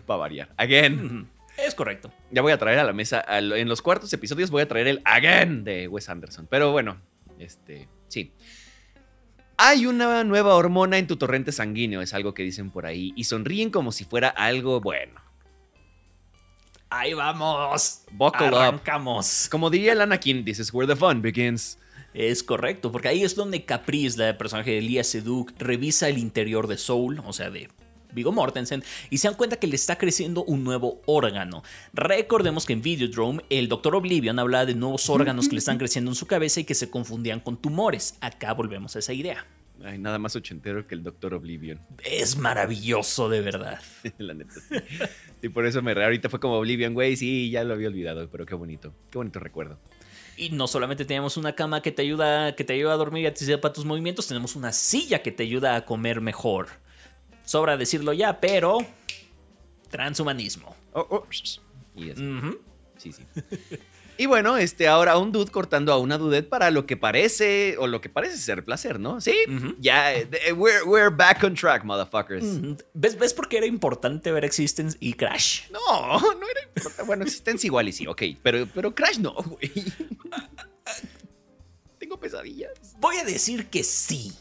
Para 0.06 0.18
variar. 0.18 0.54
Again. 0.56 1.28
Es 1.56 1.74
correcto. 1.74 2.12
Ya 2.30 2.42
voy 2.42 2.52
a 2.52 2.58
traer 2.58 2.78
a 2.78 2.84
la 2.84 2.92
mesa, 2.92 3.24
en 3.28 3.68
los 3.68 3.80
cuartos 3.82 4.12
episodios 4.12 4.50
voy 4.50 4.62
a 4.62 4.68
traer 4.68 4.88
el 4.88 5.02
again 5.04 5.64
de 5.64 5.88
Wes 5.88 6.08
Anderson. 6.08 6.46
Pero 6.50 6.70
bueno, 6.70 7.00
este, 7.38 7.88
sí. 8.08 8.32
Hay 9.56 9.86
una 9.86 10.22
nueva 10.22 10.54
hormona 10.54 10.98
en 10.98 11.06
tu 11.06 11.16
torrente 11.16 11.52
sanguíneo, 11.52 12.02
es 12.02 12.12
algo 12.12 12.34
que 12.34 12.42
dicen 12.42 12.70
por 12.70 12.84
ahí, 12.84 13.14
y 13.16 13.24
sonríen 13.24 13.70
como 13.70 13.90
si 13.90 14.04
fuera 14.04 14.28
algo 14.28 14.82
bueno. 14.82 15.25
Ahí 16.98 17.12
vamos. 17.12 18.00
Buckle 18.10 18.46
Arrancamos. 18.46 19.48
Como 19.50 19.68
diría 19.68 19.92
el 19.92 20.00
Anakin, 20.00 20.44
this 20.46 20.58
is 20.58 20.72
where 20.72 20.86
the 20.90 20.98
fun 20.98 21.20
begins. 21.20 21.78
Es 22.14 22.42
correcto, 22.42 22.90
porque 22.90 23.08
ahí 23.08 23.22
es 23.22 23.34
donde 23.34 23.66
Caprice, 23.66 24.18
la 24.18 24.38
personaje 24.38 24.70
de 24.70 24.80
Lia 24.80 25.04
Seduk, 25.04 25.52
revisa 25.58 26.08
el 26.08 26.16
interior 26.16 26.66
de 26.66 26.78
Soul, 26.78 27.22
o 27.26 27.34
sea, 27.34 27.50
de 27.50 27.68
Vigo 28.14 28.32
Mortensen, 28.32 28.82
y 29.10 29.18
se 29.18 29.28
dan 29.28 29.36
cuenta 29.36 29.56
que 29.56 29.66
le 29.66 29.76
está 29.76 29.98
creciendo 29.98 30.42
un 30.44 30.64
nuevo 30.64 31.02
órgano. 31.04 31.62
Recordemos 31.92 32.64
que 32.64 32.72
en 32.72 32.80
Videodrome 32.80 33.44
el 33.50 33.68
Dr. 33.68 33.94
Oblivion 33.94 34.38
hablaba 34.38 34.64
de 34.64 34.74
nuevos 34.74 35.10
órganos 35.10 35.48
que 35.48 35.56
le 35.56 35.58
están 35.58 35.76
creciendo 35.76 36.10
en 36.10 36.14
su 36.14 36.26
cabeza 36.26 36.60
y 36.60 36.64
que 36.64 36.74
se 36.74 36.88
confundían 36.88 37.40
con 37.40 37.58
tumores. 37.58 38.16
Acá 38.22 38.54
volvemos 38.54 38.96
a 38.96 39.00
esa 39.00 39.12
idea. 39.12 39.44
Ay, 39.84 39.98
nada 39.98 40.18
más 40.18 40.34
ochentero 40.36 40.86
que 40.86 40.94
el 40.94 41.02
Doctor 41.02 41.34
Oblivion. 41.34 41.80
Es 42.04 42.36
maravilloso, 42.36 43.28
de 43.28 43.40
verdad. 43.40 43.80
La 44.18 44.34
neta, 44.34 44.54
sí. 44.54 44.76
Y 45.42 45.48
por 45.48 45.66
eso 45.66 45.82
me 45.82 45.92
ahorita 45.92 46.28
fue 46.28 46.40
como 46.40 46.54
Oblivion, 46.54 46.94
güey, 46.94 47.16
sí, 47.16 47.50
ya 47.50 47.64
lo 47.64 47.74
había 47.74 47.88
olvidado, 47.88 48.28
pero 48.30 48.46
qué 48.46 48.54
bonito, 48.54 48.94
qué 49.10 49.18
bonito 49.18 49.38
recuerdo. 49.38 49.78
Y 50.36 50.50
no 50.50 50.66
solamente 50.66 51.04
tenemos 51.04 51.36
una 51.36 51.54
cama 51.54 51.80
que 51.80 51.92
te 51.92 52.02
ayuda, 52.02 52.54
que 52.54 52.64
te 52.64 52.74
ayuda 52.74 52.92
a 52.92 52.96
dormir 52.96 53.24
y 53.24 53.52
a 53.52 53.60
para 53.60 53.72
tus 53.72 53.84
movimientos, 53.84 54.26
tenemos 54.26 54.54
una 54.54 54.72
silla 54.72 55.22
que 55.22 55.32
te 55.32 55.44
ayuda 55.44 55.76
a 55.76 55.84
comer 55.84 56.20
mejor. 56.20 56.68
Sobra 57.44 57.76
decirlo 57.76 58.12
ya, 58.12 58.40
pero 58.40 58.78
transhumanismo. 59.90 60.76
Oh, 60.92 61.06
oh. 61.10 61.26
Y 61.94 62.12
Sí, 62.98 63.12
sí. 63.12 63.22
Y 64.18 64.26
bueno, 64.26 64.56
este, 64.56 64.88
ahora 64.88 65.18
un 65.18 65.32
dude 65.32 65.50
cortando 65.50 65.92
a 65.92 65.98
una 65.98 66.18
dudette 66.18 66.48
para 66.48 66.70
lo 66.70 66.86
que 66.86 66.96
parece, 66.96 67.76
o 67.78 67.86
lo 67.86 68.00
que 68.00 68.08
parece 68.08 68.38
ser 68.38 68.64
placer, 68.64 68.98
¿no? 68.98 69.20
Sí, 69.20 69.34
ya, 69.78 70.14
eh, 70.14 70.52
we're, 70.52 71.10
back 71.10 71.44
on 71.44 71.54
track, 71.54 71.84
motherfuckers. 71.84 72.44
¿Ves, 72.94 73.18
¿Ves 73.18 73.34
por 73.34 73.48
qué 73.48 73.58
era 73.58 73.66
importante 73.66 74.32
ver 74.32 74.44
Existence 74.44 74.96
y 75.00 75.14
Crash? 75.14 75.70
No, 75.70 76.18
no 76.18 76.48
era 76.48 76.62
importante. 76.66 77.02
Bueno, 77.04 77.24
Existence 77.24 77.66
igual 77.66 77.88
y 77.88 77.92
sí, 77.92 78.06
ok, 78.06 78.22
pero, 78.42 78.66
pero 78.74 78.94
Crash 78.94 79.18
no, 79.18 79.34
güey. 79.34 79.70
Tengo 81.98 82.18
pesadillas. 82.18 82.72
Voy 82.98 83.16
a 83.16 83.24
decir 83.24 83.66
que 83.66 83.82
sí. 83.82 84.32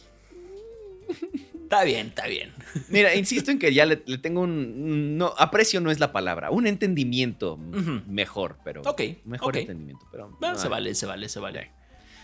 Está 1.66 1.84
bien, 1.84 2.08
está 2.08 2.28
bien. 2.28 2.54
Mira, 2.90 3.16
insisto 3.16 3.50
en 3.50 3.58
que 3.58 3.74
ya 3.74 3.88
le, 3.88 3.98
tengo 3.98 4.42
un. 4.42 5.18
No, 5.18 5.34
aprecio 5.38 5.82
no 5.82 5.90
es 5.90 6.00
la 6.00 6.12
palabra. 6.12 6.52
Un 6.52 6.68
entendimiento 6.68 7.58
mejor, 7.58 8.60
pero. 8.64 8.84
Ok. 8.86 9.02
Mejor 9.26 9.58
entendimiento. 9.58 10.06
Pero, 10.12 10.30
se 10.56 10.68
vale, 10.68 10.94
se 10.94 11.08
vale, 11.08 11.28
se 11.28 11.40
vale. 11.40 11.72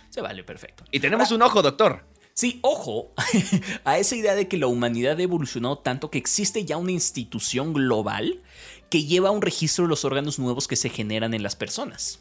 Se 0.09 0.21
vale, 0.21 0.43
perfecto. 0.43 0.83
Y 0.91 0.99
tenemos 0.99 1.31
un 1.31 1.41
ojo, 1.41 1.63
doctor. 1.63 2.05
Sí, 2.33 2.59
ojo 2.61 3.13
a 3.83 3.97
esa 3.97 4.15
idea 4.15 4.35
de 4.35 4.47
que 4.47 4.57
la 4.57 4.67
humanidad 4.67 5.17
ha 5.17 5.23
evolucionado 5.23 5.79
tanto 5.79 6.11
que 6.11 6.17
existe 6.17 6.63
ya 6.63 6.77
una 6.77 6.91
institución 6.91 7.73
global 7.73 8.41
que 8.89 9.05
lleva 9.05 9.31
un 9.31 9.41
registro 9.41 9.85
de 9.85 9.89
los 9.89 10.05
órganos 10.05 10.37
nuevos 10.37 10.67
que 10.67 10.75
se 10.75 10.89
generan 10.89 11.33
en 11.33 11.43
las 11.43 11.55
personas. 11.55 12.19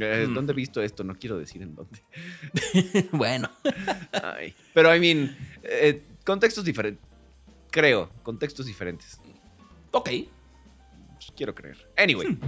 Eh, 0.00 0.28
¿Dónde 0.32 0.52
he 0.52 0.56
visto 0.56 0.82
esto? 0.82 1.04
No 1.04 1.16
quiero 1.16 1.38
decir 1.38 1.62
en 1.62 1.74
dónde. 1.74 2.02
bueno. 3.12 3.50
pero, 4.74 4.94
I 4.94 5.00
mean, 5.00 5.36
eh, 5.62 6.02
contextos 6.24 6.64
diferentes. 6.64 7.04
Creo, 7.70 8.10
contextos 8.22 8.66
diferentes. 8.66 9.20
Ok. 9.90 10.10
Pues, 11.14 11.32
quiero 11.36 11.54
creer. 11.54 11.76
Anyway. 11.96 12.28
Hmm. 12.28 12.40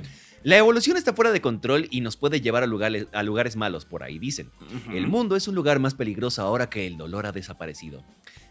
La 0.45 0.57
evolución 0.57 0.97
está 0.97 1.15
fuera 1.15 1.33
de 1.33 1.41
control 1.41 1.89
y 1.91 2.01
nos 2.01 2.17
puede 2.17 2.41
llevar 2.41 2.63
a 2.63 2.67
lugares, 2.67 3.09
a 3.13 3.25
lugares 3.25 3.57
malos, 3.57 3.85
por 3.85 4.05
ahí 4.05 4.21
dicen. 4.21 4.51
El 4.93 5.09
mundo 5.09 5.35
es 5.35 5.49
un 5.49 5.57
lugar 5.57 5.81
más 5.81 5.95
peligroso 5.95 6.43
ahora 6.43 6.71
que 6.71 6.87
el 6.87 6.97
dolor 6.97 7.27
ha 7.27 7.33
desaparecido. 7.33 8.05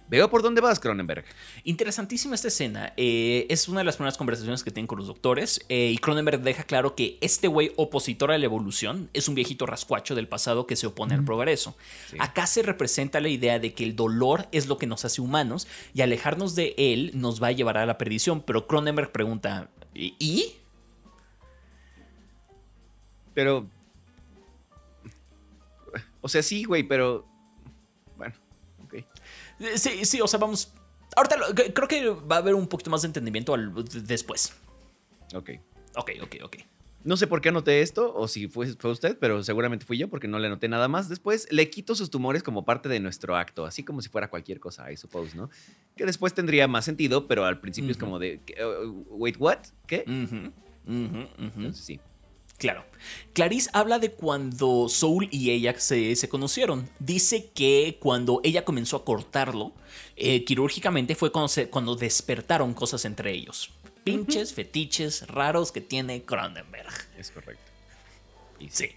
Veo 0.10 0.30
por 0.30 0.42
dónde 0.42 0.62
vas, 0.62 0.80
Cronenberg. 0.80 1.26
Interesantísima 1.66 2.36
esta 2.36 2.48
escena. 2.48 2.94
Eh, 2.96 3.46
es 3.50 3.68
una 3.68 3.82
de 3.82 3.84
las 3.84 3.98
primeras 3.98 4.18
conversaciones 4.18 4.64
que 4.64 4.72
tienen 4.72 4.88
con 4.88 4.98
los 4.98 5.08
doctores. 5.08 5.66
Eh, 5.68 5.92
y 5.94 5.98
Cronenberg 5.98 6.42
deja 6.42 6.64
claro 6.64 6.96
que 6.96 7.18
este 7.20 7.48
güey 7.48 7.74
opositor 7.76 8.32
a 8.32 8.38
la 8.38 8.46
evolución 8.46 9.10
es 9.14 9.28
un 9.28 9.36
viejito 9.36 9.66
rascuacho 9.66 10.16
del 10.16 10.28
pasado 10.28 10.66
que 10.66 10.78
se 10.78 10.88
opone 10.88 11.14
al 11.14 11.26
progreso. 11.26 11.76
Acá 12.20 12.48
se 12.48 12.62
representa 12.64 13.20
la 13.20 13.30
idea 13.30 13.60
de 13.60 13.74
que 13.74 13.84
el 13.84 13.96
dolor 13.96 14.48
es 14.54 14.68
lo 14.68 14.78
que 14.78 14.88
nos 14.88 15.04
hace 15.04 15.22
humanos 15.22 15.68
y 15.94 16.02
alejarnos 16.02 16.56
de 16.56 16.74
él 16.78 17.12
nos 17.14 17.44
va 17.44 17.48
a 17.48 17.52
llevar 17.52 17.78
a 17.78 17.86
la 17.86 17.98
perdición. 17.98 18.42
Pero 18.42 18.66
Cronenberg 18.66 19.12
pregunta: 19.12 19.70
¿y? 19.94 20.54
Pero. 23.34 23.68
O 26.22 26.30
sea, 26.30 26.42
sí, 26.42 26.64
güey, 26.64 26.84
pero. 26.84 27.28
Sí, 29.76 30.06
sí, 30.06 30.22
o 30.22 30.28
sea, 30.28 30.40
vamos. 30.40 30.74
Ahorita 31.16 31.38
creo 31.74 31.88
que 31.88 32.10
va 32.10 32.36
a 32.38 32.40
haber 32.40 32.56
un 32.56 32.68
poquito 32.68 32.90
más 32.90 33.02
de 33.02 33.08
entendimiento 33.08 33.56
después. 34.04 34.54
Ok. 35.34 35.52
Ok, 35.96 36.12
ok, 36.22 36.36
ok. 36.44 36.58
No 37.04 37.16
sé 37.16 37.26
por 37.26 37.42
qué 37.42 37.50
anoté 37.50 37.82
esto, 37.82 38.14
o 38.14 38.28
si 38.28 38.48
fue, 38.48 38.68
fue, 38.76 38.92
usted, 38.92 39.18
pero 39.18 39.42
seguramente 39.42 39.86
fui 39.86 39.98
yo 39.98 40.10
porque 40.10 40.28
no 40.28 40.40
le 40.40 40.48
anoté 40.48 40.68
nada 40.68 40.88
más. 40.88 41.08
Después 41.08 41.48
le 41.52 41.70
quito 41.70 41.96
sus 41.96 42.10
tumores 42.10 42.44
como 42.44 42.66
parte 42.66 42.90
de 42.90 43.00
nuestro 43.00 43.38
acto, 43.38 43.66
así 43.66 43.84
como 43.84 44.02
si 44.02 44.10
fuera 44.10 44.30
cualquier 44.30 44.60
cosa, 44.60 44.92
I 44.92 44.98
suppose, 44.98 45.36
¿no? 45.38 45.50
Que 45.96 46.06
después 46.06 46.34
tendría 46.34 46.68
más 46.68 46.86
sentido, 46.86 47.28
pero 47.28 47.46
al 47.46 47.62
principio 47.62 47.92
es 47.92 47.98
como 47.98 48.20
de, 48.20 48.42
uh, 48.62 49.16
wait, 49.16 49.38
what? 49.40 49.60
¿Qué? 49.86 50.04
Entonces, 50.86 51.78
sí. 51.78 52.00
Claro. 52.58 52.86
Clarice 53.34 53.70
habla 53.74 54.00
de 54.00 54.12
cuando 54.12 54.90
Soul 54.90 55.30
y 55.32 55.52
ella 55.52 55.80
se, 55.80 56.18
conocieron. 56.28 56.90
Dice 57.00 57.52
que 57.54 57.98
cuando 58.00 58.42
ella 58.44 58.66
comenzó 58.66 58.98
a 58.98 59.06
cortarlo 59.06 59.74
eh, 60.16 60.44
quirúrgicamente 60.44 61.16
fue 61.16 61.32
cuando, 61.32 61.52
cuando, 61.70 61.96
despertaron 61.96 62.74
cosas 62.74 63.06
entre 63.06 63.32
ellos. 63.32 63.72
Pinches, 64.04 64.54
fetiches 64.54 65.28
raros 65.28 65.72
que 65.72 65.82
tiene 65.82 66.24
Cronenberg. 66.24 66.92
Es 67.18 67.30
correcto. 67.32 67.64
Y 68.60 68.70
sí. 68.70 68.90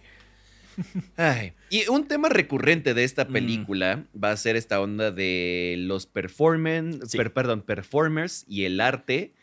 y 1.68 1.88
un 1.88 2.08
tema 2.08 2.30
recurrente 2.30 2.94
de 2.94 3.04
esta 3.04 3.26
mm. 3.26 3.32
película 3.32 4.04
va 4.12 4.30
a 4.30 4.36
ser 4.36 4.56
esta 4.56 4.80
onda 4.80 5.10
de 5.10 5.76
los 5.78 6.06
performance, 6.06 7.14
perdón, 7.34 7.62
performers 7.62 8.46
y 8.48 8.64
el 8.64 8.80
arte 8.80 9.34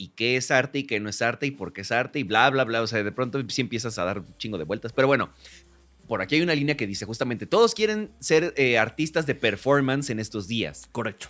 y 0.00 0.08
qué 0.08 0.36
es 0.36 0.50
arte 0.50 0.78
y 0.78 0.84
qué 0.84 0.98
no 0.98 1.10
es 1.10 1.20
arte 1.20 1.46
y 1.46 1.50
por 1.50 1.74
qué 1.74 1.82
es 1.82 1.92
arte 1.92 2.18
y 2.18 2.22
bla, 2.22 2.48
bla, 2.48 2.64
bla. 2.64 2.80
O 2.80 2.86
sea, 2.86 3.02
de 3.02 3.12
pronto 3.12 3.38
sí 3.48 3.60
empiezas 3.60 3.98
a 3.98 4.04
dar 4.04 4.20
un 4.20 4.36
chingo 4.38 4.56
de 4.56 4.64
vueltas. 4.64 4.94
Pero 4.94 5.06
bueno, 5.06 5.30
por 6.08 6.22
aquí 6.22 6.36
hay 6.36 6.40
una 6.40 6.54
línea 6.54 6.74
que 6.74 6.86
dice 6.86 7.04
justamente, 7.04 7.44
todos 7.44 7.74
quieren 7.74 8.10
ser 8.18 8.54
eh, 8.56 8.78
artistas 8.78 9.26
de 9.26 9.34
performance 9.34 10.08
en 10.08 10.18
estos 10.18 10.48
días. 10.48 10.88
Correcto. 10.90 11.26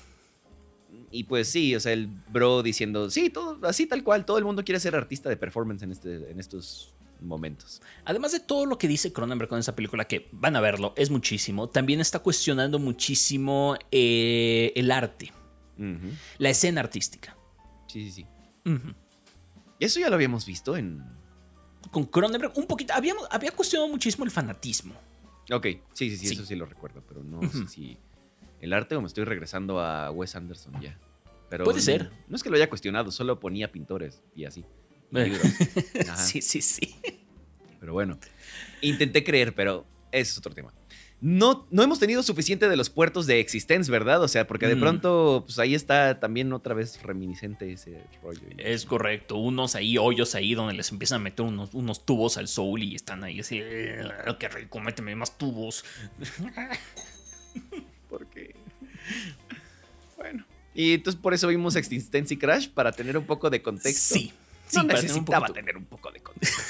Y 1.10 1.24
pues 1.24 1.48
sí, 1.48 1.74
o 1.74 1.80
sea, 1.80 1.92
el 1.92 2.06
bro 2.06 2.62
diciendo, 2.62 3.10
sí, 3.10 3.28
todo, 3.28 3.58
así 3.66 3.86
tal 3.86 4.04
cual, 4.04 4.24
todo 4.24 4.38
el 4.38 4.44
mundo 4.44 4.64
quiere 4.64 4.78
ser 4.78 4.94
artista 4.94 5.28
de 5.28 5.36
performance 5.36 5.82
en, 5.82 5.90
este, 5.90 6.30
en 6.30 6.38
estos 6.38 6.94
momentos. 7.20 7.82
Además 8.04 8.30
de 8.30 8.38
todo 8.38 8.66
lo 8.66 8.78
que 8.78 8.86
dice 8.86 9.12
Cronenberg 9.12 9.48
con 9.48 9.58
esa 9.58 9.74
película, 9.74 10.06
que 10.06 10.28
van 10.30 10.54
a 10.54 10.60
verlo, 10.60 10.94
es 10.96 11.10
muchísimo, 11.10 11.68
también 11.68 12.00
está 12.00 12.20
cuestionando 12.20 12.78
muchísimo 12.78 13.76
eh, 13.90 14.72
el 14.76 14.92
arte, 14.92 15.32
la 16.38 16.50
escena 16.50 16.80
artística. 16.80 17.36
Sí, 17.88 18.04
sí, 18.04 18.12
sí. 18.12 18.26
Eso 19.78 20.00
ya 20.00 20.08
lo 20.08 20.14
habíamos 20.14 20.46
visto 20.46 20.76
en. 20.76 21.02
Con 21.90 22.04
Cronenberg, 22.04 22.52
un 22.56 22.66
poquito. 22.66 22.92
Habíamos, 22.92 23.26
había 23.30 23.50
cuestionado 23.52 23.90
muchísimo 23.90 24.24
el 24.24 24.30
fanatismo. 24.30 24.94
Ok, 25.50 25.66
sí, 25.94 26.10
sí, 26.10 26.16
sí, 26.16 26.34
eso 26.34 26.44
sí 26.44 26.54
lo 26.54 26.66
recuerdo, 26.66 27.02
pero 27.08 27.24
no 27.24 27.40
sé 27.50 27.66
si 27.66 27.98
el 28.60 28.72
arte 28.72 28.94
o 28.94 29.00
me 29.00 29.08
estoy 29.08 29.24
regresando 29.24 29.80
a 29.80 30.10
Wes 30.10 30.36
Anderson 30.36 30.80
ya. 30.80 30.98
Pero 31.48 31.64
Puede 31.64 31.80
ser. 31.80 32.12
No 32.28 32.36
es 32.36 32.42
que 32.42 32.50
lo 32.50 32.56
haya 32.56 32.68
cuestionado, 32.68 33.10
solo 33.10 33.40
ponía 33.40 33.72
pintores 33.72 34.22
y 34.36 34.44
así. 34.44 34.64
sí, 36.16 36.40
sí, 36.40 36.62
sí. 36.62 36.94
Pero 37.80 37.92
bueno, 37.92 38.18
intenté 38.82 39.24
creer, 39.24 39.54
pero 39.54 39.84
ese 40.12 40.30
es 40.30 40.38
otro 40.38 40.54
tema 40.54 40.72
no, 41.20 41.66
no 41.70 41.82
hemos 41.82 41.98
tenido 41.98 42.22
suficiente 42.22 42.68
de 42.68 42.76
los 42.76 42.88
puertos 42.88 43.26
de 43.26 43.40
Existence, 43.40 43.90
¿verdad? 43.90 44.22
O 44.22 44.28
sea, 44.28 44.46
porque 44.46 44.66
de 44.66 44.76
mm. 44.76 44.80
pronto, 44.80 45.42
pues 45.44 45.58
ahí 45.58 45.74
está 45.74 46.18
también 46.18 46.52
otra 46.52 46.74
vez 46.74 47.02
reminiscente 47.02 47.72
ese 47.72 48.02
rollo. 48.22 48.40
Es 48.56 48.86
correcto, 48.86 49.36
unos 49.36 49.74
ahí, 49.74 49.98
hoyos 49.98 50.34
ahí 50.34 50.54
donde 50.54 50.74
les 50.74 50.90
empiezan 50.90 51.20
a 51.20 51.24
meter 51.24 51.44
unos, 51.44 51.74
unos 51.74 52.06
tubos 52.06 52.38
al 52.38 52.48
soul 52.48 52.82
y 52.82 52.94
están 52.94 53.22
ahí 53.22 53.40
así, 53.40 53.58
qué 54.38 54.48
rico, 54.48 54.80
méteme 54.80 55.14
más 55.14 55.36
tubos. 55.36 55.84
porque 58.08 58.54
Bueno. 60.16 60.46
Y 60.74 60.94
entonces 60.94 61.20
por 61.20 61.34
eso 61.34 61.48
vimos 61.48 61.76
Existence 61.76 62.32
y 62.32 62.38
Crash, 62.38 62.68
para 62.68 62.92
tener 62.92 63.18
un 63.18 63.26
poco 63.26 63.50
de 63.50 63.60
contexto. 63.60 64.14
Sí. 64.14 64.32
Sí, 64.70 64.86
necesitaba 64.86 65.48
tener 65.48 65.76
un 65.76 65.84
poco 65.84 66.12
de 66.12 66.20
contexto. 66.20 66.62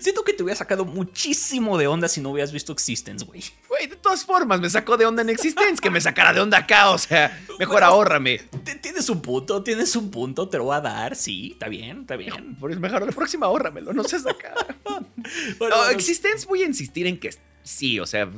Siento 0.00 0.22
que 0.24 0.32
te 0.32 0.42
hubiera 0.42 0.56
sacado 0.56 0.84
muchísimo 0.84 1.78
de 1.78 1.86
onda 1.86 2.08
si 2.08 2.20
no 2.20 2.30
hubieras 2.30 2.52
visto 2.52 2.72
Existence, 2.72 3.24
güey. 3.24 3.42
Güey, 3.68 3.86
de 3.86 3.96
todas 3.96 4.24
formas, 4.24 4.60
me 4.60 4.68
sacó 4.70 4.96
de 4.96 5.06
onda 5.06 5.22
en 5.22 5.30
Existence, 5.30 5.80
que 5.80 5.90
me 5.90 6.00
sacara 6.00 6.32
de 6.32 6.40
onda 6.40 6.58
acá, 6.58 6.90
o 6.90 6.98
sea, 6.98 7.44
mejor 7.58 7.82
ahórrame. 7.82 8.40
Tienes 8.80 9.08
un 9.08 9.20
punto, 9.20 9.62
tienes 9.62 9.94
un 9.96 10.10
punto, 10.10 10.48
te 10.48 10.58
lo 10.58 10.64
voy 10.64 10.76
a 10.76 10.80
dar, 10.80 11.16
sí, 11.16 11.50
está 11.52 11.68
bien, 11.68 12.02
está 12.02 12.16
bien. 12.16 12.56
Por 12.56 12.70
eso 12.70 12.80
mejor 12.80 13.04
la 13.04 13.12
próxima 13.12 13.46
ahórramelo, 13.46 13.92
no 13.92 14.04
seas 14.04 14.26
acá. 14.26 14.54
bueno, 15.58 15.88
Existence 15.90 16.46
voy 16.46 16.62
a 16.62 16.66
insistir 16.66 17.06
en 17.06 17.18
que 17.18 17.34
sí, 17.62 17.98
o 18.00 18.06
sea, 18.06 18.30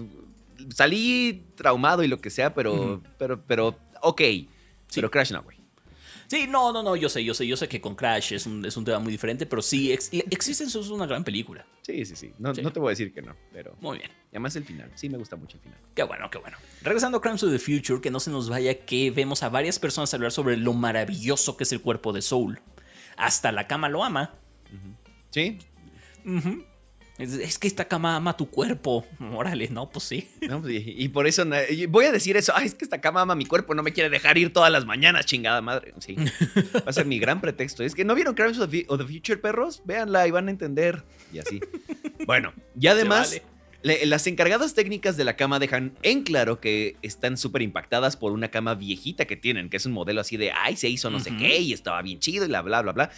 salí 0.75 1.45
traumado 1.55 2.03
y 2.03 2.09
lo 2.09 2.21
que 2.21 2.31
sea, 2.31 2.55
pero, 2.55 3.03
pero, 3.19 3.43
pero, 3.43 3.79
ok. 4.01 4.23
Pero 4.95 5.11
Crash 5.11 5.33
no, 5.33 5.43
güey. 5.43 5.62
Sí, 6.33 6.47
no, 6.49 6.73
no, 6.73 6.83
no, 6.83 6.97
yo 6.97 7.11
sé, 7.11 7.23
yo 7.23 7.35
sé, 7.35 7.47
yo 7.47 7.59
sé 7.59 7.69
que 7.69 7.79
con 7.79 7.95
Crash 7.95 8.33
es 8.33 8.47
un, 8.47 8.65
es 8.65 8.75
un 8.79 8.87
tema 8.87 8.99
muy 8.99 9.13
diferente, 9.13 9.45
pero 9.45 9.61
sí, 9.61 9.93
existen 9.93 10.67
es 10.67 10.75
una 10.89 11.05
gran 11.05 11.25
película. 11.25 11.67
Sí, 11.83 12.07
sí, 12.07 12.17
sí. 12.17 12.33
No, 12.39 12.55
no, 12.55 12.73
te 12.73 12.81
voy 12.81 12.89
a 12.89 12.93
decir 12.93 13.13
que 13.13 13.21
no, 13.21 13.37
pero. 13.53 13.77
Muy 13.83 13.99
bien. 13.99 14.11
Y 14.11 14.37
además 14.37 14.57
el 14.57 14.65
final. 14.65 14.91
Sí, 14.95 15.11
me 15.11 15.19
gusta 15.19 15.37
mucho 15.37 15.59
el 15.59 15.63
final. 15.63 15.79
Qué 15.95 16.05
bueno, 16.05 16.31
qué 16.31 16.39
bueno. 16.39 16.57
Regresando 16.81 17.19
a 17.19 17.21
Crimes 17.21 17.43
of 17.43 17.53
the 17.53 17.59
Future, 17.59 18.01
que 18.01 18.11
no 18.11 18.19
se 18.19 18.31
nos 18.31 18.49
vaya 18.49 18.87
que 18.87 19.11
vemos 19.11 19.43
a 19.43 19.51
varias 19.51 19.79
personas 19.79 20.15
hablar 20.15 20.33
sobre 20.33 20.57
lo 20.57 20.73
maravilloso 20.73 21.59
que 21.59 21.65
es 21.65 21.73
el 21.73 21.83
cuerpo 21.83 22.15
de 22.15 22.23
Soul. 22.23 22.63
Hasta 23.19 23.53
la 23.53 23.67
cama 23.67 23.91
lo 23.91 24.03
ama. 24.03 24.35
Sí. 25.29 25.59
Es, 27.23 27.59
que 27.59 27.69
esta 27.69 27.85
cama 27.85 28.17
ama 28.17 28.37
tu 28.37 28.51
cuerpo. 28.51 29.07
Órale, 29.35 29.69
no, 29.69 29.89
pues 29.89 30.05
sí. 30.05 30.29
Pues, 30.41 30.65
y, 30.69 31.09
por 31.09 31.27
eso 31.27 31.45
voy 31.89 32.07
a 32.07 32.13
decir 32.13 32.37
eso. 32.37 32.53
Ay, 32.55 32.67
es 32.67 32.75
que 32.75 32.85
esta 32.85 33.01
cama 33.01 33.21
ama 33.21 33.35
mi 33.35 33.47
cuerpo, 33.47 33.75
no 33.75 33.83
me 33.83 33.93
quiere 33.93 34.11
dejar 34.11 34.39
ir 34.39 34.53
todas 34.53 34.73
las 34.73 34.85
mañanas, 34.85 35.27
chingada 35.27 35.61
madre. 35.61 35.95
Sí. 36.01 36.17
Va 36.17 36.83
a 36.87 36.93
ser 36.93 37.07
mi 37.07 37.19
gran 37.19 37.41
pretexto. 37.41 37.85
Es 37.85 37.95
que 37.95 38.05
no 38.05 38.15
vieron 38.15 38.35
Crimes 38.35 38.59
of 38.59 38.71
the, 38.71 38.87
Future, 38.87 39.37
perros. 39.37 39.83
Véanla 39.85 40.27
y 40.27 40.31
van 40.33 40.49
a 40.49 40.51
entender. 40.51 41.05
Y 41.33 41.39
así. 41.39 41.61
Bueno, 42.27 42.53
y 42.79 42.87
además. 42.89 43.41
las 43.83 44.27
encargadas 44.27 44.75
técnicas 44.75 45.17
de 45.17 45.25
la 45.25 45.37
cama 45.37 45.59
dejan 45.59 45.93
en 46.03 46.23
claro 46.23 46.61
que 46.61 46.97
están 47.03 47.37
súper 47.37 47.63
impactadas 47.63 48.17
por 48.17 48.33
una 48.33 48.49
cama 48.49 48.75
viejita 48.75 49.27
que 49.27 49.37
tienen, 49.37 49.71
que 49.71 49.77
es 49.77 49.87
un 49.87 49.93
modelo 49.93 50.21
así 50.21 50.37
de, 50.37 50.53
ay, 50.53 50.77
se 50.77 50.89
hizo 50.89 51.11
no 51.11 51.21
sé 51.21 51.37
qué 51.37 51.59
y 51.59 51.73
estaba 51.73 52.01
bien 52.03 52.19
chido 52.19 52.45
y 52.45 52.49
bla, 52.49 52.63
bla, 52.63 52.83
bla, 52.83 52.93
bla. 52.93 53.11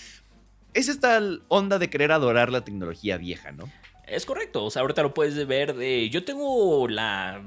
Es 0.74 0.88
esta 0.88 1.20
onda 1.48 1.78
de 1.78 1.88
querer 1.88 2.12
adorar 2.12 2.50
la 2.50 2.64
tecnología 2.64 3.16
vieja, 3.16 3.52
¿no? 3.52 3.70
Es 4.06 4.26
correcto, 4.26 4.64
o 4.64 4.70
sea, 4.70 4.82
ahorita 4.82 5.02
lo 5.02 5.14
puedes 5.14 5.46
ver 5.46 5.74
de... 5.74 6.10
Yo 6.10 6.24
tengo 6.24 6.88
la, 6.88 7.42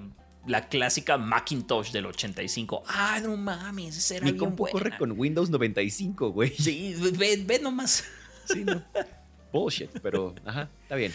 la 0.48 0.68
clásica 0.68 1.18
Macintosh 1.18 1.92
del 1.92 2.08
85. 2.08 2.84
Ah, 2.88 3.20
no 3.22 3.38
mames, 3.38 3.98
esa 3.98 4.16
era 4.16 4.26
Mi 4.26 4.32
bien 4.32 4.44
compu 4.44 4.68
corre 4.68 4.98
con 4.98 5.12
Windows 5.12 5.50
95, 5.50 6.32
güey. 6.32 6.50
Sí, 6.50 6.96
ve, 7.18 7.44
ve 7.46 7.60
nomás. 7.60 8.04
Sí, 8.46 8.64
no. 8.64 8.84
Bullshit, 9.52 9.90
pero 10.02 10.34
ajá, 10.46 10.70
está 10.84 10.96
bien. 10.96 11.14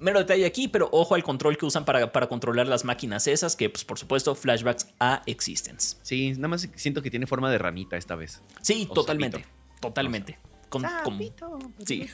Mero 0.00 0.20
detalle 0.20 0.46
aquí, 0.46 0.68
pero 0.68 0.88
ojo 0.92 1.16
al 1.16 1.24
control 1.24 1.58
que 1.58 1.66
usan 1.66 1.84
para, 1.84 2.12
para 2.12 2.28
controlar 2.28 2.68
las 2.68 2.84
máquinas 2.84 3.26
esas, 3.26 3.56
que 3.56 3.68
pues 3.68 3.84
por 3.84 3.98
supuesto 3.98 4.34
flashbacks 4.34 4.88
a 5.00 5.22
Existence. 5.26 5.96
Sí, 6.02 6.32
nada 6.32 6.48
más 6.48 6.68
siento 6.76 7.02
que 7.02 7.10
tiene 7.10 7.26
forma 7.26 7.50
de 7.50 7.58
ranita 7.58 7.96
esta 7.96 8.14
vez. 8.14 8.42
Sí, 8.62 8.88
totalmente. 8.94 9.44
Totalmente. 9.80 10.38
Con, 10.68 10.82
con- 11.04 11.18
Sí. 11.86 12.08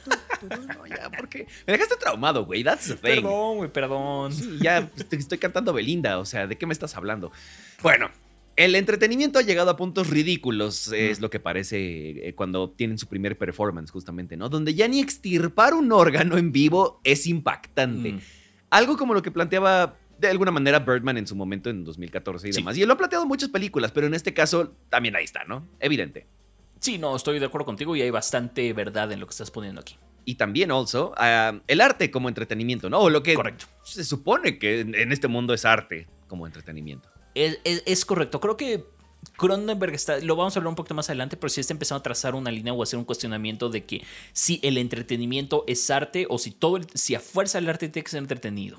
No, 0.49 0.87
ya, 0.87 1.11
porque 1.11 1.47
me 1.67 1.73
dejaste 1.73 1.97
traumado, 1.97 2.45
güey. 2.45 2.63
That's 2.63 2.87
the 2.89 2.95
thing. 2.95 3.23
Perdón, 3.23 3.57
güey, 3.59 3.73
perdón. 3.73 4.33
Sí, 4.33 4.59
ya 4.61 4.91
pues, 4.95 5.07
estoy 5.13 5.39
cantando 5.39 5.73
Belinda, 5.73 6.19
o 6.19 6.25
sea, 6.25 6.47
¿de 6.47 6.57
qué 6.57 6.67
me 6.67 6.73
estás 6.73 6.97
hablando? 6.97 7.33
Bueno, 7.83 8.11
el 8.57 8.75
entretenimiento 8.77 9.39
ha 9.39 9.43
llegado 9.43 9.71
a 9.71 9.77
puntos 9.77 10.11
ridículos, 10.11 10.93
es 10.93 11.21
lo 11.21 11.31
que 11.31 11.41
parece 11.41 12.29
eh, 12.29 12.35
cuando 12.35 12.71
tienen 12.71 12.99
su 12.99 13.07
primer 13.09 13.37
performance, 13.37 13.91
justamente, 13.91 14.37
¿no? 14.37 14.49
Donde 14.49 14.75
ya 14.75 14.87
ni 14.87 15.01
extirpar 15.01 15.75
un 15.75 15.91
órgano 15.93 16.37
en 16.39 16.53
vivo 16.53 17.01
es 17.05 17.27
impactante. 17.27 18.13
Mm. 18.13 18.21
Algo 18.71 18.97
como 18.97 19.15
lo 19.15 19.23
que 19.23 19.31
planteaba 19.31 19.97
de 20.19 20.29
alguna 20.29 20.53
manera 20.53 20.79
Birdman 20.79 21.19
en 21.19 21.27
su 21.27 21.35
momento 21.35 21.71
en 21.71 21.85
2014 21.85 22.49
y 22.49 22.53
Sí. 22.53 22.61
demás. 22.61 22.77
Y 22.79 22.83
él 22.83 22.89
lo 22.89 22.95
ha 22.95 22.97
planteado 22.97 23.25
en 23.25 23.29
muchas 23.29 23.49
películas, 23.51 23.91
pero 23.91 24.07
en 24.07 24.15
este 24.15 24.33
caso 24.33 24.73
también 24.89 25.17
ahí 25.17 25.25
está, 25.25 25.45
¿no? 25.45 25.67
Evidente. 25.81 26.27
Sí, 26.81 26.99
no, 26.99 27.17
estoy 27.17 27.39
de 27.39 27.47
acuerdo 27.47 27.65
contigo 27.65 27.97
y 27.97 28.03
hay 28.03 28.11
bastante 28.11 28.73
verdad 28.73 29.11
en 29.13 29.21
lo 29.21 29.27
que 29.27 29.31
estás 29.31 29.51
poniendo 29.51 29.81
aquí. 29.81 29.97
Y 30.27 30.35
también, 30.37 30.71
also, 30.71 31.13
ah, 31.17 31.61
el 31.67 31.81
arte 31.81 32.11
como 32.11 32.29
entretenimiento, 32.29 32.89
¿no? 32.91 32.99
O 33.01 33.11
lo 33.11 33.23
que 33.23 33.35
Correcto. 33.35 33.67
se 33.83 34.05
supone 34.05 34.59
que 34.59 34.81
en 34.81 35.13
este 35.13 35.29
mundo 35.29 35.53
es 35.55 35.65
arte 35.65 36.07
como 36.29 36.47
entretenimiento. 36.47 37.09
Es, 37.35 37.59
es- 37.65 37.83
es 37.87 38.05
correcto. 38.05 38.41
Creo 38.41 38.57
que 38.57 38.85
Cronenberg 39.37 39.95
está, 39.95 40.19
lo 40.19 40.37
vamos 40.37 40.55
a 40.57 40.59
hablar 40.59 40.69
un 40.71 40.77
poquito 40.77 40.95
más 40.95 41.09
adelante, 41.09 41.37
pero 41.37 41.49
sí 41.49 41.61
está 41.61 41.73
empezando 41.73 42.01
a 42.01 42.03
trazar 42.03 42.35
una 42.35 42.51
línea 42.51 42.73
o 42.73 42.81
a 42.81 42.85
hacer 42.85 42.99
un 42.99 43.05
cuestionamiento 43.05 43.69
de 43.71 43.85
que 43.85 44.03
si 44.33 44.61
el 44.63 44.77
entretenimiento 44.79 45.65
es 45.67 45.91
arte 45.91 46.27
o 46.29 46.39
si 46.39 46.51
todo, 46.53 46.77
el- 46.79 46.87
si 46.95 47.15
a 47.15 47.21
fuerza 47.21 47.59
el 47.59 47.69
arte 47.69 47.89
tiene 47.89 48.05
que 48.05 48.11
ser 48.11 48.19
entretenido. 48.19 48.79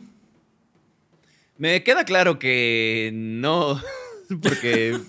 Me 1.57 1.83
queda 1.83 2.03
claro 2.05 2.37
que 2.37 3.11
no, 3.13 3.81
porque 4.41 4.99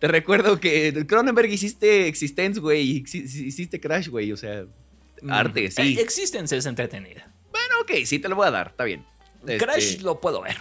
te 0.00 0.08
recuerdo 0.08 0.58
que 0.58 1.04
Cronenberg 1.06 1.50
hiciste 1.50 2.08
Existence, 2.08 2.58
güey, 2.58 3.02
hici- 3.04 3.22
hiciste 3.24 3.80
Crash, 3.80 4.08
güey, 4.08 4.32
o 4.32 4.36
sea, 4.36 4.64
arte, 5.28 5.68
Mm. 5.68 5.70
sí. 5.70 5.82
Eh, 5.98 6.00
Existence 6.00 6.56
es 6.56 6.66
entretenida. 6.66 7.32
Bueno, 7.50 7.74
ok, 7.82 8.04
sí 8.04 8.18
te 8.18 8.28
lo 8.28 8.34
voy 8.36 8.48
a 8.48 8.50
dar, 8.50 8.68
está 8.68 8.84
bien. 8.84 9.04
Este, 9.40 9.58
Crash 9.58 10.00
lo 10.00 10.20
puedo 10.20 10.40
ver. 10.42 10.56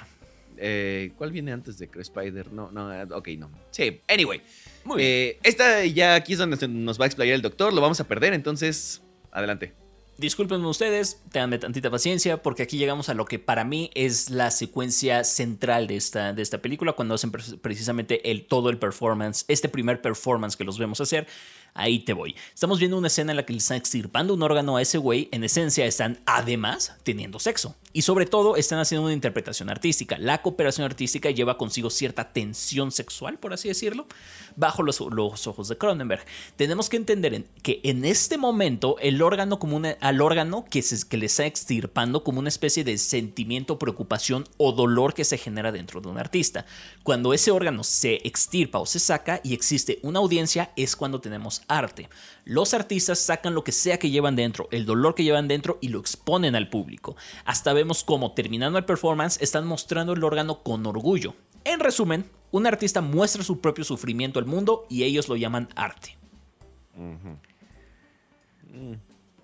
eh, 0.62 1.12
¿Cuál 1.18 1.32
viene 1.32 1.54
antes 1.54 1.78
de 1.80 1.88
Crash 1.88 2.08
Spider? 2.14 2.52
No, 2.52 2.70
no, 2.72 2.94
eh, 2.94 3.08
ok, 3.12 3.30
no. 3.38 3.50
Sí, 3.72 4.02
anyway. 4.10 4.42
Muy 4.84 4.98
bien. 4.98 5.10
eh, 5.10 5.40
esta 5.44 5.86
ya 5.86 6.16
aquí 6.16 6.34
es 6.34 6.40
donde 6.40 6.68
nos 6.68 7.00
va 7.00 7.06
a 7.06 7.08
explayar 7.08 7.36
el 7.36 7.42
doctor, 7.42 7.72
lo 7.74 7.80
vamos 7.82 8.00
a 8.02 8.08
perder, 8.08 8.34
entonces, 8.34 9.02
adelante. 9.32 9.72
Discúlpenme 10.20 10.68
ustedes, 10.68 11.22
tenganme 11.32 11.60
tantita 11.60 11.90
paciencia, 11.90 12.44
porque 12.44 12.64
aquí 12.64 12.78
llegamos 12.78 13.08
a 13.08 13.14
lo 13.14 13.24
que 13.24 13.40
para 13.40 13.64
mí 13.64 13.90
es 13.94 14.30
la 14.30 14.52
secuencia 14.52 15.24
central 15.24 15.88
de 15.88 15.96
esta, 15.96 16.34
de 16.34 16.42
esta 16.42 16.58
película, 16.58 16.92
cuando 16.92 17.16
hacen 17.16 17.32
pre- 17.32 17.58
precisamente 17.62 18.30
el, 18.30 18.46
todo 18.46 18.70
el 18.70 18.78
performance, 18.78 19.46
este 19.48 19.70
primer 19.70 20.02
performance 20.02 20.58
que 20.58 20.66
los 20.66 20.78
vemos 20.78 21.00
hacer. 21.00 21.26
Ahí 21.74 22.00
te 22.00 22.14
voy. 22.14 22.36
Estamos 22.54 22.80
viendo 22.80 22.98
una 22.98 23.08
escena 23.08 23.32
en 23.32 23.38
la 23.38 23.46
que 23.46 23.54
le 23.54 23.60
están 23.60 23.78
extirpando 23.78 24.34
un 24.34 24.44
órgano 24.44 24.78
a 24.78 24.82
ese 24.82 24.98
güey. 24.98 25.30
En 25.32 25.44
esencia, 25.44 25.86
están 25.86 26.20
además 26.26 26.96
teniendo 27.04 27.40
sexo. 27.40 27.76
Y 27.92 28.04
sobre 28.04 28.26
todo, 28.26 28.56
están 28.56 28.80
haciendo 28.80 29.06
una 29.06 29.14
interpretación 29.14 29.70
artística. 29.70 30.18
La 30.18 30.42
cooperación 30.42 30.86
artística 30.86 31.32
lleva 31.32 31.58
consigo 31.58 31.90
cierta 31.90 32.32
tensión 32.34 32.92
sexual, 32.92 33.40
por 33.40 33.54
así 33.54 33.68
decirlo, 33.68 34.08
bajo 34.56 34.84
los, 34.84 35.02
ojos 35.02 35.68
de 35.68 35.78
Cronenberg. 35.78 36.24
Tenemos 36.56 36.90
que 36.90 36.98
entender 36.98 37.34
en- 37.34 37.48
que 37.64 37.80
en 37.84 38.06
este 38.06 38.38
momento, 38.38 38.98
el 39.00 39.22
órgano 39.22 39.58
como 39.58 39.82
al 40.02 40.22
órgano 40.22 40.66
que, 40.70 40.82
se, 40.82 41.08
que 41.08 41.18
le 41.18 41.26
está 41.28 41.46
extirpando 41.46 42.24
como 42.24 42.40
una 42.40 42.50
especie 42.50 42.84
de 42.84 42.98
sentimiento, 42.98 43.80
preocupación 43.80 44.48
o 44.58 44.72
dolor 44.72 45.14
que 45.14 45.24
se 45.26 45.38
genera 45.38 45.72
dentro 45.72 46.02
de 46.02 46.10
un 46.10 46.18
artista. 46.18 46.66
Cuando 47.04 47.34
ese 47.34 47.52
órgano 47.52 47.84
se 47.84 48.16
extirpa 48.28 48.80
o 48.80 48.86
se 48.86 49.00
saca 49.00 49.42
y 49.44 49.54
existe 49.54 50.00
una 50.04 50.20
audiencia, 50.20 50.72
es 50.76 50.96
cuando 50.96 51.22
tenemos 51.22 51.59
arte. 51.68 52.10
Los 52.46 52.74
artistas 52.74 53.20
sacan 53.20 53.54
lo 53.54 53.64
que 53.64 53.72
sea 53.72 54.00
que 54.00 54.10
llevan 54.10 54.36
dentro, 54.36 54.68
el 54.72 54.86
dolor 54.86 55.16
que 55.16 55.24
llevan 55.24 55.48
dentro 55.48 55.78
y 55.82 55.90
lo 55.90 56.00
exponen 56.00 56.56
al 56.56 56.70
público. 56.70 57.16
Hasta 57.46 57.74
vemos 57.74 58.04
como 58.04 58.34
terminando 58.34 58.78
el 58.78 58.86
performance 58.86 59.42
están 59.42 59.68
mostrando 59.68 60.14
el 60.14 60.24
órgano 60.24 60.64
con 60.64 60.86
orgullo. 60.86 61.36
En 61.64 61.80
resumen, 61.80 62.26
un 62.52 62.68
artista 62.68 63.02
muestra 63.02 63.44
su 63.44 63.60
propio 63.60 63.84
sufrimiento 63.84 64.40
al 64.40 64.46
mundo 64.46 64.86
y 64.90 65.04
ellos 65.04 65.28
lo 65.28 65.36
llaman 65.36 65.70
arte. 65.76 66.18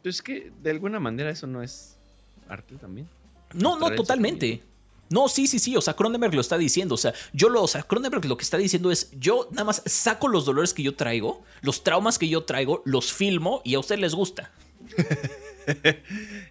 Pues 0.02 0.16
es 0.16 0.22
que 0.22 0.52
de 0.62 0.72
alguna 0.72 1.00
manera 1.00 1.30
eso 1.30 1.48
no 1.48 1.62
es 1.62 1.98
arte 2.48 2.76
también. 2.76 3.08
No, 3.54 3.78
no, 3.80 3.94
totalmente. 3.96 4.64
No, 5.10 5.28
sí, 5.28 5.48
sí, 5.48 5.60
sí. 5.60 5.76
O 5.76 5.82
sea, 5.82 5.96
Cronenberg 5.96 6.34
lo 6.34 6.42
está 6.42 6.58
diciendo. 6.58 6.96
O 6.96 6.98
sea, 6.98 7.14
yo 7.34 7.50
lo, 7.50 7.64
o 7.64 7.68
sea, 7.68 7.84
Cronenberg 7.84 8.26
lo 8.26 8.38
que 8.38 8.44
está 8.44 8.58
diciendo 8.58 8.92
es: 8.92 9.12
yo 9.20 9.48
nada 9.52 9.66
más 9.66 9.82
saco 9.86 10.28
los 10.28 10.46
dolores 10.46 10.74
que 10.74 10.84
yo 10.84 10.96
traigo, 10.96 11.44
los 11.62 11.84
traumas 11.84 12.18
que 12.18 12.28
yo 12.28 12.44
traigo, 12.44 12.82
los 12.86 13.14
filmo 13.14 13.62
y 13.64 13.76
a 13.76 13.80
ustedes 13.80 14.02
les 14.02 14.16
gusta. 14.16 14.52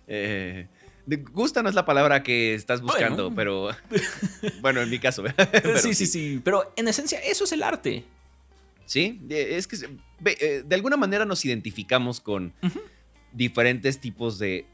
Eh, 0.07 0.67
gusta 1.33 1.63
no 1.63 1.69
es 1.69 1.77
la 1.77 1.85
palabra 1.85 2.25
que 2.25 2.55
estás 2.55 2.81
buscando, 2.81 3.33
pero 3.33 3.71
bueno, 4.61 4.81
en 4.81 4.91
mi 4.91 4.99
caso. 4.99 5.23
pero 5.53 5.79
sí, 5.79 5.95
sí, 5.95 6.07
sí. 6.07 6.41
Pero 6.43 6.73
en 6.75 6.89
esencia, 6.89 7.21
eso 7.21 7.45
es 7.45 7.53
el 7.53 7.63
arte. 7.63 8.05
Sí, 8.87 9.21
es 9.31 9.69
que 9.69 9.77
eh, 10.25 10.65
de 10.67 10.75
alguna 10.75 10.97
manera 10.97 11.25
nos 11.25 11.45
identificamos 11.45 12.21
con 12.21 12.53
diferentes 13.33 14.01
tipos 14.01 14.39
de 14.39 14.67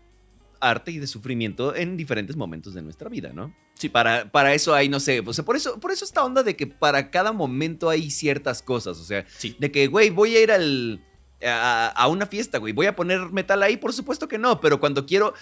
arte 0.60 0.90
y 0.92 0.98
de 0.98 1.06
sufrimiento 1.06 1.74
en 1.74 1.96
diferentes 1.96 2.36
momentos 2.36 2.74
de 2.74 2.82
nuestra 2.82 3.08
vida, 3.08 3.32
¿no? 3.34 3.54
Sí. 3.74 3.88
Para, 3.88 4.30
para 4.30 4.52
eso 4.54 4.74
hay, 4.74 4.88
no 4.88 5.00
sé, 5.00 5.20
o 5.20 5.32
sea, 5.32 5.44
por 5.44 5.56
eso, 5.56 5.80
por 5.80 5.90
eso 5.90 6.04
esta 6.04 6.24
onda 6.24 6.42
de 6.42 6.54
que 6.54 6.66
para 6.66 7.10
cada 7.10 7.32
momento 7.32 7.88
hay 7.88 8.10
ciertas 8.10 8.62
cosas, 8.62 8.98
o 8.98 9.04
sea, 9.04 9.24
Sí. 9.38 9.56
de 9.58 9.72
que, 9.72 9.86
güey, 9.86 10.10
voy 10.10 10.36
a 10.36 10.42
ir 10.42 10.52
al, 10.52 11.02
a, 11.44 11.88
a 11.88 12.08
una 12.08 12.26
fiesta, 12.26 12.58
güey, 12.58 12.72
voy 12.74 12.86
a 12.86 12.94
poner 12.94 13.20
metal 13.32 13.62
ahí, 13.62 13.76
por 13.78 13.92
supuesto 13.92 14.28
que 14.28 14.36
no, 14.38 14.60
pero 14.60 14.78
cuando 14.80 15.06
quiero, 15.06 15.32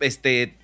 este, 0.00 0.58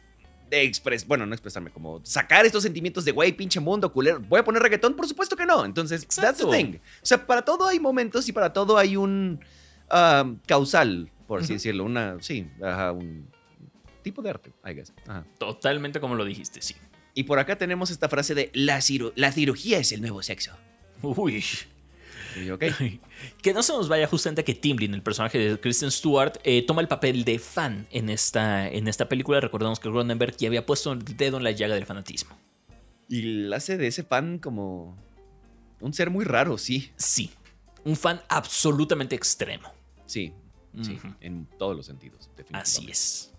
expres, 0.51 1.07
bueno, 1.07 1.25
no 1.25 1.35
expresarme, 1.35 1.71
como 1.71 2.01
sacar 2.05 2.45
estos 2.45 2.63
sentimientos 2.65 3.05
de, 3.05 3.13
güey, 3.13 3.33
pinche 3.33 3.61
mundo, 3.61 3.93
culero, 3.93 4.21
voy 4.21 4.41
a 4.41 4.45
poner 4.45 4.61
reggaetón, 4.63 4.95
por 4.95 5.07
supuesto 5.07 5.37
que 5.37 5.47
no, 5.47 5.65
entonces, 5.65 6.07
that's 6.09 6.39
the 6.39 6.47
thing. 6.47 6.77
O 6.77 7.07
sea, 7.07 7.25
para 7.25 7.43
todo 7.43 7.69
hay 7.69 7.79
momentos 7.79 8.29
y 8.29 8.33
para 8.33 8.53
todo 8.53 8.77
hay 8.77 8.97
un 8.97 9.41
ah, 9.89 10.29
causal, 10.47 11.09
por 11.29 11.41
así 11.41 11.55
decirlo, 11.55 11.85
una, 11.85 12.17
sí, 12.21 12.49
ajá, 12.63 12.93
un 12.93 13.31
tipo 14.03 14.23
de 14.23 14.31
arte, 14.31 14.53
I 14.65 14.75
guess. 14.75 14.93
Ajá. 15.07 15.25
Totalmente 15.39 16.01
como 16.01 16.15
lo 16.15 16.25
dijiste, 16.25 16.61
sí. 16.63 16.75
Y 17.15 17.25
por 17.25 17.39
acá 17.39 17.57
tenemos 17.57 17.91
esta 17.91 18.09
frase 18.09 18.35
de, 18.35 18.51
la, 18.55 18.79
ciru- 18.79 19.13
la 19.17 19.33
cirugía 19.33 19.79
es 19.79 19.93
el 19.93 20.01
nuevo 20.01 20.23
sexo. 20.23 20.53
Uy. 21.03 21.45
Y. 22.37 22.49
Que 23.43 23.53
no 23.53 23.63
se 23.63 23.73
nos 23.73 23.89
vaya 23.89 24.07
justamente 24.07 24.43
que 24.43 24.55
Timlin, 24.55 24.95
el 24.95 25.03
personaje 25.03 25.39
de 25.39 25.61
Kristen 25.61 25.91
Stewart, 25.91 26.39
eh, 26.45 26.65
toma 26.67 26.81
el 26.81 26.89
papel 26.89 27.25
de 27.25 27.39
fan 27.39 27.87
en 27.91 28.09
esta, 28.09 28.67
en 28.69 28.89
esta 28.89 29.09
película. 29.09 29.39
Recordamos 29.41 29.79
que 29.79 29.91
Cronenberg 29.91 30.37
ya 30.39 30.49
había 30.49 30.65
puesto 30.65 30.93
el 30.93 31.05
dedo 31.05 31.37
en 31.37 31.45
la 31.45 31.51
llaga 31.51 31.75
del 31.75 31.85
fanatismo. 31.87 32.37
Y 33.09 33.23
la 33.23 33.57
hace 33.59 33.77
de 33.77 33.87
ese 33.87 34.03
fan 34.05 34.39
como 34.39 34.97
un 35.81 35.93
ser 35.93 36.09
muy 36.11 36.25
raro, 36.25 36.57
sí. 36.57 36.91
Sí, 36.97 37.31
un 37.85 37.97
fan 37.97 38.23
absolutamente 38.29 39.15
extremo. 39.15 39.71
Sí, 40.07 40.33
sí, 40.81 40.99
en 41.21 41.47
todos 41.59 41.77
los 41.77 41.85
sentidos, 41.87 42.31
definitivamente. 42.37 42.61
Así 42.71 42.91
es. 42.91 43.32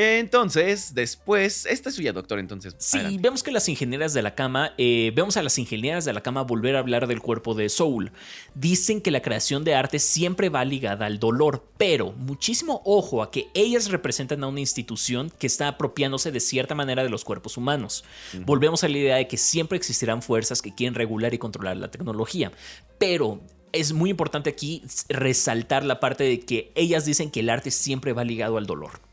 Entonces, 0.00 0.94
después, 0.94 1.66
esta 1.66 1.88
es 1.88 1.96
suya, 1.96 2.12
doctor, 2.12 2.38
entonces. 2.38 2.76
Sí, 2.78 2.98
adelante. 2.98 3.20
vemos 3.20 3.42
que 3.42 3.50
las 3.50 3.68
ingenieras 3.68 4.14
de 4.14 4.22
la 4.22 4.36
cama, 4.36 4.72
eh, 4.78 5.10
vemos 5.12 5.36
a 5.36 5.42
las 5.42 5.58
ingenieras 5.58 6.04
de 6.04 6.12
la 6.12 6.22
cama 6.22 6.42
volver 6.42 6.76
a 6.76 6.78
hablar 6.78 7.08
del 7.08 7.20
cuerpo 7.20 7.52
de 7.54 7.68
Soul. 7.68 8.12
Dicen 8.54 9.00
que 9.00 9.10
la 9.10 9.22
creación 9.22 9.64
de 9.64 9.74
arte 9.74 9.98
siempre 9.98 10.50
va 10.50 10.64
ligada 10.64 11.06
al 11.06 11.18
dolor, 11.18 11.64
pero 11.78 12.12
muchísimo 12.12 12.80
ojo 12.84 13.24
a 13.24 13.32
que 13.32 13.48
ellas 13.54 13.90
representan 13.90 14.44
a 14.44 14.46
una 14.46 14.60
institución 14.60 15.32
que 15.36 15.48
está 15.48 15.66
apropiándose 15.66 16.30
de 16.30 16.38
cierta 16.38 16.76
manera 16.76 17.02
de 17.02 17.10
los 17.10 17.24
cuerpos 17.24 17.56
humanos. 17.56 18.04
Volvemos 18.46 18.84
a 18.84 18.88
la 18.88 18.98
idea 18.98 19.16
de 19.16 19.26
que 19.26 19.36
siempre 19.36 19.78
existirán 19.78 20.22
fuerzas 20.22 20.62
que 20.62 20.72
quieren 20.72 20.94
regular 20.94 21.34
y 21.34 21.38
controlar 21.38 21.76
la 21.76 21.90
tecnología, 21.90 22.52
pero 22.98 23.40
es 23.72 23.92
muy 23.92 24.10
importante 24.10 24.48
aquí 24.48 24.84
resaltar 25.08 25.84
la 25.84 25.98
parte 25.98 26.22
de 26.22 26.38
que 26.38 26.70
ellas 26.76 27.04
dicen 27.04 27.32
que 27.32 27.40
el 27.40 27.50
arte 27.50 27.72
siempre 27.72 28.12
va 28.12 28.22
ligado 28.22 28.58
al 28.58 28.66
dolor. 28.66 29.07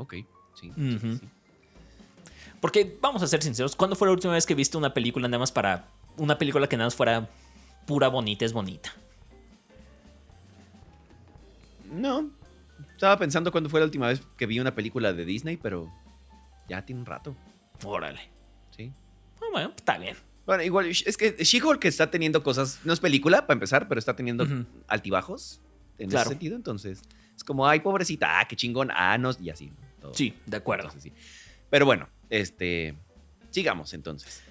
Ok, 0.00 0.14
sí. 0.54 0.70
Ujú. 0.70 0.98
sí, 0.98 1.18
sí. 1.20 1.28
Porque 2.60 2.98
vamos 3.00 3.22
a 3.22 3.26
ser 3.28 3.42
sinceros, 3.42 3.76
¿cuándo 3.76 3.94
fue 3.94 4.08
la 4.08 4.12
última 4.12 4.32
vez 4.32 4.44
que 4.46 4.54
viste 4.54 4.76
una 4.76 4.92
película 4.92 5.28
nada 5.28 5.38
más 5.38 5.52
para 5.52 5.86
una 6.16 6.36
película 6.38 6.66
que 6.68 6.76
nada 6.76 6.86
más 6.88 6.94
fuera 6.96 7.28
pura 7.86 8.08
bonita 8.08 8.44
es 8.44 8.52
bonita? 8.52 8.92
No, 11.92 12.30
estaba 12.94 13.16
pensando 13.18 13.50
cuándo 13.52 13.70
fue 13.70 13.80
la 13.80 13.86
última 13.86 14.08
vez 14.08 14.20
que 14.36 14.46
vi 14.46 14.60
una 14.60 14.74
película 14.74 15.12
de 15.12 15.24
Disney, 15.24 15.56
pero 15.56 15.90
ya 16.68 16.84
tiene 16.84 17.00
un 17.00 17.06
rato, 17.06 17.34
Órale. 17.84 18.20
sí. 18.76 18.92
Ah, 19.40 19.46
bueno, 19.52 19.72
está 19.76 19.96
bien. 19.98 20.16
Bueno, 20.44 20.62
igual, 20.64 20.86
es 20.86 21.16
que 21.16 21.32
She-Hulk 21.44 21.84
está 21.84 22.10
teniendo 22.10 22.42
cosas, 22.42 22.80
no 22.84 22.92
es 22.92 23.00
película 23.00 23.42
para 23.46 23.54
empezar, 23.54 23.86
pero 23.88 23.98
está 23.98 24.16
teniendo 24.16 24.46
altibajos 24.88 25.60
en 25.98 26.10
Claro. 26.10 26.22
ese 26.22 26.30
sentido, 26.30 26.56
entonces 26.56 27.02
es 27.36 27.44
como, 27.44 27.66
ay, 27.66 27.80
pobrecita, 27.80 28.40
ah, 28.40 28.48
qué 28.48 28.56
chingón, 28.56 28.90
ah, 28.92 29.16
no, 29.18 29.30
y 29.40 29.50
así. 29.50 29.70
Sí, 30.12 30.34
de 30.46 30.56
acuerdo. 30.56 30.90
Pero 31.70 31.86
bueno, 31.86 32.08
este, 32.30 32.94
sigamos 33.50 33.94
entonces. 33.94 34.42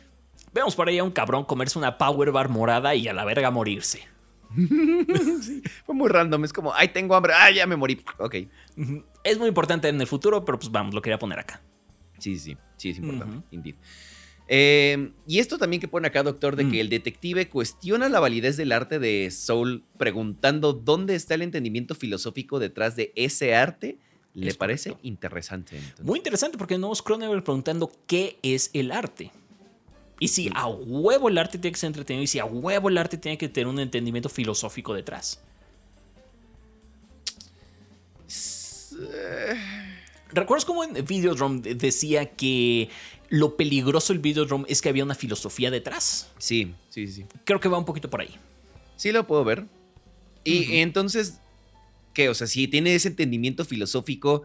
Vemos 0.54 0.76
por 0.76 0.88
ahí 0.88 0.98
a 0.98 1.04
un 1.04 1.12
cabrón 1.12 1.44
comerse 1.44 1.78
una 1.78 1.98
power 1.98 2.32
bar 2.32 2.50
morada 2.50 2.96
y 2.96 3.08
a 3.08 3.14
la 3.14 3.26
verga 3.26 3.52
morirse. 3.52 4.08
sí, 4.56 5.62
fue 5.86 5.94
muy 5.94 6.10
random. 6.10 6.46
Es 6.46 6.54
como, 6.54 6.74
ay, 6.74 6.90
tengo 6.90 7.16
hambre. 7.16 7.34
Ah, 7.36 7.52
ya 7.52 7.68
me 7.68 7.76
morí. 7.76 8.02
Ok. 8.18 8.36
Es 9.24 9.38
muy 9.38 9.48
importante 9.48 9.90
en 9.90 10.00
el 10.00 10.08
futuro, 10.08 10.46
pero 10.46 10.58
pues 10.58 10.72
vamos, 10.72 10.94
lo 10.94 11.02
quería 11.02 11.20
poner 11.20 11.40
acá. 11.40 11.62
Sí, 12.18 12.38
sí, 12.40 12.58
sí, 12.78 12.90
es 12.90 12.98
importante. 12.98 13.46
Indeed. 13.52 13.76
Eh, 14.50 15.12
y 15.28 15.40
esto 15.40 15.58
también 15.58 15.82
que 15.82 15.88
pone 15.88 16.08
acá, 16.08 16.24
doctor, 16.24 16.56
de 16.56 16.64
que 16.64 16.78
mm. 16.78 16.82
el 16.82 16.90
detective 16.90 17.50
cuestiona 17.50 18.08
la 18.08 18.20
validez 18.20 18.56
del 18.56 18.72
arte 18.72 18.98
de 18.98 19.30
Soul 19.30 19.84
preguntando 19.98 20.74
dónde 20.74 21.16
está 21.16 21.36
el 21.36 21.42
entendimiento 21.42 21.96
filosófico 21.96 22.60
detrás 22.60 22.96
de 22.96 23.12
ese 23.16 23.56
arte. 23.56 23.98
¿Le 24.46 24.54
parece 24.54 24.96
interesante? 25.02 25.82
Muy 26.04 26.20
interesante 26.20 26.60
porque 26.60 26.78
no 26.78 26.94
es 26.94 27.02
Cronenberg 27.02 27.44
preguntando 27.44 27.92
qué 28.06 28.38
es 28.44 28.70
el 28.74 28.92
arte. 28.92 29.32
Y 30.20 30.28
si 30.28 30.52
a 30.54 30.68
huevo 30.68 31.30
el 31.30 31.40
arte 31.40 31.58
tiene 31.58 31.74
que 31.74 31.80
ser 31.80 31.88
entretenido 31.88 32.24
y 32.24 32.28
si 32.28 32.38
a 32.38 32.46
huevo 32.46 32.90
el 32.90 33.00
arte 33.00 33.18
tiene 33.18 33.38
que 33.38 33.50
tener 33.50 33.68
un 33.68 33.80
entendimiento 33.80 34.30
filosófico 34.30 34.94
detrás. 34.94 35.42
¿Recuerdas 40.30 40.66
cómo 40.66 40.84
en 40.84 41.04
Videodrome 41.06 41.62
decía 41.62 42.36
que 42.36 42.90
lo 43.30 43.58
peligroso 43.58 44.14
del 44.14 44.22
Videodrome 44.22 44.66
es 44.68 44.84
que 44.84 44.90
había 44.90 45.04
una 45.04 45.16
filosofía 45.16 45.72
detrás? 45.72 46.30
Sí, 46.38 46.76
sí, 46.90 47.08
sí. 47.08 47.26
Creo 47.44 47.60
que 47.60 47.70
va 47.70 47.80
un 47.80 47.86
poquito 47.86 48.08
por 48.08 48.22
ahí. 48.22 48.36
Sí, 48.98 49.12
lo 49.12 49.26
puedo 49.26 49.44
ver. 49.44 49.66
Y 50.44 50.78
entonces, 50.78 51.40
¿qué? 52.18 52.30
O 52.30 52.34
sea, 52.34 52.48
si 52.48 52.68
tiene 52.68 52.96
ese 52.96 53.10
entendimiento 53.10 53.64
filosófico, 53.64 54.42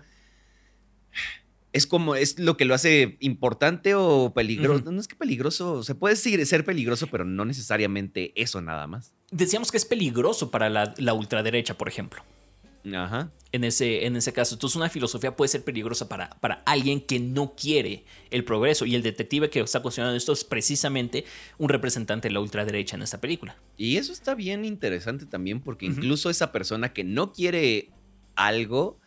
es 1.72 1.86
como, 1.86 2.14
es 2.14 2.38
lo 2.38 2.58
que 2.58 2.66
lo 2.66 2.74
hace 2.74 3.16
importante 3.20 3.94
o 3.94 4.34
peligroso. 4.34 4.92
No 4.92 5.00
es 5.00 5.08
que 5.08 5.16
peligroso, 5.16 5.72
o 5.72 5.82
sea, 5.82 5.94
puede 5.94 6.16
ser 6.16 6.64
peligroso, 6.66 7.06
pero 7.06 7.24
no 7.24 7.46
necesariamente 7.46 8.32
eso 8.36 8.60
nada 8.60 8.86
más. 8.86 9.14
Decíamos 9.30 9.70
que 9.70 9.78
es 9.78 9.86
peligroso 9.86 10.50
para 10.50 10.68
la, 10.68 10.92
la 10.98 11.14
ultraderecha, 11.14 11.78
por 11.78 11.88
ejemplo. 11.88 12.22
Ajá. 12.92 13.30
En 13.52 13.64
ese, 13.64 14.06
en 14.06 14.16
ese 14.16 14.32
caso. 14.32 14.54
Entonces, 14.54 14.76
una 14.76 14.88
filosofía 14.88 15.36
puede 15.36 15.48
ser 15.48 15.62
peligrosa 15.62 16.08
para, 16.08 16.30
para 16.40 16.62
alguien 16.66 17.00
que 17.00 17.20
no 17.20 17.54
quiere 17.54 18.04
el 18.30 18.44
progreso. 18.44 18.86
Y 18.86 18.94
el 18.94 19.02
detective 19.02 19.50
que 19.50 19.60
está 19.60 19.80
cuestionando 19.80 20.16
esto 20.16 20.32
es 20.32 20.44
precisamente 20.44 21.24
un 21.58 21.68
representante 21.68 22.28
de 22.28 22.34
la 22.34 22.40
ultraderecha 22.40 22.96
en 22.96 23.02
esta 23.02 23.20
película. 23.20 23.56
Y 23.76 23.98
eso 23.98 24.12
está 24.12 24.34
bien 24.34 24.64
interesante 24.64 25.26
también, 25.26 25.60
porque 25.60 25.86
incluso 25.86 26.30
esa 26.30 26.50
persona 26.50 26.92
que 26.92 27.04
no 27.04 27.32
quiere 27.32 27.90
algo, 28.34 28.98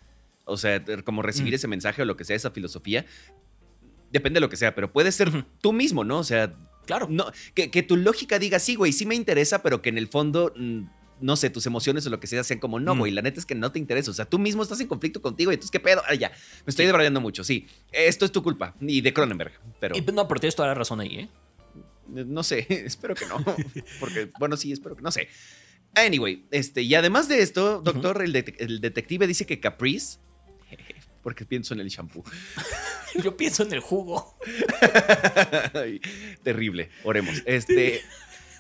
o 0.45 0.57
sea, 0.57 0.83
como 1.03 1.21
recibir 1.21 1.53
ese 1.53 1.67
mensaje 1.67 2.01
o 2.01 2.05
lo 2.05 2.15
que 2.15 2.23
sea, 2.23 2.35
esa 2.35 2.51
filosofía, 2.51 3.05
depende 4.11 4.37
de 4.37 4.41
lo 4.41 4.49
que 4.49 4.57
sea, 4.57 4.75
pero 4.75 4.91
puede 4.93 5.11
ser 5.11 5.45
tú 5.61 5.73
mismo, 5.73 6.03
¿no? 6.03 6.19
O 6.19 6.23
sea, 6.23 6.53
claro. 6.85 7.07
No, 7.09 7.31
que, 7.53 7.71
que 7.71 7.83
tu 7.83 7.97
lógica 7.97 8.39
diga, 8.39 8.59
sí, 8.59 8.75
güey, 8.75 8.93
sí 8.93 9.05
me 9.05 9.15
interesa, 9.15 9.61
pero 9.61 9.81
que 9.81 9.89
en 9.89 9.97
el 9.97 10.07
fondo 10.07 10.53
mm, 10.55 10.83
no 11.21 11.35
sé, 11.35 11.49
tus 11.49 11.65
emociones 11.65 12.05
o 12.05 12.09
lo 12.09 12.19
que 12.19 12.27
sea 12.27 12.43
sean 12.43 12.59
como, 12.59 12.79
no, 12.79 12.95
güey, 12.97 13.11
la 13.11 13.21
neta 13.21 13.39
es 13.39 13.45
que 13.45 13.55
no 13.55 13.71
te 13.71 13.79
interesa. 13.79 14.11
O 14.11 14.13
sea, 14.13 14.25
tú 14.25 14.39
mismo 14.39 14.63
estás 14.63 14.79
en 14.79 14.87
conflicto 14.87 15.21
contigo 15.21 15.51
y 15.51 15.55
entonces, 15.55 15.71
¿qué 15.71 15.79
pedo? 15.79 16.01
Ay, 16.07 16.17
ya, 16.17 16.29
me 16.29 16.69
estoy 16.69 16.85
debrayando 16.85 17.21
mucho, 17.21 17.43
sí. 17.43 17.67
Esto 17.91 18.25
es 18.25 18.31
tu 18.31 18.43
culpa. 18.43 18.75
Y 18.81 19.01
de 19.01 19.13
Cronenberg, 19.13 19.53
pero... 19.79 19.95
no, 20.13 20.27
pero 20.27 20.39
tienes 20.39 20.55
toda 20.55 20.69
la 20.69 20.73
razón 20.73 20.99
ahí, 20.99 21.19
¿eh? 21.19 21.29
No 22.07 22.43
sé, 22.43 22.65
espero 22.85 23.15
que 23.15 23.25
no. 23.25 23.43
Porque, 23.99 24.31
bueno, 24.39 24.57
sí, 24.57 24.71
espero 24.71 24.95
que 24.95 25.01
no 25.01 25.11
sé. 25.11 25.29
Anyway, 25.95 26.45
este, 26.51 26.81
y 26.81 26.93
además 26.95 27.29
de 27.29 27.41
esto, 27.41 27.81
doctor, 27.81 28.21
el, 28.21 28.33
detective 28.81 29.27
dice 29.27 29.45
que 29.45 29.61
Caprice, 29.61 30.19
porque 31.23 31.45
pienso 31.45 31.73
en 31.73 31.79
el 31.79 31.87
shampoo. 31.87 32.23
Yo 33.23 33.37
pienso 33.37 33.63
en 33.63 33.73
el 33.73 33.79
jugo. 33.79 34.37
terrible, 36.43 36.89
oremos. 37.05 37.41
Este, 37.45 38.01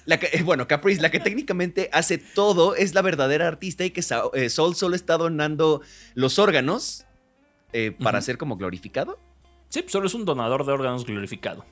la 0.05 0.19
que, 0.19 0.43
bueno, 0.43 0.67
Caprice, 0.67 1.01
la 1.01 1.11
que 1.11 1.19
técnicamente 1.19 1.89
hace 1.91 2.17
todo, 2.17 2.75
es 2.75 2.93
la 2.93 3.01
verdadera 3.01 3.47
artista 3.47 3.83
y 3.83 3.91
que 3.91 4.03
eh, 4.33 4.49
Sol 4.49 4.75
solo 4.75 4.95
está 4.95 5.17
donando 5.17 5.81
los 6.13 6.39
órganos 6.39 7.05
eh, 7.73 7.91
para 7.91 8.21
ser 8.21 8.37
como 8.37 8.55
glorificado. 8.57 9.19
Sí, 9.69 9.83
solo 9.87 10.07
es 10.07 10.13
un 10.13 10.25
donador 10.25 10.65
de 10.65 10.71
órganos 10.71 11.05
glorificado. 11.05 11.65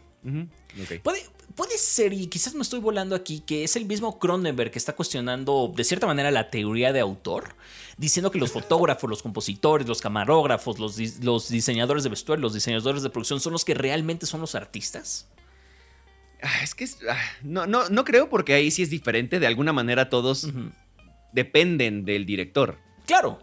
puede, 1.04 1.24
puede 1.56 1.78
ser, 1.78 2.12
y 2.14 2.28
quizás 2.28 2.56
me 2.56 2.64
estoy 2.64 2.80
volando 2.80 3.16
aquí, 3.16 3.42
que 3.42 3.64
es 3.64 3.76
el 3.76 3.86
mismo 3.86 4.18
Cronenberg 4.18 4.72
que 4.72 4.80
está 4.80 4.96
cuestionando 4.96 5.72
de 5.74 5.84
cierta 5.84 6.08
manera 6.08 6.32
la 6.32 6.50
teoría 6.50 6.92
de 6.92 7.00
autor, 7.00 7.56
diciendo 7.98 8.32
que 8.32 8.40
los 8.40 8.52
fotógrafos, 8.54 9.10
los 9.10 9.22
compositores, 9.22 9.88
los 9.88 10.02
camarógrafos, 10.02 10.80
los, 10.80 10.98
los 11.20 11.50
diseñadores 11.50 12.04
de 12.04 12.10
vestuario, 12.10 12.42
los 12.42 12.54
diseñadores 12.54 13.04
de 13.04 13.10
producción 13.10 13.40
son 13.40 13.54
los 13.54 13.64
que 13.64 13.76
realmente 13.76 14.26
son 14.26 14.42
los 14.42 14.56
artistas. 14.56 15.28
Ah, 16.44 16.62
es 16.62 16.76
que 16.76 16.86
ah, 17.10 17.18
no, 17.42 17.66
no, 17.66 17.90
no 17.90 18.04
creo 18.04 18.30
porque 18.30 18.54
ahí 18.54 18.70
sí 18.70 18.84
es 18.84 18.90
diferente. 18.90 19.40
De 19.40 19.48
alguna 19.48 19.74
manera 19.74 20.10
todos 20.10 20.50
dependen 21.32 22.06
del 22.06 22.26
director. 22.26 22.78
Claro. 23.06 23.40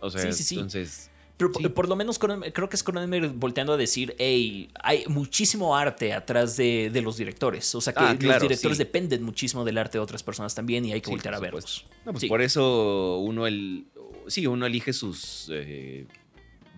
O 0.00 0.10
sea, 0.10 0.32
sí, 0.32 0.42
sí, 0.42 0.54
entonces... 0.54 1.10
Pero 1.36 1.50
por, 1.74 1.88
lo 1.88 1.96
menos 1.96 2.20
creo 2.20 2.68
que 2.68 2.76
es 2.76 2.84
Cronenberg 2.84 3.32
volteando 3.32 3.72
a 3.72 3.76
decir, 3.76 4.14
hey, 4.18 4.70
hay 4.80 5.04
muchísimo 5.08 5.76
arte 5.76 6.12
atrás 6.12 6.56
de, 6.56 7.00
los 7.02 7.16
directores. 7.16 7.74
O 7.74 7.80
sea 7.80 7.92
que 7.92 8.04
ah, 8.04 8.16
los 8.18 8.40
directores 8.40 8.78
dependen 8.78 9.24
muchísimo 9.24 9.64
del 9.64 9.78
arte 9.78 9.98
de 9.98 10.02
otras 10.02 10.22
personas 10.22 10.54
también 10.54 10.84
y 10.84 10.92
hay 10.92 11.00
que 11.00 11.10
voltear 11.10 11.34
a 11.34 11.40
verlos. 11.40 11.86
Pues 12.04 12.26
por 12.26 12.40
eso 12.40 13.18
uno 13.18 13.48
el, 13.48 13.86
sí, 14.28 14.46
uno 14.46 14.64
elige 14.64 14.92
sus 14.92 15.50
eh, 15.52 16.06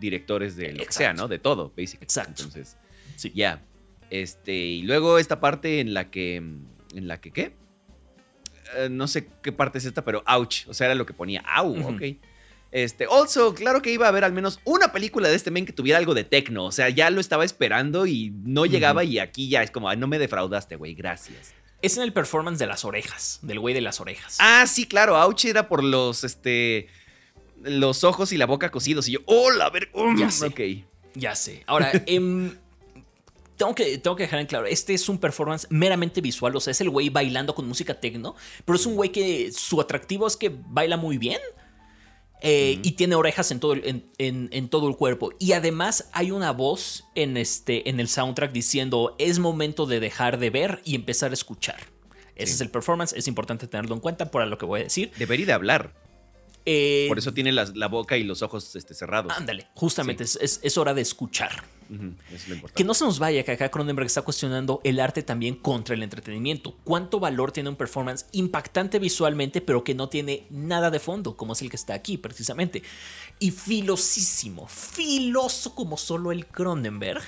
directores 0.01 0.57
de 0.57 0.73
lo 0.73 0.87
que 0.87 0.93
sea, 0.93 1.13
¿no? 1.13 1.29
De 1.29 1.39
todo, 1.39 1.69
básicamente. 1.77 2.05
Exacto. 2.05 2.45
Entonces, 2.45 2.77
sí. 3.17 3.33
ya. 3.35 3.63
Este, 4.11 4.55
y 4.55 4.83
luego 4.83 5.19
esta 5.19 5.41
parte 5.41 5.81
en 5.81 5.95
la 5.95 6.11
que. 6.11 6.37
¿En 6.37 7.09
la 7.09 7.21
que 7.21 7.31
qué? 7.31 7.53
Eh, 8.77 8.89
no 8.91 9.07
sé 9.07 9.29
qué 9.43 9.53
parte 9.53 9.79
es 9.79 9.85
esta, 9.85 10.05
pero 10.05 10.23
ouch. 10.27 10.67
O 10.69 10.75
sea, 10.75 10.87
era 10.87 10.95
lo 10.95 11.07
que 11.07 11.13
ponía. 11.13 11.43
Au, 11.47 11.77
ok. 11.95 12.03
Este, 12.73 13.07
also, 13.11 13.55
claro 13.55 13.81
que 13.81 13.93
iba 13.93 14.07
a 14.07 14.09
haber 14.09 14.25
al 14.25 14.33
menos 14.33 14.61
una 14.65 14.93
película 14.93 15.29
de 15.29 15.37
este 15.37 15.51
men 15.51 15.67
que 15.67 15.73
tuviera 15.73 15.99
algo 15.99 16.15
de 16.15 16.25
tecno. 16.25 16.65
O 16.65 16.73
sea, 16.73 16.89
ya 16.89 17.11
lo 17.11 17.21
estaba 17.21 17.45
esperando 17.45 18.07
y 18.07 18.35
no 18.45 18.67
llegaba. 18.67 19.05
Y 19.05 19.19
aquí 19.19 19.49
ya 19.49 19.63
es 19.63 19.71
como, 19.71 19.95
no 19.95 20.07
me 20.07 20.19
defraudaste, 20.19 20.77
güey, 20.77 20.95
gracias. 20.95 21.55
Es 21.83 21.97
en 21.97 22.03
el 22.03 22.13
performance 22.13 22.59
de 22.59 22.67
las 22.67 22.85
orejas, 22.85 23.39
del 23.43 23.61
güey 23.61 23.75
de 23.75 23.81
las 23.81 24.01
orejas. 24.01 24.39
Ah, 24.41 24.67
sí, 24.67 24.87
claro. 24.87 25.17
Ouch 25.17 25.45
era 25.45 25.69
por 25.69 25.85
los, 25.85 26.25
este. 26.25 26.89
Los 27.63 28.05
ojos 28.05 28.33
y 28.33 28.37
la 28.37 28.47
boca 28.47 28.71
cosidos. 28.71 29.09
Y 29.09 29.13
yo, 29.13 29.21
hola, 29.27 29.67
a 29.67 29.71
ver. 29.71 29.91
ya 30.19 30.31
sé. 30.31 30.47
Ok. 30.47 30.61
Ya 31.15 31.35
sé. 31.35 31.63
Ahora, 31.67 31.91
en 32.07 32.59
tengo 33.57 33.75
que, 33.75 33.99
tengo 33.99 34.17
que 34.17 34.25
dejar 34.25 34.41
en 34.41 34.47
claro, 34.47 34.67
este 34.67 34.95
es 34.95 35.09
un 35.09 35.19
performance 35.19 35.67
meramente 35.71 36.21
visual, 36.21 36.55
o 36.55 36.61
sea, 36.61 36.71
es 36.71 36.81
el 36.81 36.91
güey 36.91 37.09
bailando 37.09 37.55
con 37.55 37.67
música 37.67 37.99
techno, 37.99 38.35
pero 38.65 38.77
es 38.77 38.87
un 38.87 38.95
güey 38.95 39.11
que 39.11 39.51
su 39.53 39.81
atractivo 39.81 40.27
es 40.27 40.37
que 40.37 40.51
baila 40.51 40.97
muy 40.97 41.19
bien. 41.19 41.41
Eh, 42.43 42.79
y 42.83 42.93
tiene 42.93 43.15
orejas 43.15 43.51
en 43.51 43.61
todo, 43.61 43.73
el, 43.73 44.05
en, 44.19 44.69
todo 44.69 44.89
el 44.89 44.97
cuerpo. 44.97 45.33
Y 45.39 45.53
además 45.53 46.11
hay 46.13 46.31
una 46.31 46.53
voz 46.53 47.05
en, 47.15 47.39
este, 47.39 47.89
en 47.89 47.99
el 47.99 48.09
soundtrack 48.09 48.53
diciendo 48.53 49.17
es 49.19 49.39
momento 49.39 49.87
de 49.87 50.01
dejar 50.01 50.39
de 50.39 50.51
ver 50.51 50.83
y 50.85 50.95
empezar 50.95 51.31
a 51.31 51.35
escuchar. 51.35 51.81
Ese 52.37 52.53
es 52.53 52.61
el 52.61 52.71
performance, 52.71 53.15
es 53.15 53.27
importante 53.27 53.67
tenerlo 53.67 53.95
en 53.95 54.01
cuenta 54.01 54.31
por 54.31 54.47
lo 54.47 54.59
que 54.59 54.67
voy 54.67 54.81
a 54.81 54.85
decir. 54.85 55.11
Debería 55.17 55.47
de 55.47 55.53
hablar. 55.55 55.95
Eh, 56.67 57.07
por 57.09 57.19
eso 57.19 57.33
tiene 57.33 57.53
la, 57.53 57.89
boca 57.89 58.17
y 58.17 58.25
los 58.25 58.43
ojos 58.43 58.75
este, 58.77 58.93
cerrados. 58.93 59.33
Ándale, 59.37 59.69
justamente 59.75 60.25
es, 60.25 60.61
es, 60.63 60.79
hora 60.79 60.93
de 60.95 61.03
escuchar 61.03 61.63
que 62.75 62.85
no 62.85 62.95
se 62.95 63.05
nos 63.05 63.19
vaya 63.19 63.45
que 63.45 63.53
acá 63.53 63.71
Cronenberg 63.71 64.07
está 64.07 64.23
cuestionando 64.23 64.81
el 64.85 65.01
arte 65.01 65.23
también 65.23 65.57
contra 65.57 65.95
el 65.95 66.03
entretenimiento. 66.03 66.77
¿Cuánto 66.85 67.21
valor 67.21 67.53
tiene 67.53 67.69
un 67.69 67.77
performance 67.77 68.27
impactante 68.33 68.99
visualmente, 68.99 69.61
pero 69.61 69.85
que 69.85 69.95
no 69.95 70.09
tiene 70.09 70.47
nada 70.51 70.91
de 70.91 70.99
fondo, 70.99 71.37
como 71.37 71.53
es 71.53 71.63
el 71.63 71.71
que 71.71 71.77
está 71.77 71.95
aquí 71.95 72.17
precisamente? 72.17 72.83
Y 73.39 73.51
filosísimo, 73.51 74.67
filoso 74.67 75.75
como 75.75 75.97
solo 75.97 76.33
el 76.33 76.47
Cronenberg, 76.47 77.23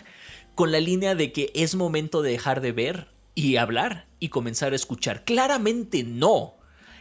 con 0.55 0.73
la 0.73 0.81
línea 0.81 1.15
de 1.15 1.33
que 1.33 1.53
es 1.55 1.75
momento 1.75 2.23
de 2.23 2.33
dejar 2.33 2.61
de 2.61 2.73
ver 2.73 3.09
y 3.35 3.57
hablar 3.57 4.07
y 4.19 4.29
comenzar 4.29 4.73
a 4.73 4.77
escuchar. 4.77 5.25
Claramente 5.25 6.03
no. 6.03 6.58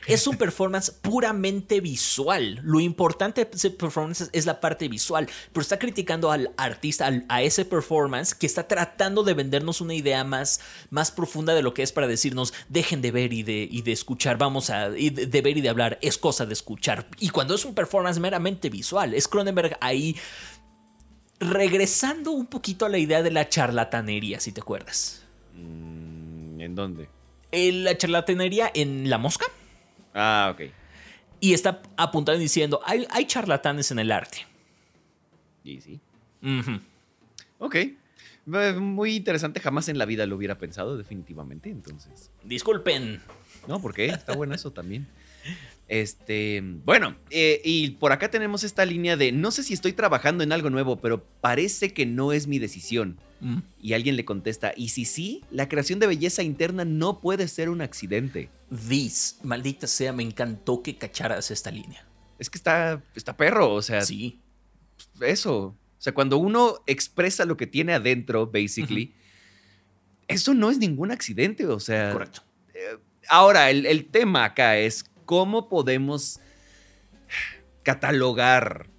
Es 0.07 0.25
un 0.25 0.37
performance 0.37 0.89
puramente 0.89 1.81
visual. 1.81 2.61
Lo 2.63 2.79
importante 2.79 3.43
de 3.43 3.51
ese 3.53 3.71
performance 3.71 4.29
es 4.31 4.45
la 4.45 4.61
parte 4.61 4.87
visual, 4.87 5.27
pero 5.51 5.61
está 5.61 5.77
criticando 5.77 6.31
al 6.31 6.51
artista, 6.55 7.11
a 7.27 7.41
ese 7.41 7.65
performance 7.65 8.33
que 8.33 8.45
está 8.45 8.67
tratando 8.69 9.23
de 9.23 9.33
vendernos 9.33 9.81
una 9.81 9.93
idea 9.93 10.23
más, 10.23 10.61
más 10.91 11.11
profunda 11.11 11.53
de 11.53 11.61
lo 11.61 11.73
que 11.73 11.83
es 11.83 11.91
para 11.91 12.07
decirnos, 12.07 12.53
dejen 12.69 13.01
de 13.01 13.11
ver 13.11 13.33
y 13.33 13.43
de, 13.43 13.67
y 13.69 13.81
de 13.81 13.91
escuchar, 13.91 14.37
vamos 14.37 14.69
a, 14.69 14.89
de, 14.89 15.41
ver 15.43 15.57
y 15.57 15.61
de 15.61 15.69
hablar, 15.69 15.99
es 16.01 16.17
cosa 16.17 16.45
de 16.45 16.53
escuchar. 16.53 17.07
Y 17.19 17.29
cuando 17.29 17.55
es 17.55 17.65
un 17.65 17.75
performance 17.75 18.19
meramente 18.19 18.69
visual, 18.69 19.13
es 19.13 19.27
Cronenberg 19.27 19.77
ahí 19.81 20.15
regresando 21.41 22.31
un 22.31 22.45
poquito 22.45 22.85
a 22.85 22.89
la 22.89 22.97
idea 22.97 23.21
de 23.23 23.31
la 23.31 23.49
charlatanería, 23.49 24.39
si 24.39 24.53
te 24.53 24.61
acuerdas. 24.61 25.23
Mm, 25.53 26.61
¿En 26.61 26.75
dónde? 26.75 27.09
La 27.51 27.97
charlatanería 27.97 28.71
en 28.73 29.09
La 29.09 29.17
Mosca. 29.17 29.45
Ah, 30.17 30.51
ok. 30.51 30.71
Y 31.39 31.53
está 31.53 31.81
apuntando 31.95 32.39
y 32.39 32.43
diciendo, 32.43 32.81
hay, 32.83 33.25
charlatanes 33.27 33.91
en 33.91 33.99
el 33.99 34.11
arte. 34.11 34.39
Y 35.63 35.79
sí. 35.79 35.99
Ok. 37.59 37.75
Eh, 37.75 38.73
Muy 38.79 39.15
interesante, 39.15 39.59
jamás 39.59 39.87
en 39.89 39.99
la 39.99 40.05
vida 40.05 40.25
lo 40.25 40.35
hubiera 40.35 40.57
pensado, 40.57 40.97
definitivamente. 40.97 41.69
Entonces, 41.69 42.31
Disculpen. 42.43 43.21
no, 43.67 43.79
¿por 43.79 43.93
qué? 43.93 44.07
Está 44.07 44.35
bueno 44.35 44.55
eso 44.55 44.71
también. 44.71 45.07
Este, 45.89 46.61
bueno, 46.83 47.15
eh, 47.29 47.61
y 47.63 47.91
por 47.91 48.11
acá 48.11 48.29
tenemos 48.29 48.65
esta 48.65 48.83
línea 48.83 49.15
de 49.15 49.31
no 49.31 49.51
sé 49.51 49.63
si 49.63 49.73
estoy 49.73 49.93
trabajando 49.93 50.43
en 50.43 50.51
algo 50.51 50.69
nuevo, 50.69 50.97
pero 50.97 51.23
parece 51.39 51.93
que 51.93 52.05
no 52.05 52.33
es 52.33 52.45
mi 52.45 52.59
decisión. 52.59 53.17
Mm. 53.39 53.59
Y 53.81 53.93
alguien 53.93 54.15
le 54.15 54.25
contesta, 54.25 54.73
y 54.75 54.89
si 54.89 55.05
sí, 55.05 55.43
la 55.51 55.69
creación 55.69 55.99
de 55.99 56.07
belleza 56.07 56.43
interna 56.43 56.85
no 56.85 57.19
puede 57.19 57.47
ser 57.47 57.69
un 57.69 57.81
accidente. 57.81 58.49
This, 58.87 59.37
maldita 59.43 59.87
sea, 59.87 60.11
me 60.13 60.23
encantó 60.23 60.81
que 60.81 60.97
cacharas 60.97 61.51
esta 61.51 61.71
línea. 61.71 62.05
Es 62.39 62.49
que 62.49 62.57
está, 62.57 63.01
está 63.15 63.37
perro, 63.37 63.73
o 63.73 63.81
sea, 63.81 64.01
Sí. 64.01 64.39
eso. 65.21 65.57
O 65.57 66.01
sea, 66.01 66.13
cuando 66.13 66.37
uno 66.37 66.75
expresa 66.85 67.45
lo 67.45 67.57
que 67.57 67.65
tiene 67.67 67.93
adentro, 67.93 68.47
basically, 68.47 69.13
eso 70.27 70.53
no 70.53 70.69
es 70.69 70.77
ningún 70.77 71.11
accidente, 71.11 71.65
o 71.65 71.79
sea. 71.79 72.11
Correcto. 72.13 72.43
Ahora, 73.29 73.69
el, 73.71 73.85
el 73.85 74.05
tema 74.05 74.45
acá 74.45 74.77
es 74.77 75.05
cómo 75.25 75.69
podemos 75.69 76.39
catalogar 77.83 78.89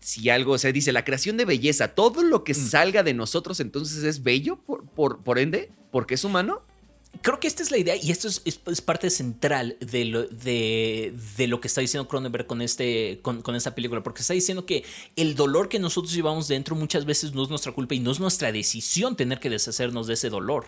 si 0.00 0.30
algo, 0.30 0.52
o 0.54 0.58
sea, 0.58 0.72
dice 0.72 0.92
la 0.92 1.04
creación 1.04 1.36
de 1.36 1.44
belleza, 1.44 1.88
todo 1.94 2.22
lo 2.22 2.42
que 2.44 2.52
Mm. 2.54 2.68
salga 2.70 3.02
de 3.02 3.14
nosotros 3.14 3.60
entonces 3.60 4.02
es 4.04 4.22
bello, 4.22 4.56
por, 4.56 4.84
por, 4.88 5.22
por 5.22 5.38
ende, 5.38 5.70
porque 5.92 6.14
es 6.14 6.24
humano. 6.24 6.62
Creo 7.22 7.40
que 7.40 7.48
esta 7.48 7.62
es 7.64 7.72
la 7.72 7.76
idea 7.78 7.96
y 7.96 8.12
esto 8.12 8.28
es, 8.28 8.40
es- 8.44 8.60
es 8.66 8.80
parte 8.80 9.10
central 9.10 9.76
de 9.80 10.04
lo, 10.04 10.22
de, 10.28 11.12
de 11.36 11.46
lo 11.48 11.60
que 11.60 11.66
está 11.66 11.80
diciendo 11.80 12.06
Cronenberg 12.08 12.46
con, 12.46 12.62
este, 12.62 13.18
con, 13.20 13.42
con 13.42 13.56
esta 13.56 13.74
película, 13.74 14.00
porque 14.02 14.20
está 14.22 14.32
diciendo 14.32 14.64
que 14.64 14.84
el 15.16 15.34
dolor 15.34 15.68
que 15.68 15.80
nosotros 15.80 16.14
llevamos 16.14 16.46
dentro 16.48 16.76
muchas 16.76 17.04
veces 17.04 17.34
no 17.34 17.42
es 17.42 17.48
nuestra 17.50 17.72
culpa 17.72 17.94
y 17.96 18.00
no 18.00 18.12
es 18.12 18.20
nuestra 18.20 18.52
decisión 18.52 19.16
tener 19.16 19.40
que 19.40 19.50
deshacernos 19.50 20.06
de 20.06 20.14
ese 20.14 20.30
dolor. 20.30 20.66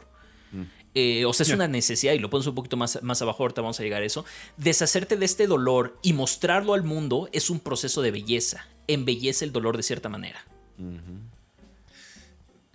Mm. 0.51 0.63
Eh, 0.95 1.25
o 1.25 1.33
sea, 1.33 1.45
es 1.47 1.53
una 1.53 1.69
necesidad, 1.69 2.13
y 2.13 2.19
lo 2.19 2.29
pones 2.29 2.47
un 2.49 2.55
poquito 2.57 2.77
más, 2.77 2.99
más 3.03 3.23
abajo, 3.23 3.45
ahorita 3.45 3.63
vamos 3.63 3.79
a 3.81 3.83
llegar 3.85 4.03
a 4.03 4.05
eso. 4.05 4.27
Deshacerte 4.59 5.17
de 5.17 5.25
este 5.25 5.47
dolor 5.47 5.97
y 6.03 6.13
mostrarlo 6.13 6.75
al 6.75 6.83
mundo 6.83 7.29
es 7.33 7.49
un 7.51 7.61
proceso 7.61 8.03
de 8.03 8.11
belleza. 8.11 8.67
Embellece 8.87 9.45
el 9.45 9.53
dolor 9.53 9.77
de 9.77 9.83
cierta 9.83 10.09
manera. 10.09 10.45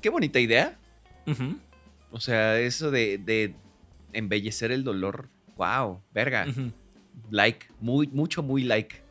Qué 0.02 0.10
bonita 0.10 0.40
idea. 0.40 0.78
O 2.12 2.20
sea, 2.20 2.60
eso 2.60 2.92
de, 2.92 3.18
de 3.18 3.54
embellecer 4.14 4.72
el 4.72 4.84
dolor. 4.84 5.28
Wow, 5.58 6.02
verga. 6.14 6.46
Like, 7.32 7.68
muy, 7.82 8.08
mucho, 8.08 8.44
muy 8.44 8.64
like. 8.64 9.02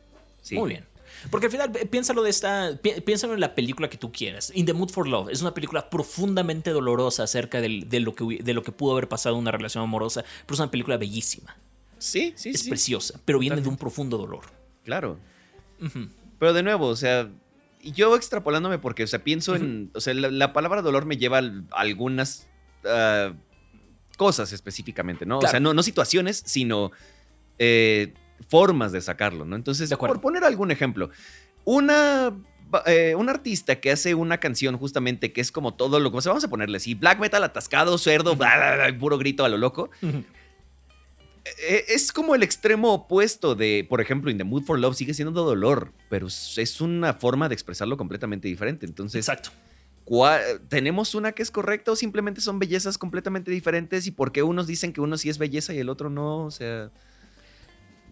Sí. 0.41 0.55
Muy 0.55 0.69
bien. 0.69 0.85
Porque 1.31 1.47
al 1.47 1.51
final, 1.51 1.71
piénsalo 1.71 2.21
de 2.23 2.29
esta. 2.29 2.77
pi- 2.81 3.01
Piénsalo 3.01 3.33
en 3.33 3.39
la 3.39 3.53
película 3.55 3.89
que 3.89 3.97
tú 3.97 4.11
quieras. 4.11 4.51
In 4.55 4.65
the 4.65 4.73
Mood 4.73 4.89
for 4.89 5.07
Love 5.07 5.29
es 5.29 5.41
una 5.41 5.53
película 5.53 5.89
profundamente 5.89 6.69
dolorosa 6.71 7.23
acerca 7.23 7.59
del- 7.61 7.89
de, 7.89 7.99
lo 7.99 8.13
que, 8.15 8.23
hubi- 8.23 8.41
de 8.41 8.53
lo 8.53 8.63
que 8.63 8.71
pudo 8.71 8.93
haber 8.93 9.07
pasado 9.07 9.35
en 9.35 9.41
una 9.41 9.51
relación 9.51 9.83
amorosa. 9.83 10.23
Pero 10.45 10.53
es 10.55 10.59
una 10.59 10.71
película 10.71 10.97
bellísima. 10.97 11.55
Sí, 11.97 12.33
sí, 12.35 12.49
es 12.49 12.61
sí. 12.61 12.69
preciosa. 12.69 13.19
Pero 13.25 13.39
viene 13.39 13.59
de 13.61 13.67
un 13.69 13.77
profundo 13.77 14.17
dolor. 14.17 14.45
Claro. 14.83 15.17
Ujú. 15.81 16.07
Pero 16.39 16.53
de 16.53 16.63
nuevo, 16.63 16.87
o 16.87 16.95
sea, 16.95 17.29
yo 17.83 18.15
extrapolándome 18.15 18.79
porque, 18.79 19.03
o 19.03 19.07
sea, 19.07 19.23
pienso 19.23 19.55
en, 19.55 19.91
o 19.93 20.01
sea, 20.01 20.13
la, 20.13 20.29
la 20.29 20.53
palabra 20.53 20.81
dolor 20.81 21.05
me 21.05 21.17
lleva 21.17 21.39
a 21.39 21.51
algunas 21.71 22.47
ah, 22.85 23.33
cosas 24.17 24.51
específicamente, 24.53 25.25
¿no? 25.25 25.39
O 25.39 25.47
sea, 25.47 25.59
no, 25.59 25.73
no 25.73 25.83
situaciones, 25.83 26.43
sino 26.45 26.91
eh, 27.59 28.13
formas 28.49 28.91
de 28.91 29.01
sacarlo, 29.01 29.45
¿no? 29.45 29.55
Entonces, 29.55 29.93
por 29.95 30.21
poner 30.21 30.43
algún 30.43 30.71
ejemplo, 30.71 31.09
una... 31.65 32.33
eh, 32.85 33.15
un 33.15 33.29
artista 33.29 33.79
que 33.79 33.91
hace 33.91 34.13
una 34.13 34.39
canción 34.39 34.77
justamente 34.77 35.31
que 35.31 35.41
es 35.41 35.51
como 35.51 35.73
todo 35.73 35.99
lo 35.99 36.11
que 36.11 36.17
o 36.17 36.21
sea, 36.21 36.31
vamos 36.31 36.43
a 36.43 36.49
ponerle 36.49 36.77
así, 36.77 36.95
black 36.95 37.19
metal 37.19 37.43
atascado, 37.43 37.97
cerdo, 37.97 38.35
bla, 38.35 38.57
bla, 38.57 38.75
bla, 38.75 38.99
puro 38.99 39.17
grito 39.17 39.45
a 39.45 39.49
lo 39.49 39.57
loco. 39.57 39.89
Eh, 41.67 41.85
Es 41.89 42.11
como 42.11 42.35
el 42.35 42.43
extremo 42.43 42.93
opuesto 42.93 43.55
de, 43.55 43.85
por 43.89 44.01
ejemplo, 44.01 44.29
In 44.31 44.37
the 44.37 44.43
Mood 44.43 44.63
for 44.63 44.79
Love 44.79 44.95
sigue 44.95 45.13
siendo 45.13 45.43
dolor, 45.43 45.93
pero 46.09 46.27
es 46.27 46.81
una 46.81 47.13
forma 47.13 47.47
de 47.49 47.53
expresarlo 47.53 47.97
completamente 47.97 48.47
diferente. 48.47 48.85
Entonces, 48.85 49.19
Exacto. 49.27 49.49
¿cuál- 50.05 50.61
¿tenemos 50.69 51.15
una 51.15 51.31
que 51.31 51.43
es 51.43 51.51
correcta 51.51 51.91
o 51.91 51.95
simplemente 51.95 52.41
son 52.41 52.59
bellezas 52.59 52.97
completamente 52.97 53.51
diferentes? 53.51 54.07
¿Y 54.07 54.11
por 54.11 54.31
qué 54.31 54.43
unos 54.43 54.67
dicen 54.67 54.93
que 54.93 55.01
uno 55.01 55.17
sí 55.17 55.29
es 55.29 55.37
belleza 55.37 55.73
y 55.73 55.79
el 55.79 55.89
otro 55.89 56.09
no? 56.09 56.45
O 56.45 56.51
sea, 56.51 56.91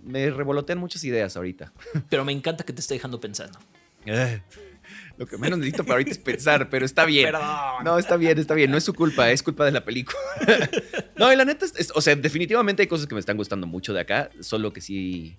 me 0.03 0.29
revolotean 0.29 0.77
muchas 0.77 1.03
ideas 1.03 1.35
ahorita. 1.35 1.73
Pero 2.09 2.23
me 2.25 2.31
encanta 2.31 2.63
que 2.63 2.73
te 2.73 2.81
esté 2.81 2.93
dejando 2.95 3.19
pensando. 3.19 3.57
Lo 5.17 5.25
que 5.25 5.37
menos 5.37 5.57
necesito 5.59 5.83
para 5.83 5.93
ahorita 5.95 6.11
es 6.11 6.17
pensar, 6.17 6.69
pero 6.69 6.85
está 6.85 7.05
bien. 7.05 7.25
Perdón. 7.31 7.83
No, 7.83 7.97
está 7.97 8.17
bien, 8.17 8.37
está 8.37 8.53
bien. 8.53 8.69
No 8.71 8.77
es 8.77 8.83
su 8.83 8.93
culpa, 8.93 9.31
es 9.31 9.41
culpa 9.43 9.63
de 9.65 9.71
la 9.71 9.85
película. 9.85 10.17
no, 11.17 11.31
y 11.31 11.35
la 11.35 11.45
neta, 11.45 11.65
es- 11.65 11.73
es- 11.77 11.91
o 11.95 12.01
sea, 12.01 12.15
definitivamente 12.15 12.81
hay 12.83 12.87
cosas 12.87 13.07
que 13.07 13.15
me 13.15 13.19
están 13.19 13.37
gustando 13.37 13.65
mucho 13.67 13.93
de 13.93 14.01
acá, 14.01 14.29
solo 14.41 14.73
que 14.73 14.81
sí. 14.81 15.37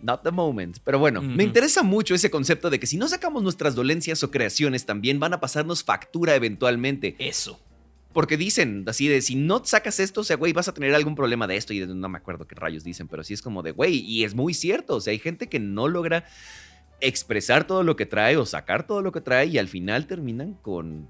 Not 0.00 0.24
the 0.24 0.32
moment. 0.32 0.78
Pero 0.84 0.98
bueno, 0.98 1.22
me 1.22 1.44
interesa 1.44 1.84
mucho 1.84 2.16
ese 2.16 2.28
concepto 2.28 2.70
de 2.70 2.80
que 2.80 2.88
si 2.88 2.96
no 2.96 3.06
sacamos 3.06 3.40
nuestras 3.44 3.76
dolencias 3.76 4.24
o 4.24 4.32
creaciones, 4.32 4.84
también 4.84 5.20
van 5.20 5.32
a 5.32 5.38
pasarnos 5.38 5.84
factura 5.84 6.34
eventualmente. 6.34 7.14
Eso. 7.20 7.60
Porque 8.12 8.36
dicen 8.36 8.84
así 8.88 9.06
de 9.06 9.22
si 9.22 9.36
no 9.36 9.64
sacas 9.64 10.00
esto, 10.00 10.22
o 10.22 10.24
sea, 10.24 10.36
güey, 10.36 10.52
vas 10.52 10.66
a 10.66 10.74
tener 10.74 10.92
algún 10.96 11.14
problema 11.14 11.46
de 11.46 11.56
esto. 11.56 11.72
Y 11.72 11.86
no 11.86 12.08
me 12.08 12.18
acuerdo 12.18 12.48
qué 12.48 12.56
rayos 12.56 12.82
dicen, 12.82 13.06
pero 13.06 13.22
sí 13.22 13.32
es 13.32 13.42
como 13.42 13.62
de, 13.62 13.70
güey, 13.70 13.94
y 14.00 14.24
es 14.24 14.34
muy 14.34 14.54
cierto. 14.54 14.96
O 14.96 15.00
sea, 15.00 15.12
hay 15.12 15.20
gente 15.20 15.48
que 15.48 15.60
no 15.60 15.86
logra 15.86 16.24
expresar 17.02 17.66
todo 17.66 17.82
lo 17.82 17.96
que 17.96 18.06
trae 18.06 18.36
o 18.36 18.46
sacar 18.46 18.86
todo 18.86 19.02
lo 19.02 19.12
que 19.12 19.20
trae 19.20 19.46
y 19.46 19.58
al 19.58 19.68
final 19.68 20.06
terminan 20.06 20.54
con. 20.54 21.08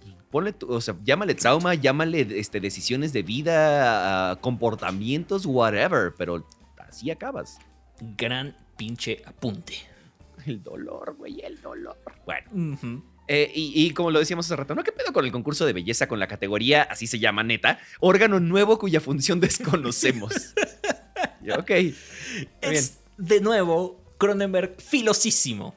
pues, 0.00 0.14
Ponle, 0.30 0.52
tu- 0.52 0.72
o 0.72 0.80
sea, 0.80 0.96
llámale 1.04 1.34
trauma, 1.34 1.74
llámale 1.74 2.26
este, 2.40 2.60
decisiones 2.60 3.12
de 3.12 3.22
vida, 3.22 4.30
ah, 4.32 4.36
comportamientos, 4.40 5.46
whatever, 5.46 6.12
pero 6.16 6.46
así 6.78 7.10
acabas. 7.10 7.58
Gran 8.16 8.56
pinche 8.76 9.22
apunte. 9.26 9.74
El 10.46 10.62
dolor, 10.62 11.14
güey, 11.16 11.40
el 11.40 11.60
dolor. 11.62 11.96
Bueno. 12.26 12.78
Eh, 13.28 13.50
y, 13.54 13.86
y 13.86 13.90
como 13.92 14.10
lo 14.10 14.18
decíamos 14.18 14.44
hace 14.44 14.56
rato, 14.56 14.74
¿no? 14.74 14.82
¿Qué 14.84 14.92
pedo 14.92 15.12
con 15.12 15.24
el 15.24 15.32
concurso 15.32 15.64
de 15.64 15.72
belleza 15.72 16.06
con 16.08 16.18
la 16.20 16.26
categoría, 16.28 16.82
así 16.82 17.06
se 17.06 17.18
llama 17.18 17.42
neta, 17.42 17.78
órgano 18.00 18.38
nuevo 18.40 18.78
cuya 18.78 19.00
función 19.00 19.40
desconocemos? 19.40 20.32
Ok. 21.58 21.70
Es 22.62 23.00
de 23.18 23.40
nuevo 23.42 24.00
Cronenberg 24.24 24.76
filosísimo, 24.80 25.74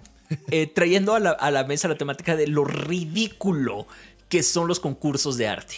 eh, 0.52 0.68
trayendo 0.68 1.16
a 1.16 1.20
la, 1.20 1.32
a 1.32 1.52
la 1.52 1.64
mesa 1.64 1.88
la 1.88 1.98
temática 1.98 2.36
de 2.36 2.48
lo 2.48 2.64
ridículo 2.64 3.88
que 4.30 4.44
son 4.44 4.68
los 4.68 4.80
concursos 4.80 5.38
de 5.38 5.48
arte. 5.48 5.76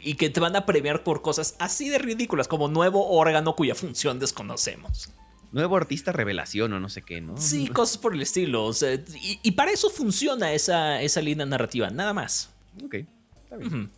Y 0.00 0.14
que 0.14 0.30
te 0.30 0.40
van 0.40 0.56
a 0.56 0.66
premiar 0.66 1.04
por 1.04 1.22
cosas 1.22 1.54
así 1.58 1.88
de 1.88 1.98
ridículas 1.98 2.48
como 2.48 2.68
nuevo 2.68 3.08
órgano 3.10 3.54
cuya 3.54 3.74
función 3.74 4.18
desconocemos. 4.18 5.10
Nuevo 5.52 5.76
artista 5.76 6.12
revelación 6.12 6.72
o 6.72 6.80
no 6.80 6.88
sé 6.88 7.02
qué, 7.02 7.20
¿no? 7.20 7.36
Sí, 7.36 7.68
cosas 7.68 7.98
por 7.98 8.14
el 8.14 8.20
estilo. 8.22 8.64
o 8.64 8.72
sea, 8.72 8.94
y, 8.94 9.40
y 9.42 9.52
para 9.52 9.70
eso 9.70 9.88
funciona 9.90 10.52
esa, 10.52 11.00
esa 11.00 11.20
línea 11.20 11.46
narrativa, 11.46 11.90
nada 11.90 12.12
más. 12.12 12.50
Ok, 12.84 12.94
está 13.44 13.56
bien. 13.56 13.90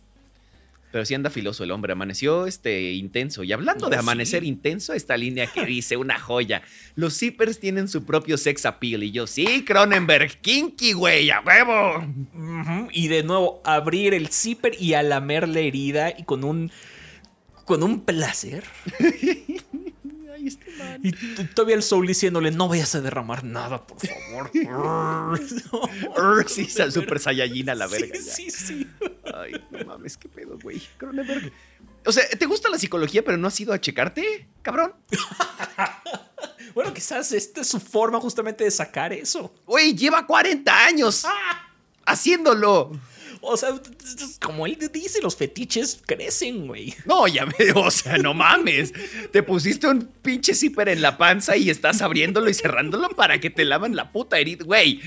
Pero 0.91 1.05
sí 1.05 1.13
anda 1.13 1.29
filoso 1.29 1.63
el 1.63 1.71
hombre, 1.71 1.93
amaneció 1.93 2.45
este 2.47 2.91
intenso. 2.93 3.43
Y 3.43 3.53
hablando 3.53 3.87
de 3.89 3.95
Oh, 3.95 3.99
amanecer 3.99 4.41
sí. 4.43 4.49
intenso, 4.49 4.93
esta 4.93 5.15
línea 5.15 5.47
que 5.47 5.65
dice 5.65 5.95
una 5.97 6.19
joya. 6.19 6.61
Los 6.95 7.17
zippers 7.17 7.59
tienen 7.59 7.87
su 7.87 8.03
propio 8.05 8.37
sex 8.37 8.65
appeal. 8.65 9.03
Y 9.03 9.11
yo, 9.11 9.25
sí, 9.27 9.63
Cronenberg, 9.65 10.41
kinky, 10.41 10.93
güey, 10.93 11.29
a 11.31 11.39
huevo. 11.41 12.89
Y 12.91 13.07
de 13.07 13.23
nuevo, 13.23 13.61
abrir 13.63 14.13
el 14.13 14.27
zipper 14.29 14.75
y 14.79 14.93
alamer 14.93 15.47
la 15.47 15.59
herida 15.61 16.09
y 16.17 16.23
con 16.25 16.43
un. 16.43 16.71
con 17.65 17.83
un 17.83 18.01
placer. 18.01 18.63
Ay, 20.33 20.47
este 20.47 20.71
man. 20.77 20.99
Y 21.03 21.11
todavía 21.53 21.75
el 21.75 21.83
soul 21.83 22.07
diciéndole, 22.07 22.51
no 22.51 22.67
vayas 22.67 22.95
a 22.95 23.01
derramar 23.01 23.43
nada, 23.43 23.85
por 23.85 23.97
favor. 23.99 24.51
Urgh, 26.17 26.47
sí, 26.49 26.67
super 26.89 27.19
saiyajin 27.19 27.69
a 27.69 27.75
la 27.75 27.87
verga. 27.87 28.13
ya. 28.15 28.19
Sí, 28.21 28.49
sí. 28.49 28.87
Ay, 29.33 29.53
no 29.71 29.85
mames, 29.85 30.17
qué 30.17 30.29
pedo, 30.29 30.57
güey. 30.61 30.81
Cronenberg. 30.97 31.51
O 32.05 32.11
sea, 32.11 32.27
¿te 32.27 32.45
gusta 32.45 32.69
la 32.69 32.77
psicología, 32.77 33.23
pero 33.23 33.37
no 33.37 33.47
has 33.47 33.59
ido 33.59 33.73
a 33.73 33.81
checarte, 33.81 34.47
cabrón? 34.61 34.93
Bueno, 36.73 36.93
quizás 36.93 37.31
esta 37.33 37.61
es 37.61 37.67
su 37.67 37.79
forma 37.79 38.19
justamente 38.19 38.63
de 38.63 38.71
sacar 38.71 39.11
eso. 39.11 39.53
Güey, 39.65 39.93
lleva 39.93 40.25
40 40.25 40.85
años 40.85 41.25
haciéndolo. 42.05 42.91
O 43.43 43.57
sea, 43.57 43.69
como 44.39 44.67
él 44.67 44.77
dice, 44.93 45.19
los 45.21 45.35
fetiches 45.35 45.99
crecen, 46.05 46.67
güey. 46.67 46.93
No, 47.05 47.27
ya 47.27 47.45
me, 47.45 47.71
o 47.75 47.89
sea, 47.89 48.17
no 48.17 48.35
mames. 48.35 48.93
Te 49.31 49.41
pusiste 49.41 49.87
un 49.87 50.05
pinche 50.21 50.53
zipper 50.53 50.89
en 50.89 51.01
la 51.01 51.17
panza 51.17 51.57
y 51.57 51.69
estás 51.71 52.01
abriéndolo 52.01 52.49
y 52.49 52.53
cerrándolo 52.53 53.09
para 53.09 53.39
que 53.39 53.49
te 53.49 53.65
lavan 53.65 53.95
la 53.95 54.11
puta 54.11 54.37
herida, 54.37 54.63
güey. 54.63 55.01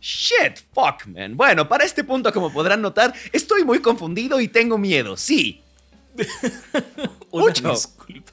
Shit, 0.00 0.58
fuck, 0.72 1.06
man. 1.06 1.36
Bueno, 1.36 1.68
para 1.68 1.84
este 1.84 2.04
punto, 2.04 2.32
como 2.32 2.52
podrán 2.52 2.80
notar, 2.80 3.12
estoy 3.32 3.64
muy 3.64 3.80
confundido 3.80 4.40
y 4.40 4.48
tengo 4.48 4.78
miedo, 4.78 5.16
sí. 5.16 5.62
Mucho. 7.32 7.70
disculpa. 7.70 8.32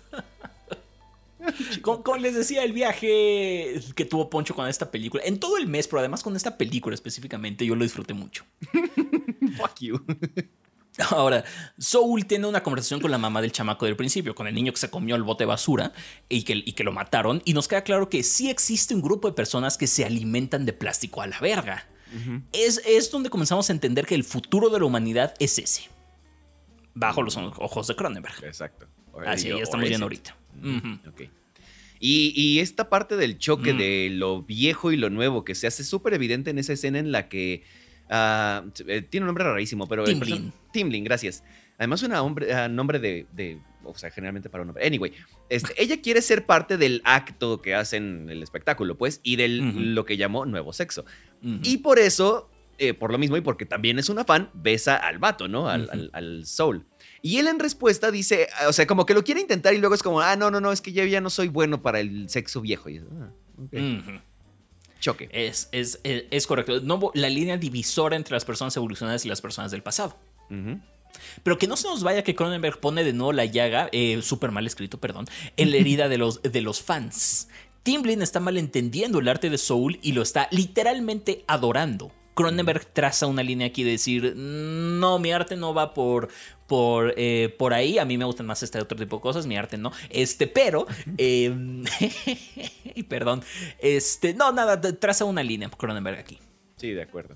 Como, 1.81 2.17
les 2.17 2.35
decía, 2.35 2.63
el 2.63 2.73
viaje 2.73 3.79
que 3.95 4.05
tuvo 4.05 4.29
Poncho 4.29 4.55
con 4.55 4.67
esta 4.67 4.89
película, 4.89 5.23
en 5.25 5.39
todo 5.39 5.57
el 5.57 5.67
mes, 5.67 5.87
pero 5.87 5.99
además 5.99 6.23
con 6.23 6.35
esta 6.35 6.57
película 6.57 6.95
específicamente, 6.95 7.65
yo 7.65 7.75
lo 7.75 7.83
disfruté 7.83 8.13
mucho. 8.13 8.45
Fuck 9.57 9.79
you. 9.81 10.05
Ahora, 11.09 11.43
Soul 11.77 12.25
tiene 12.25 12.47
una 12.47 12.63
conversación 12.63 13.01
con 13.01 13.11
la 13.11 13.17
mamá 13.17 13.41
del 13.41 13.51
chamaco 13.51 13.85
del 13.85 13.95
principio, 13.95 14.33
con 14.33 14.47
el 14.47 14.55
niño 14.55 14.71
que 14.71 14.79
se 14.79 14.89
comió 14.89 15.15
el 15.15 15.23
bote 15.23 15.43
de 15.43 15.47
basura 15.47 15.91
y 16.29 16.43
que, 16.43 16.53
y 16.53 16.73
que 16.73 16.83
lo 16.83 16.91
mataron, 16.91 17.41
y 17.45 17.53
nos 17.53 17.67
queda 17.67 17.83
claro 17.83 18.09
que 18.09 18.23
sí 18.23 18.49
existe 18.49 18.95
un 18.95 19.01
grupo 19.01 19.27
de 19.27 19.33
personas 19.33 19.77
que 19.77 19.87
se 19.87 20.05
alimentan 20.05 20.65
de 20.65 20.73
plástico 20.73 21.21
a 21.21 21.27
la 21.27 21.39
verga. 21.39 21.87
es, 22.53 22.81
es 22.85 23.11
donde 23.11 23.29
comenzamos 23.29 23.69
a 23.69 23.73
entender 23.73 24.05
que 24.05 24.15
el 24.15 24.23
futuro 24.23 24.69
de 24.69 24.79
la 24.79 24.85
humanidad 24.85 25.33
es 25.39 25.59
ese, 25.59 25.89
bajo 26.93 27.21
los 27.21 27.35
ojos 27.35 27.87
de 27.87 27.95
Cronenberg. 27.95 28.43
Exacto. 28.43 28.87
Así 29.25 29.49
ya 29.49 29.55
estamos 29.55 29.87
viendo 29.87 30.05
ahorita. 30.05 30.35
Y, 31.99 32.59
esta 32.59 32.89
parte 32.89 33.15
del 33.15 33.37
choque 33.37 33.73
mm. 33.73 33.77
de 33.77 34.09
lo 34.11 34.43
viejo 34.43 34.91
y 34.91 34.97
lo 34.97 35.09
nuevo 35.09 35.43
que 35.43 35.55
se 35.55 35.67
hace 35.67 35.83
súper 35.83 36.13
evidente 36.13 36.51
en 36.51 36.59
esa 36.59 36.73
escena 36.73 36.99
en 36.99 37.11
la 37.11 37.27
que 37.29 37.63
eh, 38.09 39.01
tiene 39.09 39.23
un 39.23 39.27
nombre 39.27 39.43
rarísimo, 39.43 39.87
pero... 39.87 40.03
Timlin. 40.03 40.53
Timlin, 40.71 41.03
gracias. 41.03 41.43
Además, 41.77 42.03
un 42.03 42.13
ah, 42.13 42.67
nombre 42.69 42.99
de, 42.99 43.59
O 43.83 43.97
sea, 43.97 44.09
generalmente 44.11 44.49
para 44.49 44.63
un 44.63 44.69
hombre. 44.69 44.85
Anyway, 44.85 45.13
este, 45.49 45.73
ella 45.81 46.01
quiere 46.01 46.21
ser 46.21 46.45
parte 46.45 46.77
del 46.77 47.01
acto 47.03 47.61
que 47.61 47.75
hacen 47.75 48.29
el 48.29 48.43
espectáculo, 48.43 48.97
pues, 48.97 49.19
y 49.23 49.35
de 49.35 49.47
lo 49.49 50.05
que 50.05 50.17
llamó 50.17 50.45
nuevo 50.45 50.73
sexo. 50.73 51.05
Y 51.41 51.77
por 51.77 51.99
eso, 51.99 52.49
eh, 52.79 52.93
por 52.95 53.11
lo 53.11 53.19
mismo 53.19 53.37
y 53.37 53.41
porque 53.41 53.65
también 53.65 53.99
es 53.99 54.09
una 54.09 54.23
fan, 54.23 54.49
besa 54.53 54.95
al 54.95 55.19
vato, 55.19 55.47
¿no? 55.47 55.69
Al, 55.69 56.09
al 56.13 56.45
soul. 56.45 56.85
Y 57.21 57.37
él 57.37 57.47
en 57.47 57.59
respuesta 57.59 58.09
dice, 58.09 58.47
o 58.67 58.73
sea, 58.73 58.87
como 58.87 59.05
que 59.05 59.13
lo 59.13 59.23
quiere 59.23 59.41
intentar 59.41 59.73
y 59.73 59.77
luego 59.77 59.95
es 59.95 60.03
como, 60.03 60.21
ah, 60.21 60.35
no, 60.35 60.49
no, 60.49 60.59
no, 60.59 60.71
es 60.71 60.81
que 60.81 60.93
yo 60.93 61.03
ya 61.05 61.21
no 61.21 61.29
soy 61.29 61.47
bueno 61.47 61.81
para 61.81 61.99
el 61.99 62.29
sexo 62.29 62.61
viejo. 62.61 62.89
Y, 62.89 62.97
ah, 62.99 63.31
Choque. 64.99 65.29
Es, 65.31 65.69
es, 65.71 65.99
es, 66.03 66.47
correcto. 66.47 66.81
No, 66.81 67.11
la 67.13 67.29
línea 67.29 67.57
divisora 67.57 68.15
entre 68.15 68.33
las 68.33 68.45
personas 68.45 68.75
evolucionadas 68.77 69.25
y 69.25 69.29
las 69.29 69.41
personas 69.41 69.71
del 69.71 69.83
pasado. 69.83 70.17
Pero 71.43 71.57
que 71.57 71.67
no 71.67 71.77
se 71.77 71.87
nos 71.87 72.03
vaya 72.03 72.23
que 72.23 72.35
Cronenberg 72.35 72.79
pone 72.79 73.03
de 73.03 73.13
nuevo 73.13 73.33
la 73.33 73.45
llaga, 73.45 73.89
eh, 73.91 74.19
súper 74.21 74.51
mal 74.51 74.65
escrito, 74.67 74.99
perdón, 74.99 75.25
en 75.57 75.71
la 75.71 75.77
herida 75.77 76.09
de 76.09 76.17
los, 76.17 76.41
de 76.41 76.61
los 76.61 76.81
fans. 76.81 77.47
Timblin 77.83 78.21
está 78.21 78.39
malentendiendo 78.39 79.19
el 79.19 79.27
arte 79.27 79.49
de 79.49 79.57
Soul 79.57 79.99
y 80.01 80.13
lo 80.13 80.21
está 80.23 80.47
literalmente 80.51 81.45
adorando. 81.47 82.11
Cronenberg 82.35 82.85
traza 82.85 83.25
una 83.25 83.41
línea 83.41 83.67
aquí 83.67 83.83
de 83.83 83.91
decir, 83.91 84.35
no, 84.35 85.17
mi 85.19 85.31
arte 85.31 85.55
no 85.55 85.73
va 85.73 85.93
por, 85.93 86.27
por, 86.67 87.13
eh, 87.17 87.55
por 87.57 87.73
ahí, 87.73 87.97
a 87.97 88.05
mí 88.05 88.17
me 88.17 88.25
gustan 88.25 88.45
más 88.45 88.61
este 88.61 88.79
otro 88.79 88.97
tipo 88.97 89.15
de 89.15 89.21
cosas, 89.21 89.47
mi 89.47 89.57
arte 89.57 89.77
no, 89.77 89.91
este, 90.09 90.45
pero, 90.45 90.85
y 91.17 93.03
perdón, 93.03 93.41
este, 93.79 94.33
no, 94.33 94.51
nada, 94.51 94.79
traza 94.81 95.25
una 95.25 95.41
línea 95.41 95.69
Cronenberg 95.69 96.19
aquí. 96.19 96.37
Sí, 96.75 96.91
de 96.91 97.01
acuerdo. 97.01 97.35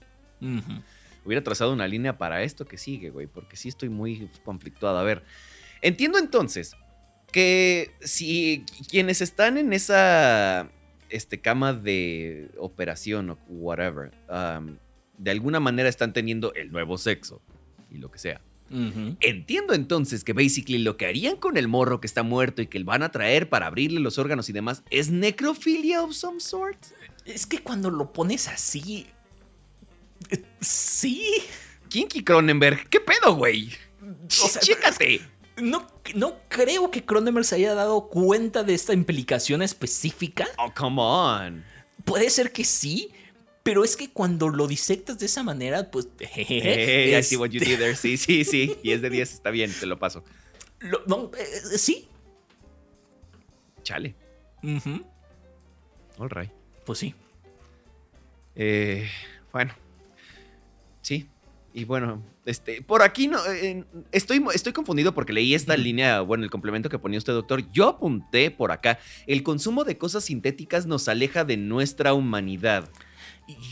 Hubiera 1.26 1.44
trazado 1.44 1.74
una 1.74 1.88
línea 1.88 2.18
para 2.18 2.44
esto 2.44 2.66
que 2.66 2.78
sigue, 2.78 3.10
güey, 3.10 3.28
porque 3.28 3.56
sí 3.56 3.70
estoy 3.70 3.90
muy 3.90 4.30
conflictuado. 4.44 4.98
A 4.98 5.04
ver, 5.04 5.24
entiendo 5.82 6.18
entonces 6.18 6.76
que 7.32 7.92
si 8.02 8.66
quienes 8.90 9.22
están 9.22 9.58
en 9.58 9.72
esa 9.74 10.70
este, 11.10 11.40
cama 11.42 11.74
de 11.74 12.52
operación 12.58 13.30
o 13.32 13.38
whatever, 13.48 14.12
de 15.20 15.32
alguna 15.32 15.60
manera 15.60 15.90
están 15.90 16.14
teniendo 16.14 16.54
el 16.56 16.72
nuevo 16.72 16.98
sexo 16.98 17.42
y 17.92 17.98
lo 17.98 18.10
que 18.10 18.18
sea. 18.18 18.42
Entiendo 18.72 19.74
entonces 19.74 20.24
que 20.24 20.34
basically 20.34 20.78
lo 20.78 20.96
que 20.96 21.08
harían 21.08 21.38
con 21.38 21.58
el 21.58 21.68
morro 21.68 22.00
que 22.00 22.06
está 22.06 22.22
muerto 22.22 22.62
y 22.62 22.68
que 22.68 22.84
van 22.84 23.02
a 23.02 23.10
traer 23.10 23.50
para 23.50 23.66
abrirle 23.66 24.00
los 24.00 24.20
órganos 24.20 24.48
y 24.48 24.54
demás 24.54 24.84
es 24.92 25.10
necrofilia 25.10 26.04
of 26.04 26.14
some 26.14 26.40
sort. 26.40 26.78
Es 27.26 27.48
que 27.48 27.60
cuando 27.60 27.90
lo 27.90 28.14
pones 28.14 28.48
así. 28.48 29.08
Eh, 30.30 30.44
sí. 30.62 31.24
Kinky 31.90 32.24
Cronenberg, 32.24 32.88
¿qué 32.90 33.00
pedo, 33.00 33.36
güey? 33.36 33.72
O 34.02 34.48
sea, 34.48 34.62
chécate. 34.62 35.22
No, 35.58 35.88
no 36.14 36.38
creo 36.48 36.92
que 36.92 37.04
Cronenberg 37.04 37.46
se 37.46 37.56
haya 37.56 37.74
dado 37.74 38.08
cuenta 38.08 38.64
de 38.64 38.76
esta 38.76 38.94
implicación 38.94 39.64
específica. 39.64 40.48
Oh, 40.58 40.72
come 40.76 41.02
on. 41.02 41.66
Puede 42.06 42.30
ser 42.30 42.52
que 42.52 42.64
sí, 42.64 43.10
pero 43.64 43.84
es 43.84 43.98
que 43.98 44.10
cuando 44.10 44.50
lo 44.50 44.68
disectas 44.68 45.20
de 45.20 45.26
esa 45.26 45.44
manera, 45.44 45.92
pues. 45.92 46.08
Hey, 46.20 47.16
I 47.16 47.24
see 47.24 47.38
what 47.38 47.50
you 47.50 47.60
did 47.60 47.78
there. 47.78 47.96
Sí, 47.96 48.18
sí, 48.18 48.44
sí. 48.44 48.78
Y 48.84 48.92
es 48.92 49.02
de 49.02 49.10
10, 49.10 49.34
está 49.34 49.52
bien, 49.52 49.72
te 49.78 49.86
lo 49.86 50.00
paso. 50.00 50.24
no, 51.08 51.32
eh, 51.38 51.44
eh, 51.74 51.78
sí. 51.78 52.08
Chale. 53.84 54.16
All 56.18 56.30
right. 56.30 56.52
Pues 56.86 57.00
sí. 57.00 57.16
Eh, 58.56 59.08
bueno. 59.52 59.74
Sí. 61.02 61.28
Y 61.74 61.86
bueno, 61.86 62.24
este, 62.46 62.82
por 62.82 63.04
aquí 63.04 63.28
no, 63.28 63.40
estoy, 64.12 64.44
estoy 64.54 64.74
confundido 64.74 65.14
porque 65.14 65.34
leí 65.34 65.54
esta 65.54 65.78
línea, 65.78 66.22
bueno, 66.22 66.44
el 66.44 66.50
complemento 66.50 66.90
que 66.90 66.98
ponía 66.98 67.20
usted, 67.20 67.34
doctor. 67.34 67.72
Yo 67.72 67.88
apunté 67.88 68.50
por 68.50 68.72
acá, 68.72 69.00
el 69.28 69.44
consumo 69.44 69.84
de 69.84 69.98
cosas 69.98 70.26
sintéticas 70.26 70.88
nos 70.88 71.08
aleja 71.08 71.46
de 71.46 71.58
nuestra 71.58 72.14
humanidad. 72.14 72.90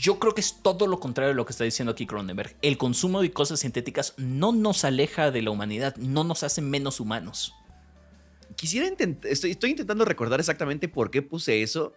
Yo 0.00 0.18
creo 0.18 0.34
que 0.34 0.40
es 0.40 0.60
todo 0.62 0.86
lo 0.86 0.98
contrario 0.98 1.28
de 1.28 1.34
lo 1.34 1.46
que 1.46 1.52
está 1.52 1.64
diciendo 1.64 1.92
aquí 1.92 2.06
Cronenberg. 2.06 2.56
El 2.62 2.78
consumo 2.78 3.22
de 3.22 3.30
cosas 3.30 3.60
sintéticas 3.60 4.14
no 4.16 4.52
nos 4.52 4.84
aleja 4.84 5.30
de 5.30 5.42
la 5.42 5.50
humanidad, 5.50 5.96
no 5.96 6.24
nos 6.24 6.42
hace 6.42 6.60
menos 6.60 7.00
humanos. 7.00 7.54
Quisiera 8.56 8.88
intentar, 8.88 9.30
estoy, 9.30 9.70
intentando 9.70 10.04
recordar 10.04 10.40
exactamente 10.40 10.88
por 10.88 11.10
qué 11.10 11.22
puse 11.22 11.62
eso, 11.62 11.92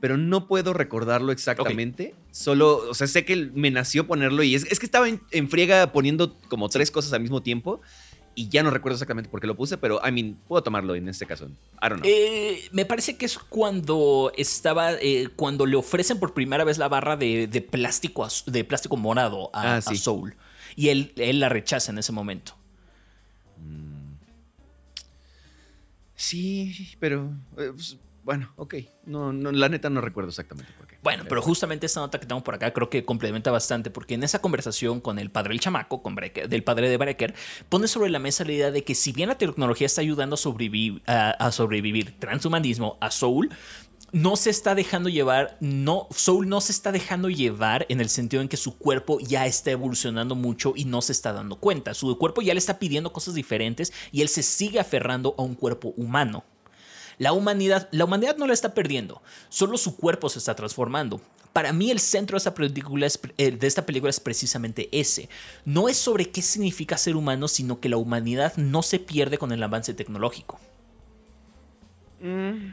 pero 0.00 0.16
no 0.16 0.48
puedo 0.48 0.72
recordarlo 0.72 1.30
exactamente. 1.30 2.14
Solo, 2.30 2.88
o 2.88 2.94
sea, 2.94 3.06
sé 3.06 3.24
que 3.24 3.50
me 3.54 3.70
nació 3.70 4.06
ponerlo 4.06 4.42
y 4.42 4.54
es, 4.54 4.64
que 4.64 4.86
estaba 4.86 5.08
en, 5.08 5.48
friega 5.48 5.92
poniendo 5.92 6.38
como 6.48 6.68
tres 6.68 6.90
cosas 6.90 7.12
al 7.12 7.20
mismo 7.20 7.42
tiempo 7.42 7.80
y 8.40 8.48
ya 8.48 8.62
no 8.62 8.70
recuerdo 8.70 8.94
exactamente 8.94 9.28
por 9.28 9.38
qué 9.38 9.46
lo 9.46 9.54
puse, 9.54 9.76
pero 9.76 10.00
I 10.02 10.10
mean, 10.10 10.38
puedo 10.48 10.62
tomarlo 10.62 10.94
en 10.94 11.10
este 11.10 11.26
caso. 11.26 11.44
I 11.46 11.88
don't 11.90 12.00
know. 12.00 12.10
Eh, 12.10 12.70
me 12.72 12.86
parece 12.86 13.18
que 13.18 13.26
es 13.26 13.38
cuando 13.38 14.32
estaba, 14.34 14.94
eh, 14.94 15.28
cuando 15.36 15.66
le 15.66 15.76
ofrecen 15.76 16.18
por 16.18 16.32
primera 16.32 16.64
vez 16.64 16.78
la 16.78 16.88
barra 16.88 17.18
de, 17.18 17.68
plástico, 17.70 18.26
de 18.46 18.64
plástico 18.64 18.96
morado 18.96 19.50
a, 19.52 19.76
ah, 19.76 19.82
Soul. 19.82 20.34
Y 20.74 20.88
él, 20.88 21.12
él, 21.16 21.38
la 21.38 21.50
rechaza 21.50 21.92
en 21.92 21.98
ese 21.98 22.12
momento. 22.12 22.54
Mm. 23.58 24.14
Sí, 26.14 26.96
pero 26.98 27.34
eh, 27.58 27.72
pues, 27.74 27.98
bueno, 28.24 28.54
ok. 28.56 28.76
No, 29.04 29.34
no, 29.34 29.52
la 29.52 29.68
neta 29.68 29.90
no 29.90 30.00
recuerdo 30.00 30.30
exactamente 30.30 30.72
por 30.78 30.86
qué. 30.86 30.89
Bueno, 31.02 31.24
pero 31.28 31.40
justamente 31.40 31.86
esta 31.86 32.00
nota 32.00 32.20
que 32.20 32.26
tengo 32.26 32.42
por 32.42 32.54
acá 32.54 32.72
creo 32.74 32.90
que 32.90 33.04
complementa 33.04 33.50
bastante 33.50 33.90
porque 33.90 34.14
en 34.14 34.22
esa 34.22 34.40
conversación 34.40 35.00
con 35.00 35.18
el 35.18 35.30
padre 35.30 35.50
del 35.50 35.60
chamaco, 35.60 36.02
con 36.02 36.14
del 36.14 36.62
padre 36.62 36.90
de 36.90 36.96
Brecker, 36.98 37.34
pone 37.70 37.88
sobre 37.88 38.10
la 38.10 38.18
mesa 38.18 38.44
la 38.44 38.52
idea 38.52 38.70
de 38.70 38.84
que 38.84 38.94
si 38.94 39.12
bien 39.12 39.30
la 39.30 39.38
tecnología 39.38 39.86
está 39.86 40.02
ayudando 40.02 40.34
a 40.34 40.36
sobrevivir, 40.36 41.02
a, 41.06 41.50
sobrevivir 41.52 42.18
transhumanismo 42.18 42.98
a 43.00 43.10
Soul, 43.10 43.48
no 44.12 44.36
se 44.36 44.50
está 44.50 44.74
dejando 44.74 45.08
llevar, 45.08 45.56
no, 45.60 46.06
Soul 46.10 46.48
no 46.48 46.60
se 46.60 46.72
está 46.72 46.92
dejando 46.92 47.30
llevar 47.30 47.86
en 47.88 48.00
el 48.00 48.10
sentido 48.10 48.42
en 48.42 48.48
que 48.48 48.56
su 48.58 48.76
cuerpo 48.76 49.20
ya 49.20 49.46
está 49.46 49.70
evolucionando 49.70 50.34
mucho 50.34 50.74
y 50.76 50.84
no 50.84 51.00
se 51.00 51.12
está 51.12 51.32
dando 51.32 51.56
cuenta. 51.56 51.94
Su 51.94 52.18
cuerpo 52.18 52.42
ya 52.42 52.52
le 52.52 52.58
está 52.58 52.78
pidiendo 52.78 53.12
cosas 53.12 53.34
diferentes 53.34 53.92
y 54.12 54.20
él 54.20 54.28
se 54.28 54.42
sigue 54.42 54.80
aferrando 54.80 55.34
a 55.38 55.42
un 55.42 55.54
cuerpo 55.54 55.94
humano. 55.96 56.44
La 57.20 57.34
humanidad, 57.34 57.86
la 57.92 58.06
humanidad 58.06 58.38
no 58.38 58.46
la 58.46 58.54
está 58.54 58.72
perdiendo, 58.72 59.20
solo 59.50 59.76
su 59.76 59.94
cuerpo 59.94 60.30
se 60.30 60.38
está 60.38 60.54
transformando. 60.54 61.20
Para 61.52 61.70
mí 61.70 61.90
el 61.90 62.00
centro 62.00 62.36
de 62.36 62.38
esta, 62.38 62.54
película 62.54 63.06
es, 63.06 63.20
eh, 63.36 63.50
de 63.50 63.66
esta 63.66 63.84
película 63.84 64.08
es 64.08 64.18
precisamente 64.20 64.88
ese. 64.90 65.28
No 65.66 65.90
es 65.90 65.98
sobre 65.98 66.30
qué 66.30 66.40
significa 66.40 66.96
ser 66.96 67.16
humano, 67.16 67.46
sino 67.46 67.78
que 67.78 67.90
la 67.90 67.98
humanidad 67.98 68.56
no 68.56 68.82
se 68.82 68.98
pierde 68.98 69.36
con 69.36 69.52
el 69.52 69.62
avance 69.62 69.92
tecnológico. 69.92 70.58
Mm. 72.22 72.72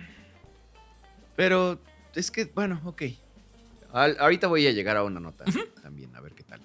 pero 1.35 1.79
es 2.15 2.31
que, 2.31 2.45
bueno, 2.45 2.81
ok. 2.85 3.03
ahorita 3.91 4.47
voy 4.47 4.65
a 4.65 4.71
llegar 4.71 4.95
a 4.95 5.03
una 5.03 5.19
nota 5.19 5.43
también, 5.83 6.15
a 6.15 6.21
ver 6.21 6.33
qué 6.33 6.43
tal. 6.43 6.61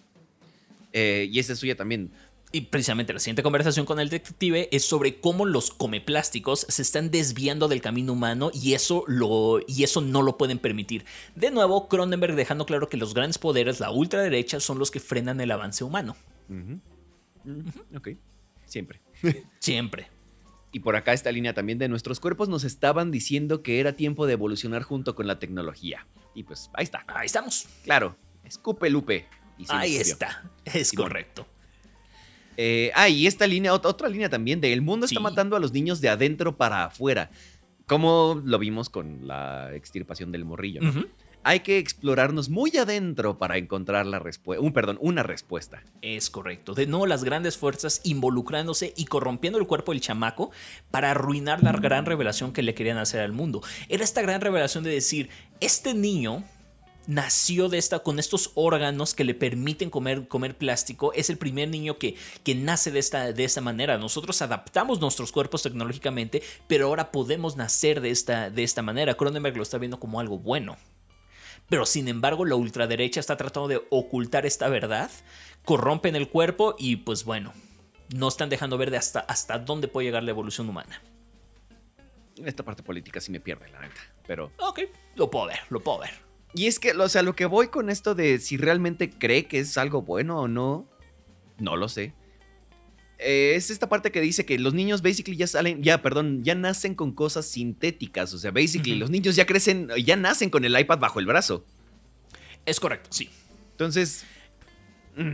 Eh, 0.92 1.26
y 1.28 1.40
esa 1.40 1.54
es 1.54 1.58
suya 1.58 1.74
también 1.74 2.12
y 2.52 2.62
precisamente 2.62 3.12
la 3.14 3.18
siguiente 3.18 3.42
conversación 3.42 3.86
con 3.86 3.98
el 3.98 4.10
detective 4.10 4.68
es 4.70 4.84
sobre 4.84 5.20
cómo 5.20 5.46
los 5.46 5.70
comeplásticos 5.70 6.66
se 6.68 6.82
están 6.82 7.10
desviando 7.10 7.66
del 7.66 7.80
camino 7.80 8.12
humano 8.12 8.50
y 8.52 8.74
eso, 8.74 9.04
lo, 9.06 9.60
y 9.66 9.84
eso 9.84 10.02
no 10.02 10.20
lo 10.22 10.36
pueden 10.36 10.58
permitir. 10.58 11.06
De 11.34 11.50
nuevo, 11.50 11.88
Cronenberg 11.88 12.34
dejando 12.34 12.66
claro 12.66 12.88
que 12.88 12.98
los 12.98 13.14
grandes 13.14 13.38
poderes, 13.38 13.80
la 13.80 13.90
ultraderecha, 13.90 14.60
son 14.60 14.78
los 14.78 14.90
que 14.90 15.00
frenan 15.00 15.40
el 15.40 15.50
avance 15.50 15.82
humano. 15.82 16.14
Ok, 17.96 18.10
siempre. 18.66 19.00
siempre. 19.58 20.10
Y 20.72 20.80
por 20.80 20.96
acá 20.96 21.12
esta 21.12 21.32
línea 21.32 21.54
también 21.54 21.78
de 21.78 21.88
nuestros 21.88 22.20
cuerpos 22.20 22.48
nos 22.48 22.64
estaban 22.64 23.10
diciendo 23.10 23.62
que 23.62 23.80
era 23.80 23.94
tiempo 23.94 24.26
de 24.26 24.34
evolucionar 24.34 24.82
junto 24.82 25.14
con 25.14 25.26
la 25.26 25.38
tecnología. 25.38 26.06
Y 26.34 26.44
pues 26.44 26.70
ahí 26.74 26.84
está. 26.84 27.04
Ahí 27.08 27.26
estamos. 27.26 27.66
Claro, 27.84 28.16
escupe 28.44 28.90
Lupe. 28.90 29.26
ahí 29.68 29.96
está, 29.96 30.50
es 30.64 30.92
correcto. 30.92 31.46
Eh, 32.56 32.90
ah, 32.94 33.08
y 33.08 33.26
esta 33.26 33.46
línea, 33.46 33.72
otra, 33.72 34.08
línea 34.08 34.28
también 34.28 34.60
de 34.60 34.72
el 34.72 34.82
mundo 34.82 35.06
está 35.06 35.20
matando 35.20 35.56
a 35.56 35.60
los 35.60 35.72
niños 35.72 36.00
de 36.00 36.08
adentro 36.08 36.56
para 36.56 36.84
afuera. 36.84 37.30
como 37.86 38.40
lo 38.44 38.58
vimos 38.58 38.88
con 38.88 39.26
la 39.26 39.74
extirpación 39.74 40.32
del 40.32 40.44
morrillo. 40.44 40.80
¿no? 40.80 41.04
Hay 41.44 41.60
que 41.60 41.78
explorarnos 41.78 42.48
muy 42.48 42.76
adentro 42.76 43.36
para 43.36 43.58
encontrar 43.58 44.06
la 44.06 44.20
respuesta. 44.20 44.62
Un, 44.62 44.72
perdón, 44.72 44.98
una 45.00 45.24
respuesta. 45.24 45.82
Es 46.00 46.30
correcto. 46.30 46.74
De 46.74 46.86
nuevo, 46.86 47.06
las 47.06 47.24
grandes 47.24 47.58
fuerzas 47.58 48.00
involucrándose 48.04 48.94
y 48.96 49.06
corrompiendo 49.06 49.58
el 49.58 49.66
cuerpo 49.66 49.92
del 49.92 50.00
chamaco 50.00 50.52
para 50.92 51.10
arruinar 51.10 51.62
la 51.62 51.72
gran 51.72 52.06
revelación 52.06 52.52
que 52.52 52.62
le 52.62 52.74
querían 52.74 52.98
hacer 52.98 53.20
al 53.20 53.32
mundo. 53.32 53.60
Era 53.88 54.04
esta 54.04 54.22
gran 54.22 54.40
revelación 54.40 54.84
de 54.84 54.90
decir, 54.90 55.30
este 55.60 55.94
niño 55.94 56.44
nació 57.06 57.68
de 57.68 57.78
esta, 57.78 58.00
con 58.00 58.18
estos 58.18 58.52
órganos 58.54 59.14
que 59.14 59.24
le 59.24 59.34
permiten 59.34 59.90
comer, 59.90 60.28
comer 60.28 60.56
plástico. 60.56 61.12
Es 61.12 61.30
el 61.30 61.38
primer 61.38 61.68
niño 61.68 61.98
que, 61.98 62.16
que 62.44 62.54
nace 62.54 62.90
de 62.90 62.98
esta, 62.98 63.32
de 63.32 63.44
esta 63.44 63.60
manera. 63.60 63.98
Nosotros 63.98 64.40
adaptamos 64.42 65.00
nuestros 65.00 65.32
cuerpos 65.32 65.62
tecnológicamente, 65.62 66.42
pero 66.66 66.86
ahora 66.86 67.10
podemos 67.10 67.56
nacer 67.56 68.00
de 68.00 68.10
esta, 68.10 68.50
de 68.50 68.62
esta 68.62 68.82
manera. 68.82 69.14
Cronenberg 69.14 69.56
lo 69.56 69.62
está 69.62 69.78
viendo 69.78 69.98
como 69.98 70.20
algo 70.20 70.38
bueno. 70.38 70.76
Pero 71.68 71.86
sin 71.86 72.08
embargo, 72.08 72.44
la 72.44 72.54
ultraderecha 72.54 73.20
está 73.20 73.36
tratando 73.36 73.68
de 73.68 73.82
ocultar 73.90 74.44
esta 74.46 74.68
verdad, 74.68 75.10
corrompen 75.64 76.16
el 76.16 76.28
cuerpo 76.28 76.74
y 76.78 76.96
pues 76.96 77.24
bueno, 77.24 77.52
no 78.14 78.28
están 78.28 78.50
dejando 78.50 78.76
ver 78.78 78.90
de 78.90 78.98
hasta, 78.98 79.20
hasta 79.20 79.58
dónde 79.58 79.88
puede 79.88 80.06
llegar 80.06 80.22
la 80.22 80.30
evolución 80.30 80.68
humana. 80.68 81.00
Esta 82.36 82.62
parte 82.62 82.82
política 82.82 83.20
sí 83.20 83.30
me 83.30 83.40
pierde, 83.40 83.70
la 83.70 83.80
neta. 83.80 84.00
Pero. 84.26 84.52
Ok, 84.58 84.80
lo 85.14 85.30
puedo 85.30 85.46
ver, 85.46 85.60
lo 85.70 85.80
puedo 85.80 86.00
ver. 86.00 86.31
Y 86.54 86.66
es 86.66 86.78
que, 86.78 86.92
o 86.92 87.08
sea, 87.08 87.22
lo 87.22 87.34
que 87.34 87.46
voy 87.46 87.68
con 87.68 87.88
esto 87.90 88.14
de 88.14 88.38
si 88.38 88.56
realmente 88.56 89.10
cree 89.10 89.46
que 89.46 89.58
es 89.60 89.78
algo 89.78 90.02
bueno 90.02 90.40
o 90.40 90.48
no, 90.48 90.86
no 91.58 91.76
lo 91.76 91.88
sé. 91.88 92.12
Eh, 93.18 93.54
es 93.54 93.70
esta 93.70 93.88
parte 93.88 94.10
que 94.10 94.20
dice 94.20 94.44
que 94.44 94.58
los 94.58 94.74
niños 94.74 95.00
basically 95.00 95.36
ya 95.36 95.46
salen, 95.46 95.82
ya, 95.82 96.02
perdón, 96.02 96.42
ya 96.44 96.54
nacen 96.54 96.94
con 96.94 97.12
cosas 97.12 97.46
sintéticas. 97.46 98.34
O 98.34 98.38
sea, 98.38 98.50
basically 98.50 98.96
los 98.96 99.10
niños 99.10 99.36
ya 99.36 99.46
crecen, 99.46 99.88
ya 100.04 100.16
nacen 100.16 100.50
con 100.50 100.64
el 100.64 100.78
iPad 100.78 100.98
bajo 100.98 101.20
el 101.20 101.26
brazo. 101.26 101.64
Es 102.66 102.80
correcto, 102.80 103.08
sí. 103.12 103.30
Entonces. 103.72 104.24
mm, 105.16 105.30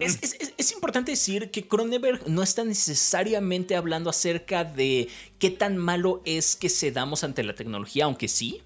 es- 0.00 0.18
es- 0.22 0.54
es 0.56 0.72
importante 0.72 1.12
decir 1.12 1.50
que 1.50 1.66
Cronenberg 1.68 2.28
no 2.28 2.42
está 2.42 2.64
necesariamente 2.64 3.76
hablando 3.76 4.10
acerca 4.10 4.64
de 4.64 5.08
qué 5.38 5.50
tan 5.50 5.76
malo 5.78 6.22
es 6.24 6.56
que 6.56 6.68
cedamos 6.68 7.22
ante 7.24 7.42
la 7.44 7.54
tecnología, 7.54 8.04
aunque 8.06 8.26
sí, 8.28 8.62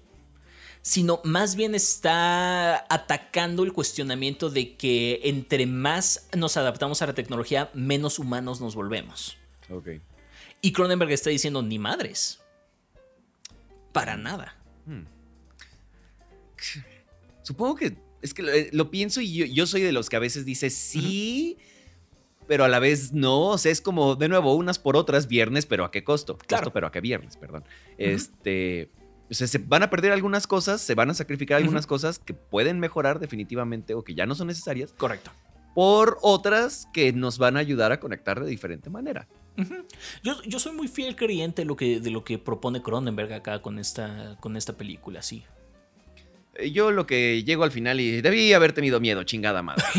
sino 0.83 1.21
más 1.23 1.55
bien 1.55 1.75
está 1.75 2.85
atacando 2.93 3.63
el 3.63 3.71
cuestionamiento 3.71 4.49
de 4.49 4.75
que 4.75 5.21
entre 5.23 5.65
más 5.65 6.27
nos 6.37 6.57
adaptamos 6.57 7.01
a 7.01 7.07
la 7.07 7.13
tecnología, 7.13 7.71
menos 7.73 8.19
humanos 8.19 8.59
nos 8.59 8.75
volvemos. 8.75 9.37
Ok. 9.69 9.87
Y 10.61 10.73
Cronenberg 10.73 11.11
está 11.11 11.29
diciendo, 11.29 11.61
ni 11.61 11.79
madres. 11.79 12.41
Para 13.93 14.17
nada. 14.17 14.57
Supongo 17.43 17.75
que 17.75 17.95
es 18.21 18.33
que 18.33 18.43
lo, 18.43 18.51
eh, 18.51 18.69
lo 18.73 18.91
pienso 18.91 19.21
y 19.21 19.33
yo, 19.33 19.45
yo 19.45 19.65
soy 19.65 19.81
de 19.81 19.93
los 19.93 20.09
que 20.09 20.17
a 20.17 20.19
veces 20.19 20.43
dice 20.43 20.69
sí, 20.69 21.57
pero 22.45 22.65
a 22.65 22.67
la 22.67 22.79
vez 22.79 23.13
no. 23.13 23.51
O 23.51 23.57
sea, 23.57 23.71
es 23.71 23.79
como, 23.79 24.15
de 24.15 24.27
nuevo, 24.27 24.53
unas 24.53 24.79
por 24.79 24.97
otras, 24.97 25.27
viernes, 25.27 25.65
pero 25.65 25.85
¿a 25.85 25.91
qué 25.91 26.03
costo? 26.03 26.37
Claro. 26.37 26.63
Costo, 26.63 26.73
pero 26.73 26.87
¿a 26.87 26.91
qué 26.91 26.99
viernes? 26.99 27.37
Perdón. 27.37 27.63
Este. 27.97 28.89
O 29.29 29.33
sea, 29.33 29.47
se 29.47 29.57
van 29.57 29.83
a 29.83 29.89
perder 29.89 30.11
algunas 30.11 30.47
cosas, 30.47 30.81
se 30.81 30.95
van 30.95 31.09
a 31.09 31.13
sacrificar 31.13 31.57
algunas 31.57 31.87
cosas 31.87 32.19
que 32.19 32.33
pueden 32.33 32.79
mejorar 32.79 33.19
definitivamente 33.19 33.93
o 33.93 34.03
que 34.03 34.15
ya 34.15 34.25
no 34.25 34.35
son 34.35 34.47
necesarias, 34.47 34.93
Correcto. 34.97 35.31
por 35.73 36.17
otras 36.21 36.87
que 36.93 37.13
nos 37.13 37.37
van 37.37 37.57
a 37.57 37.61
ayudar 37.61 37.91
a 37.91 37.99
conectar 37.99 38.43
de 38.43 38.49
diferente 38.49 38.89
manera. 38.89 39.27
Yo, 40.23 40.41
yo 40.43 40.59
soy 40.59 40.73
muy 40.73 40.87
fiel 40.87 41.15
creyente 41.15 41.61
de 41.61 41.65
lo 41.65 41.75
que, 41.75 41.99
de 41.99 42.11
lo 42.11 42.23
que 42.23 42.37
propone 42.37 42.81
Cronenberg 42.81 43.33
acá 43.33 43.61
con 43.61 43.79
esta, 43.79 44.37
con 44.39 44.57
esta 44.57 44.73
película, 44.73 45.21
sí. 45.21 45.43
Eh, 46.55 46.71
Yo 46.71 46.91
lo 46.91 47.05
que 47.05 47.43
llego 47.43 47.63
al 47.63 47.71
final 47.71 47.99
y 47.99 48.21
debí 48.21 48.53
haber 48.53 48.73
tenido 48.73 48.99
miedo, 48.99 49.23
chingada 49.23 49.61
madre. 49.61 49.83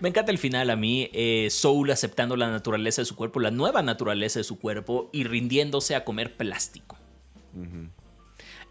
Me 0.00 0.08
encanta 0.08 0.30
el 0.30 0.38
final 0.38 0.70
a 0.70 0.76
mí, 0.76 1.10
eh, 1.12 1.48
Soul 1.50 1.90
aceptando 1.90 2.36
la 2.36 2.50
naturaleza 2.50 3.02
de 3.02 3.06
su 3.06 3.16
cuerpo, 3.16 3.40
la 3.40 3.50
nueva 3.50 3.82
naturaleza 3.82 4.38
de 4.38 4.44
su 4.44 4.58
cuerpo 4.58 5.08
y 5.12 5.24
rindiéndose 5.24 5.94
a 5.94 6.04
comer 6.04 6.36
plástico. 6.36 6.98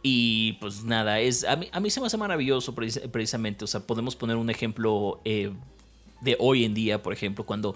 Y 0.02 0.54
pues 0.60 0.84
nada, 0.84 1.20
es, 1.22 1.46
a, 1.46 1.56
mí, 1.56 1.70
a 1.72 1.80
mí 1.80 1.90
se 1.90 2.02
me 2.02 2.08
hace 2.08 2.18
maravilloso 2.18 2.76
precis- 2.76 3.10
precisamente, 3.10 3.64
o 3.64 3.68
sea, 3.68 3.80
podemos 3.82 4.16
poner 4.16 4.36
un 4.36 4.50
ejemplo 4.50 5.22
eh, 5.24 5.54
de 6.22 6.36
hoy 6.40 6.66
en 6.66 6.74
día, 6.74 7.02
por 7.02 7.14
ejemplo, 7.14 7.46
cuando 7.46 7.74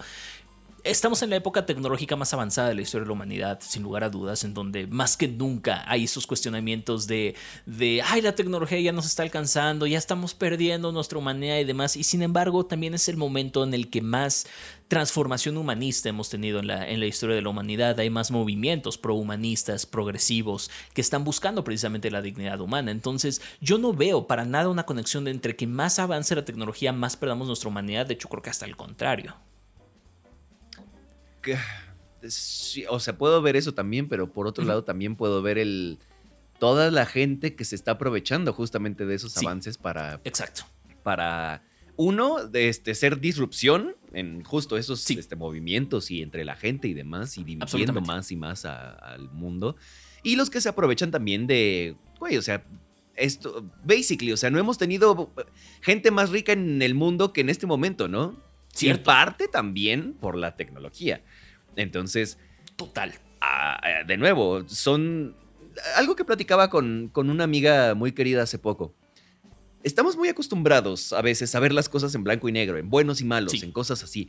estamos 0.84 1.22
en 1.22 1.30
la 1.30 1.36
época 1.36 1.66
tecnológica 1.66 2.16
más 2.16 2.32
avanzada 2.34 2.68
de 2.68 2.74
la 2.74 2.82
historia 2.82 3.04
de 3.04 3.08
la 3.08 3.12
humanidad, 3.12 3.58
sin 3.62 3.82
lugar 3.82 4.04
a 4.04 4.10
dudas, 4.10 4.44
en 4.44 4.54
donde 4.54 4.86
más 4.86 5.16
que 5.16 5.28
nunca 5.28 5.84
hay 5.86 6.04
esos 6.04 6.26
cuestionamientos 6.26 7.06
de, 7.06 7.34
de, 7.66 8.02
ay, 8.04 8.22
la 8.22 8.34
tecnología 8.34 8.80
ya 8.80 8.92
nos 8.92 9.06
está 9.06 9.22
alcanzando, 9.22 9.86
ya 9.86 9.98
estamos 9.98 10.34
perdiendo 10.34 10.92
nuestra 10.92 11.18
humanidad 11.18 11.58
y 11.58 11.64
demás, 11.64 11.96
y 11.96 12.04
sin 12.04 12.22
embargo 12.22 12.66
también 12.66 12.94
es 12.94 13.08
el 13.08 13.16
momento 13.16 13.64
en 13.64 13.74
el 13.74 13.90
que 13.90 14.02
más 14.02 14.46
transformación 14.88 15.56
humanista 15.58 16.08
hemos 16.08 16.30
tenido 16.30 16.60
en 16.60 16.66
la, 16.66 16.88
en 16.88 17.00
la 17.00 17.06
historia 17.06 17.36
de 17.36 17.42
la 17.42 17.50
humanidad, 17.50 17.98
hay 18.00 18.10
más 18.10 18.30
movimientos 18.30 18.96
prohumanistas, 18.96 19.84
progresivos, 19.84 20.70
que 20.94 21.00
están 21.00 21.24
buscando 21.24 21.64
precisamente 21.64 22.10
la 22.10 22.22
dignidad 22.22 22.60
humana, 22.60 22.90
entonces 22.90 23.42
yo 23.60 23.78
no 23.78 23.92
veo 23.92 24.26
para 24.26 24.44
nada 24.44 24.68
una 24.68 24.86
conexión 24.86 25.24
de 25.24 25.30
entre 25.30 25.56
que 25.56 25.66
más 25.66 25.98
avance 25.98 26.34
la 26.34 26.44
tecnología, 26.44 26.92
más 26.92 27.16
perdamos 27.16 27.48
nuestra 27.48 27.68
humanidad, 27.68 28.06
de 28.06 28.14
hecho 28.14 28.28
creo 28.28 28.42
que 28.42 28.50
hasta 28.50 28.66
el 28.66 28.76
contrario. 28.76 29.34
Sí, 32.28 32.84
o 32.88 33.00
sea, 33.00 33.16
puedo 33.16 33.40
ver 33.42 33.56
eso 33.56 33.74
también, 33.74 34.08
pero 34.08 34.32
por 34.32 34.46
otro 34.46 34.64
lado 34.64 34.84
también 34.84 35.16
puedo 35.16 35.42
ver 35.42 35.58
el 35.58 35.98
toda 36.58 36.90
la 36.90 37.06
gente 37.06 37.54
que 37.54 37.64
se 37.64 37.76
está 37.76 37.92
aprovechando 37.92 38.52
justamente 38.52 39.06
de 39.06 39.14
esos 39.14 39.32
Sí. 39.32 39.46
avances 39.46 39.78
para, 39.78 40.20
Exacto. 40.24 40.62
para 41.04 41.62
uno, 41.96 42.46
de 42.46 42.68
este, 42.68 42.94
ser 42.96 43.20
disrupción 43.20 43.94
en 44.12 44.42
justo 44.42 44.76
esos 44.76 45.00
Sí. 45.00 45.16
este, 45.18 45.36
movimientos 45.36 46.10
y 46.10 46.20
entre 46.22 46.44
la 46.44 46.56
gente 46.56 46.88
y 46.88 46.94
demás, 46.94 47.38
y 47.38 47.44
dividiendo 47.44 48.00
más 48.00 48.32
y 48.32 48.36
más 48.36 48.64
a- 48.64 48.90
al 48.92 49.30
mundo. 49.30 49.76
Y 50.24 50.34
los 50.34 50.50
que 50.50 50.60
se 50.60 50.68
aprovechan 50.68 51.10
también 51.12 51.46
de, 51.46 51.96
güey, 52.18 52.36
o 52.36 52.42
sea, 52.42 52.64
esto, 53.14 53.64
basically, 53.84 54.32
o 54.32 54.36
sea, 54.36 54.50
no 54.50 54.58
hemos 54.58 54.78
tenido 54.78 55.32
gente 55.80 56.10
más 56.10 56.30
rica 56.30 56.52
en 56.52 56.82
el 56.82 56.94
mundo 56.94 57.32
que 57.32 57.40
en 57.40 57.50
este 57.50 57.66
momento, 57.66 58.08
¿no? 58.08 58.40
Y 58.82 58.86
en 58.86 58.94
Cierto. 58.94 59.04
parte 59.04 59.48
también 59.48 60.14
por 60.14 60.36
la 60.36 60.56
tecnología. 60.56 61.22
Entonces, 61.76 62.38
Total. 62.76 63.12
ah, 63.40 63.80
de 64.06 64.16
nuevo, 64.16 64.68
son 64.68 65.36
algo 65.96 66.16
que 66.16 66.24
platicaba 66.24 66.70
con, 66.70 67.08
con 67.12 67.30
una 67.30 67.44
amiga 67.44 67.94
muy 67.94 68.12
querida 68.12 68.42
hace 68.42 68.58
poco. 68.58 68.94
Estamos 69.84 70.16
muy 70.16 70.28
acostumbrados 70.28 71.12
a 71.12 71.22
veces 71.22 71.54
a 71.54 71.60
ver 71.60 71.72
las 71.72 71.88
cosas 71.88 72.14
en 72.14 72.24
blanco 72.24 72.48
y 72.48 72.52
negro, 72.52 72.78
en 72.78 72.90
buenos 72.90 73.20
y 73.20 73.24
malos, 73.24 73.52
Sí. 73.52 73.64
en 73.64 73.70
cosas 73.72 74.02
así. 74.02 74.28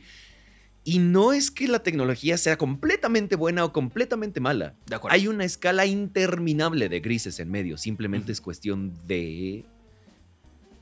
Y 0.84 0.98
no 1.00 1.32
es 1.32 1.50
que 1.50 1.68
la 1.68 1.80
tecnología 1.82 2.38
sea 2.38 2.56
completamente 2.56 3.36
buena 3.36 3.64
o 3.64 3.72
completamente 3.72 4.40
mala. 4.40 4.76
De 4.86 4.94
acuerdo. 4.96 5.14
Hay 5.14 5.26
una 5.28 5.44
escala 5.44 5.84
interminable 5.86 6.88
de 6.88 7.00
grises 7.00 7.38
en 7.40 7.50
medio. 7.50 7.76
Simplemente 7.76 8.32
es 8.32 8.40
cuestión 8.40 8.94
de 9.06 9.66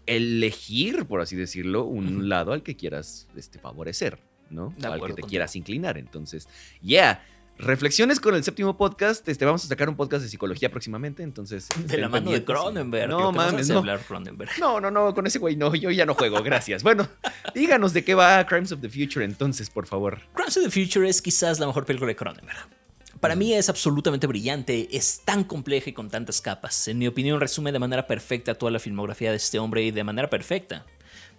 elegir, 0.08 1.04
por 1.04 1.20
así 1.20 1.36
decirlo, 1.36 1.84
un 1.84 2.28
lado 2.28 2.52
al 2.52 2.62
que 2.62 2.76
quieras 2.76 3.28
este, 3.36 3.58
favorecer, 3.58 4.18
¿no? 4.50 4.74
De 4.78 4.86
al 4.86 5.00
que 5.04 5.12
te 5.12 5.22
quieras 5.22 5.54
inclinar. 5.54 5.98
Entonces, 5.98 6.48
yeah. 6.82 7.22
Reflexiones 7.58 8.20
con 8.20 8.36
el 8.36 8.44
séptimo 8.44 8.76
podcast. 8.76 9.28
Este, 9.28 9.44
vamos 9.44 9.64
a 9.64 9.68
sacar 9.68 9.88
un 9.88 9.96
podcast 9.96 10.22
de 10.22 10.28
psicología 10.28 10.70
próximamente. 10.70 11.24
Entonces, 11.24 11.66
De 11.86 11.98
la 11.98 12.08
mano 12.08 12.30
de 12.30 12.44
Cronenberg. 12.44 13.10
No 13.10 13.32
mames, 13.32 13.68
no. 13.68 13.82
Cronenberg. 14.06 14.50
No, 14.60 14.80
no, 14.80 14.90
no, 14.90 15.12
con 15.12 15.26
ese 15.26 15.40
güey 15.40 15.56
no, 15.56 15.74
yo 15.74 15.90
ya 15.90 16.06
no 16.06 16.14
juego, 16.14 16.40
gracias. 16.42 16.84
Bueno, 16.84 17.08
díganos 17.54 17.92
de 17.92 18.04
qué 18.04 18.14
va 18.14 18.46
Crimes 18.46 18.70
of 18.72 18.80
the 18.80 18.88
Future 18.88 19.24
entonces, 19.24 19.70
por 19.70 19.86
favor. 19.86 20.20
Crimes 20.34 20.56
of 20.56 20.64
the 20.64 20.70
Future 20.70 21.08
es 21.08 21.20
quizás 21.20 21.58
la 21.58 21.66
mejor 21.66 21.84
película 21.84 22.08
de 22.08 22.16
Cronenberg. 22.16 22.77
Para 23.20 23.34
mí 23.34 23.52
es 23.52 23.68
absolutamente 23.68 24.28
brillante, 24.28 24.96
es 24.96 25.22
tan 25.24 25.42
compleja 25.42 25.90
y 25.90 25.92
con 25.92 26.08
tantas 26.08 26.40
capas. 26.40 26.86
En 26.86 26.98
mi 26.98 27.08
opinión 27.08 27.40
resume 27.40 27.72
de 27.72 27.80
manera 27.80 28.06
perfecta 28.06 28.54
toda 28.54 28.70
la 28.70 28.78
filmografía 28.78 29.30
de 29.30 29.36
este 29.38 29.58
hombre 29.58 29.82
y 29.82 29.90
de 29.90 30.04
manera 30.04 30.30
perfecta. 30.30 30.86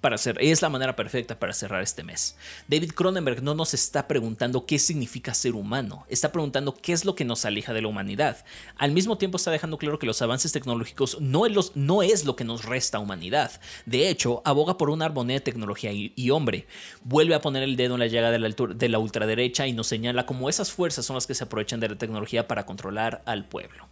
Para 0.01 0.15
hacer, 0.15 0.37
es 0.39 0.61
la 0.61 0.69
manera 0.69 0.95
perfecta 0.95 1.37
para 1.37 1.51
cerrar 1.53 1.81
este 1.83 2.03
mes. 2.03 2.37
David 2.69 2.91
Cronenberg 2.93 3.43
no 3.43 3.53
nos 3.53 3.73
está 3.73 4.07
preguntando 4.07 4.65
qué 4.65 4.79
significa 4.79 5.33
ser 5.33 5.55
humano, 5.55 6.05
está 6.07 6.31
preguntando 6.31 6.73
qué 6.73 6.93
es 6.93 7.03
lo 7.03 7.15
que 7.15 7.25
nos 7.25 7.43
aleja 7.43 7.73
de 7.73 7.81
la 7.81 7.89
humanidad. 7.89 8.45
Al 8.77 8.91
mismo 8.93 9.17
tiempo 9.17 9.35
está 9.35 9.51
dejando 9.51 9.77
claro 9.77 9.99
que 9.99 10.05
los 10.07 10.21
avances 10.21 10.53
tecnológicos 10.53 11.19
no 11.19 11.45
es, 11.45 11.51
los- 11.51 11.75
no 11.75 12.01
es 12.01 12.23
lo 12.23 12.37
que 12.37 12.45
nos 12.45 12.63
resta 12.63 12.99
humanidad. 12.99 13.59
De 13.85 14.07
hecho, 14.09 14.41
aboga 14.45 14.77
por 14.77 14.89
una 14.89 15.03
armonía 15.03 15.35
de 15.35 15.41
tecnología 15.41 15.91
y, 15.91 16.13
y 16.15 16.29
hombre. 16.29 16.65
Vuelve 17.03 17.35
a 17.35 17.41
poner 17.41 17.63
el 17.63 17.75
dedo 17.75 17.95
en 17.95 17.99
la 17.99 18.07
llaga 18.07 18.31
de 18.31 18.39
la, 18.39 18.47
altur- 18.47 18.75
de 18.75 18.87
la 18.87 18.99
ultraderecha 18.99 19.67
y 19.67 19.73
nos 19.73 19.87
señala 19.87 20.25
cómo 20.25 20.47
esas 20.49 20.71
fuerzas 20.71 21.05
son 21.05 21.15
las 21.15 21.27
que 21.27 21.35
se 21.35 21.43
aprovechan 21.43 21.81
de 21.81 21.89
la 21.89 21.97
tecnología 21.97 22.47
para 22.47 22.65
controlar 22.65 23.21
al 23.25 23.45
pueblo. 23.49 23.85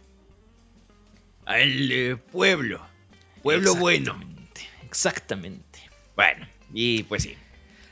Al 1.44 1.92
eh, 1.92 2.16
pueblo. 2.16 2.80
Pueblo 3.42 3.74
bueno. 3.74 4.18
Exactamente. 4.86 5.67
Bueno, 6.18 6.48
y 6.74 7.04
pues 7.04 7.22
sí. 7.22 7.36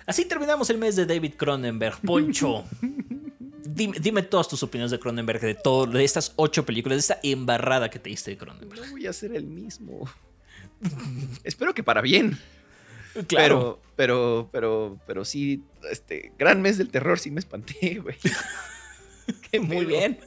Así 0.05 0.25
terminamos 0.25 0.69
el 0.71 0.79
mes 0.79 0.97
de 0.97 1.07
David 1.07 1.35
Cronenberg. 1.37 2.01
Poncho, 2.01 2.65
dime, 3.65 3.97
dime 4.01 4.23
todas 4.23 4.49
tus 4.49 4.65
opiniones 4.65 4.91
de 4.91 4.99
Cronenberg, 4.99 5.41
de, 5.41 5.55
todo, 5.55 5.87
de 5.87 6.03
estas 6.03 6.33
ocho 6.35 6.67
películas, 6.67 6.97
de 6.97 7.01
esta 7.01 7.21
embarrada 7.23 7.89
que 7.89 8.01
te 8.01 8.11
diste 8.11 8.33
de 8.33 8.37
Cronenberg. 8.37 8.85
No 8.85 8.91
voy 8.91 9.07
a 9.07 9.13
ser 9.13 9.33
el 9.37 9.47
mismo. 9.47 10.11
Espero 11.45 11.73
que 11.73 11.85
para 11.85 12.01
bien. 12.01 12.37
Claro. 13.29 13.81
Pero, 13.95 13.95
pero, 13.95 14.49
pero, 14.51 15.01
pero 15.07 15.25
sí, 15.25 15.63
este, 15.89 16.33
gran 16.37 16.61
mes 16.61 16.79
del 16.79 16.89
terror, 16.89 17.21
sí 17.21 17.31
me 17.31 17.39
espanté, 17.39 17.95
güey. 18.03 18.17
Qué 19.53 19.61
Muy 19.61 19.85
bien. 19.85 20.19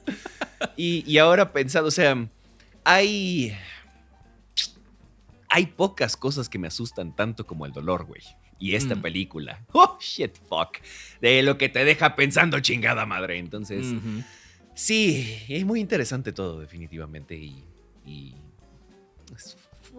Y, 0.77 1.03
y 1.05 1.17
ahora 1.17 1.51
pensado, 1.51 1.87
o 1.87 1.91
sea, 1.91 2.29
hay. 2.85 3.57
Hay 5.49 5.65
pocas 5.67 6.15
cosas 6.15 6.47
que 6.49 6.59
me 6.59 6.67
asustan 6.67 7.15
tanto 7.15 7.45
como 7.47 7.65
el 7.65 7.71
dolor, 7.71 8.05
güey. 8.05 8.21
Y 8.59 8.75
esta 8.75 8.95
Mm. 8.95 9.01
película. 9.01 9.65
Oh, 9.73 9.97
shit, 9.99 10.35
fuck. 10.47 10.77
De 11.21 11.41
lo 11.43 11.57
que 11.57 11.69
te 11.69 11.83
deja 11.85 12.15
pensando, 12.15 12.59
chingada 12.59 13.05
madre. 13.05 13.37
Entonces, 13.39 13.85
sí, 14.75 15.37
es 15.49 15.65
muy 15.65 15.79
interesante 15.79 16.31
todo, 16.33 16.59
definitivamente. 16.59 17.35
Y. 17.35 17.63
y 18.05 18.35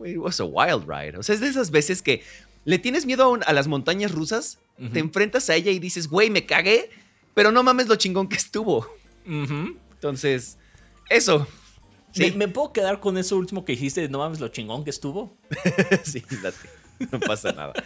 it 0.04 0.16
was 0.18 0.40
a 0.40 0.44
wild 0.44 0.84
ride. 0.88 1.16
O 1.18 1.22
sea, 1.22 1.34
es 1.34 1.40
de 1.40 1.48
esas 1.48 1.70
veces 1.70 2.00
que 2.02 2.22
le 2.64 2.78
tienes 2.78 3.06
miedo 3.06 3.24
a, 3.24 3.28
un- 3.28 3.42
a 3.46 3.52
las 3.52 3.66
montañas 3.68 4.12
rusas, 4.12 4.58
te 4.92 4.98
enfrentas 4.98 5.50
a 5.50 5.56
ella 5.56 5.70
y 5.72 5.78
dices, 5.78 6.08
güey, 6.08 6.30
me 6.30 6.46
cagué, 6.46 6.88
pero 7.34 7.52
no 7.52 7.62
mames 7.62 7.86
lo 7.88 7.96
chingón 7.96 8.28
que 8.28 8.36
estuvo. 8.36 8.86
Entonces, 9.26 10.58
eso. 11.08 11.46
¿Me, 12.16 12.30
Sí, 12.30 12.36
me 12.36 12.48
puedo 12.48 12.72
quedar 12.72 13.00
con 13.00 13.16
eso 13.18 13.36
último 13.36 13.64
que 13.64 13.72
dijiste? 13.72 14.08
No 14.08 14.18
mames 14.18 14.40
lo 14.40 14.48
chingón 14.48 14.84
que 14.84 14.90
estuvo. 14.90 15.36
sí, 16.04 16.22
date. 16.42 16.56
No 17.12 17.18
pasa 17.20 17.52
nada. 17.52 17.72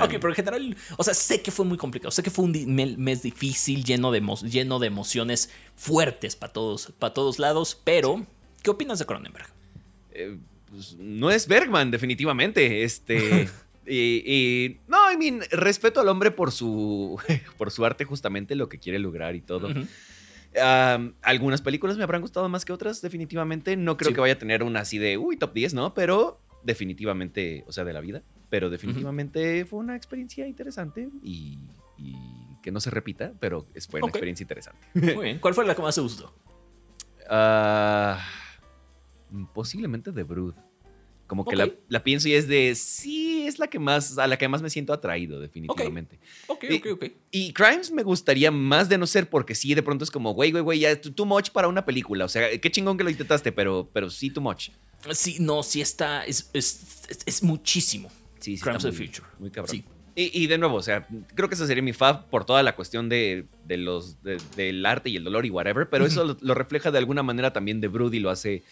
Ok, 0.00 0.10
pero 0.12 0.28
en 0.28 0.34
general, 0.34 0.76
o 0.96 1.02
sea, 1.04 1.12
sé 1.14 1.42
que 1.42 1.50
fue 1.50 1.64
muy 1.64 1.76
complicado, 1.76 2.10
sé 2.12 2.22
que 2.22 2.30
fue 2.30 2.44
un 2.44 2.52
mes 2.98 3.22
difícil, 3.22 3.84
lleno 3.84 4.10
de, 4.12 4.22
emo- 4.22 4.40
lleno 4.48 4.78
de 4.78 4.86
emociones 4.86 5.50
fuertes 5.74 6.36
para 6.36 6.52
todos, 6.52 6.92
para 6.98 7.12
todos 7.12 7.38
lados, 7.40 7.80
pero, 7.82 8.24
¿qué 8.62 8.70
opinas 8.70 8.98
de 9.00 9.06
Cronenberg? 9.06 9.46
Eh, 10.12 10.38
pues, 10.70 10.94
no 10.98 11.30
es 11.30 11.46
Bergman, 11.48 11.90
definitivamente. 11.90 12.84
Este. 12.84 13.48
y, 13.86 14.22
y- 14.24 14.80
no, 14.86 15.10
I 15.12 15.16
mean, 15.16 15.42
respeto 15.50 16.00
al 16.00 16.08
hombre 16.08 16.30
por 16.30 16.52
su, 16.52 17.20
por 17.58 17.70
su 17.72 17.84
arte, 17.84 18.04
justamente, 18.04 18.54
lo 18.54 18.68
que 18.68 18.78
quiere 18.78 18.98
lograr 19.00 19.34
y 19.34 19.40
todo. 19.40 19.68
Ujú. 19.68 19.86
Um, 20.56 21.12
algunas 21.22 21.60
películas 21.60 21.96
me 21.98 22.02
habrán 22.04 22.22
gustado 22.22 22.48
más 22.48 22.64
que 22.64 22.72
otras, 22.72 23.02
definitivamente. 23.02 23.76
No 23.76 23.96
creo 23.96 24.08
Sí. 24.10 24.14
que 24.14 24.20
vaya 24.20 24.34
a 24.34 24.38
tener 24.38 24.62
una 24.62 24.80
así 24.80 24.96
de, 24.98 25.18
uy, 25.18 25.36
top 25.36 25.52
10, 25.52 25.74
¿no? 25.74 25.92
Pero 25.94 26.40
definitivamente, 26.64 27.64
o 27.66 27.72
sea, 27.72 27.84
de 27.84 27.92
la 27.92 28.00
vida. 28.00 28.22
Pero 28.48 28.70
definitivamente 28.70 29.64
fue 29.66 29.80
una 29.80 29.96
experiencia 29.96 30.46
interesante 30.46 31.08
y, 31.22 31.58
y 31.98 32.16
que 32.62 32.70
no 32.72 32.80
se 32.80 32.90
repita, 32.90 33.32
pero 33.40 33.66
fue 33.90 34.00
una 34.00 34.08
experiencia 34.08 34.44
interesante. 34.44 34.86
Muy 34.94 35.24
bien, 35.24 35.38
¿cuál 35.40 35.52
fue 35.54 35.66
la 35.66 35.74
que 35.74 35.82
más 35.82 35.94
te 35.94 36.00
gustó? 36.00 36.32
Ah, 37.28 38.20
posiblemente 39.52 40.12
The 40.12 40.22
Brood. 40.22 40.54
Como 41.26 41.44
que 41.44 41.56
la, 41.56 41.70
la 41.88 42.04
pienso 42.04 42.28
y 42.28 42.34
es 42.34 42.46
de, 42.46 42.74
sí, 42.76 43.46
es 43.46 43.58
la 43.58 43.66
que 43.66 43.78
más, 43.78 44.16
a 44.16 44.26
la 44.28 44.38
que 44.38 44.46
más 44.48 44.62
me 44.62 44.70
siento 44.70 44.92
atraído, 44.92 45.40
definitivamente. 45.40 46.20
Ok, 46.46 46.64
ok, 46.78 46.86
ok. 46.92 47.04
Y 47.32 47.52
Crimes 47.52 47.90
me 47.90 48.02
gustaría 48.04 48.50
más 48.52 48.88
de 48.88 48.96
no 48.96 49.06
ser 49.06 49.28
porque 49.28 49.54
sí, 49.56 49.74
de 49.74 49.82
pronto 49.82 50.04
es 50.04 50.10
como, 50.10 50.34
güey, 50.34 50.52
güey, 50.52 50.62
güey, 50.62 50.78
ya 50.80 51.00
too 51.00 51.12
too 51.12 51.26
much 51.26 51.50
para 51.50 51.66
una 51.68 51.84
película. 51.84 52.24
O 52.24 52.28
sea, 52.28 52.56
qué 52.60 52.70
chingón 52.70 52.96
que 52.96 53.02
lo 53.04 53.10
intentaste, 53.10 53.50
pero, 53.50 53.90
pero 53.92 54.08
sí 54.08 54.30
too 54.30 54.40
much. 54.40 54.68
Sí, 55.10 55.36
no, 55.40 55.62
sí 55.62 55.80
está, 55.80 56.24
es, 56.24 56.48
es, 56.52 57.02
es- 57.08 57.18
es 57.26 57.42
muchísimo. 57.42 58.08
Sí, 58.40 58.56
sí. 58.56 58.62
Crimes 58.62 58.84
of 58.84 58.96
the 58.96 59.04
Future. 59.06 59.26
Muy 59.40 59.50
cabrón. 59.50 59.70
Sí. 59.74 59.84
Y, 60.18 60.44
y 60.44 60.46
de 60.46 60.56
nuevo, 60.56 60.76
o 60.76 60.82
sea, 60.82 61.06
creo 61.34 61.46
que 61.50 61.56
esa 61.56 61.66
sería 61.66 61.82
mi 61.82 61.92
fab 61.92 62.30
por 62.30 62.46
toda 62.46 62.62
la 62.62 62.74
cuestión 62.74 63.10
de, 63.10 63.44
de 63.66 63.76
los, 63.76 64.22
de- 64.22 64.38
del 64.56 64.86
arte 64.86 65.10
y 65.10 65.16
el 65.16 65.24
dolor 65.24 65.44
y 65.44 65.50
whatever, 65.50 65.90
pero 65.90 66.06
eso 66.06 66.24
lo, 66.24 66.38
lo 66.40 66.54
refleja 66.54 66.90
de 66.90 66.96
alguna 66.96 67.22
manera 67.22 67.52
también 67.52 67.82
de 67.82 67.88
Brood 67.88 68.14
y 68.14 68.20
lo 68.20 68.30
hace 68.30 68.62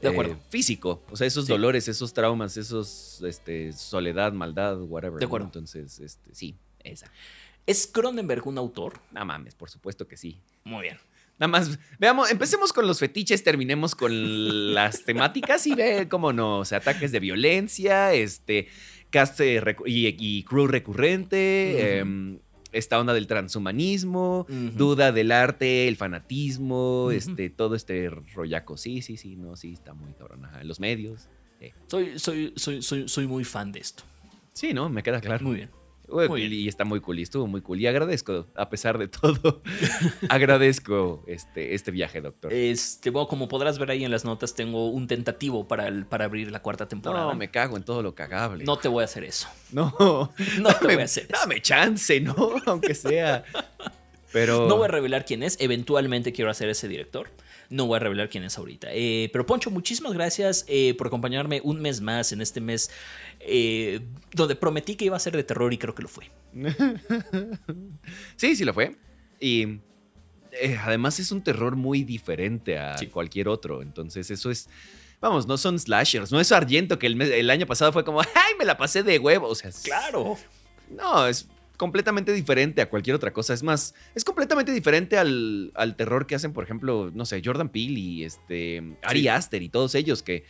De 0.00 0.08
eh, 0.08 0.10
acuerdo. 0.12 0.38
físico. 0.50 1.02
O 1.10 1.16
sea, 1.16 1.26
esos 1.26 1.46
Sí. 1.46 1.52
dolores, 1.52 1.88
esos 1.88 2.12
traumas, 2.12 2.56
esos 2.56 3.22
este, 3.26 3.72
soledad, 3.72 4.32
maldad, 4.32 4.80
whatever. 4.82 5.18
De 5.18 5.24
¿no? 5.24 5.26
acuerdo. 5.28 5.46
Entonces, 5.46 5.98
este, 6.00 6.34
sí, 6.34 6.56
esa. 6.84 7.10
¿Es 7.66 7.86
Cronenberg 7.86 8.46
un 8.46 8.58
autor? 8.58 8.94
No 9.12 9.24
mames, 9.24 9.54
por 9.54 9.68
supuesto 9.70 10.08
que 10.08 10.16
sí. 10.16 10.40
Muy 10.64 10.82
bien. 10.82 10.98
Nada 11.38 11.48
más, 11.48 11.78
veamos, 12.00 12.30
empecemos 12.30 12.72
con 12.72 12.86
los 12.86 12.98
fetiches, 12.98 13.44
terminemos 13.44 13.94
con 13.94 14.74
las 14.74 15.04
temáticas 15.04 15.66
y 15.68 15.74
ve 15.74 16.08
cómo 16.08 16.32
no, 16.32 16.58
o 16.60 16.64
sea, 16.64 16.78
ataques 16.78 17.12
de 17.12 17.20
violencia, 17.20 18.12
este, 18.12 18.66
cast 19.10 19.38
eh, 19.40 19.62
y, 19.86 20.08
y 20.18 20.42
crew 20.42 20.66
recurrente, 20.66 21.98
em, 21.98 22.38
esta 22.72 22.98
onda 23.00 23.14
del 23.14 23.26
transhumanismo, 23.26 24.46
duda 24.74 25.12
del 25.12 25.32
arte, 25.32 25.88
el 25.88 25.96
fanatismo, 25.96 27.10
este, 27.12 27.50
todo 27.50 27.74
este 27.74 28.10
rollaco. 28.10 28.76
Sí, 28.76 29.02
sí, 29.02 29.16
sí, 29.16 29.36
no, 29.36 29.56
sí, 29.56 29.72
está 29.72 29.94
muy 29.94 30.12
cabrón. 30.14 30.44
Ajá, 30.44 30.62
Los 30.64 30.80
medios. 30.80 31.28
eh. 31.60 31.72
Soy, 31.86 32.18
soy, 32.18 32.52
soy, 32.56 32.82
soy, 32.82 33.08
soy 33.08 33.26
muy 33.26 33.44
fan 33.44 33.72
de 33.72 33.80
esto. 33.80 34.02
Sí, 34.52 34.74
no, 34.74 34.88
me 34.88 35.02
queda 35.02 35.20
claro. 35.20 35.44
Muy 35.44 35.56
bien. 35.56 35.70
Uy, 36.10 36.28
Muy 36.28 36.40
bien. 36.48 36.52
y 36.54 36.68
está 36.68 36.84
muy 36.84 37.00
cool 37.00 37.18
y 37.18 37.22
estuvo 37.22 37.46
muy 37.46 37.60
cool. 37.60 37.80
Y 37.80 37.86
agradezco, 37.86 38.46
a 38.54 38.70
pesar 38.70 38.96
de 38.98 39.08
todo, 39.08 39.62
agradezco 40.28 41.22
este, 41.26 41.74
este 41.74 41.90
viaje, 41.90 42.20
doctor. 42.20 42.52
Este, 42.52 43.10
bueno, 43.10 43.28
como 43.28 43.48
podrás 43.48 43.78
ver 43.78 43.90
ahí 43.90 44.04
en 44.04 44.10
las 44.10 44.24
notas, 44.24 44.54
tengo 44.54 44.88
un 44.90 45.06
tentativo 45.06 45.66
para, 45.68 45.88
el- 45.88 46.06
para 46.06 46.24
abrir 46.26 46.50
la 46.50 46.60
cuarta 46.62 46.88
temporada. 46.88 47.26
No, 47.26 47.34
me 47.34 47.50
cago 47.50 47.76
en 47.76 47.82
todo 47.82 48.02
lo 48.02 48.14
cagable. 48.14 48.64
No 48.64 48.76
te 48.78 48.88
voy 48.88 49.02
a 49.02 49.04
hacer 49.04 49.24
eso. 49.24 49.48
No, 49.72 49.92
No 50.60 50.74
te 50.74 50.86
voy 50.86 51.02
a 51.02 51.04
hacer 51.04 51.24
eso. 51.24 51.32
dame 51.40 51.60
chance, 51.60 52.20
¿no? 52.20 52.34
Aunque 52.66 52.94
sea. 52.94 53.44
Pero. 54.32 54.66
No 54.68 54.76
voy 54.76 54.86
a 54.86 54.88
revelar 54.88 55.24
quién 55.24 55.42
es. 55.42 55.56
Eventualmente 55.60 56.32
quiero 56.32 56.50
hacer 56.50 56.68
ese 56.68 56.88
director. 56.88 57.28
No 57.70 57.86
voy 57.86 57.96
a 57.96 57.98
revelar 58.00 58.30
quién 58.30 58.44
es 58.44 58.56
ahorita. 58.56 58.88
Eh, 58.92 59.28
pero 59.32 59.44
Poncho, 59.44 59.70
muchísimas 59.70 60.14
gracias 60.14 60.64
eh, 60.68 60.94
por 60.96 61.06
acompañarme 61.08 61.60
un 61.62 61.80
mes 61.82 62.00
más 62.00 62.32
en 62.32 62.40
este 62.40 62.60
mes 62.62 62.90
eh, 63.40 64.00
donde 64.32 64.56
prometí 64.56 64.96
que 64.96 65.04
iba 65.04 65.16
a 65.16 65.20
ser 65.20 65.36
de 65.36 65.44
terror 65.44 65.72
y 65.74 65.78
creo 65.78 65.94
que 65.94 66.02
lo 66.02 66.08
fue. 66.08 66.30
sí, 68.36 68.56
sí 68.56 68.64
lo 68.64 68.72
fue. 68.74 68.96
Y 69.40 69.80
además 70.84 71.18
es 71.20 71.30
un 71.32 71.42
terror 71.42 71.76
muy 71.76 72.02
diferente 72.04 72.78
a 72.78 72.96
Sí. 72.98 73.06
cualquier 73.08 73.48
otro. 73.48 73.82
Entonces, 73.82 74.30
eso 74.30 74.50
es. 74.50 74.68
Vamos, 75.20 75.46
no 75.46 75.58
son 75.58 75.78
slashers. 75.78 76.30
No 76.30 76.40
es 76.40 76.52
Argento 76.52 76.98
que 76.98 77.06
el, 77.06 77.16
mes- 77.16 77.30
el 77.32 77.50
año 77.50 77.66
pasado 77.66 77.92
fue 77.92 78.04
como, 78.04 78.20
¡ay, 78.34 78.54
me 78.58 78.64
la 78.64 78.76
pasé 78.78 79.02
de 79.02 79.18
huevo! 79.18 79.48
O 79.48 79.54
sea, 79.54 79.70
Claro. 79.82 80.36
No, 80.90 81.26
es 81.26 81.46
completamente 81.78 82.32
diferente 82.34 82.82
a 82.82 82.90
cualquier 82.90 83.16
otra 83.16 83.32
cosa. 83.32 83.54
Es 83.54 83.62
más, 83.62 83.94
es 84.14 84.24
completamente 84.24 84.70
diferente 84.72 85.16
al, 85.16 85.72
al 85.74 85.96
terror 85.96 86.26
que 86.26 86.34
hacen, 86.34 86.52
por 86.52 86.64
ejemplo, 86.64 87.10
no 87.14 87.24
sé, 87.24 87.40
Jordan 87.42 87.70
Peele 87.70 87.98
y 87.98 88.24
este, 88.24 88.82
Ari 89.02 89.20
Sí. 89.22 89.28
Aster 89.28 89.62
y 89.62 89.70
todos 89.70 89.94
ellos, 89.94 90.22
que 90.22 90.44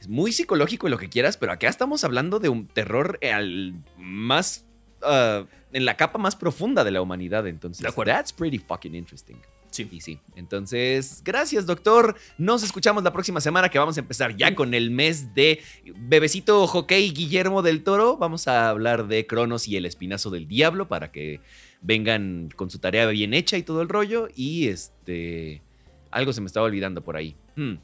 es 0.00 0.08
muy 0.08 0.32
psicológico 0.32 0.86
y 0.86 0.90
lo 0.90 0.98
que 0.98 1.08
quieras, 1.08 1.36
pero 1.38 1.52
acá 1.52 1.68
estamos 1.68 2.04
hablando 2.04 2.38
de 2.40 2.50
un 2.50 2.66
terror 2.66 3.18
al 3.22 3.74
más. 3.96 4.66
ah, 5.02 5.46
en 5.72 5.86
la 5.86 5.96
capa 5.96 6.18
más 6.18 6.36
profunda 6.36 6.84
de 6.84 6.90
la 6.90 7.00
humanidad. 7.00 7.46
Entonces, 7.46 7.80
De 7.82 7.88
acuerdo. 7.88 8.12
that's 8.12 8.30
pretty 8.30 8.58
fucking 8.58 8.94
interesting. 8.94 9.36
Sí. 9.72 9.88
Y 9.90 10.00
sí. 10.00 10.20
Entonces, 10.36 11.22
gracias, 11.24 11.66
doctor. 11.66 12.14
Nos 12.38 12.62
escuchamos 12.62 13.02
la 13.02 13.12
próxima 13.12 13.40
semana 13.40 13.68
que 13.68 13.78
vamos 13.78 13.96
a 13.96 14.00
empezar 14.00 14.36
ya 14.36 14.54
con 14.54 14.74
el 14.74 14.90
mes 14.92 15.34
de 15.34 15.60
Bebecito 15.96 16.64
Hockey 16.68 17.10
Guillermo 17.12 17.62
del 17.62 17.82
Toro. 17.82 18.16
Vamos 18.18 18.46
a 18.46 18.68
hablar 18.68 19.08
de 19.08 19.26
Cronos 19.26 19.66
y 19.66 19.76
el 19.76 19.86
Espinazo 19.86 20.30
del 20.30 20.46
Diablo 20.46 20.86
para 20.88 21.10
que 21.10 21.40
vengan 21.80 22.50
con 22.54 22.70
su 22.70 22.78
tarea 22.78 23.06
bien 23.06 23.34
hecha 23.34 23.56
y 23.56 23.62
todo 23.64 23.82
el 23.82 23.88
rollo. 23.88 24.28
Y 24.36 24.68
este. 24.68 25.62
Algo 26.10 26.32
se 26.32 26.40
me 26.42 26.46
estaba 26.46 26.66
olvidando 26.66 27.02
por 27.02 27.16
ahí. 27.16 27.34
Hmm. 27.56 27.74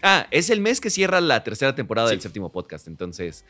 Ah, 0.00 0.26
es 0.30 0.48
el 0.50 0.60
mes 0.60 0.80
que 0.80 0.90
cierra 0.90 1.20
la 1.20 1.42
tercera 1.44 1.74
temporada 1.74 2.08
Sí. 2.08 2.14
del 2.14 2.20
séptimo 2.22 2.50
podcast. 2.50 2.86
Entonces. 2.88 3.44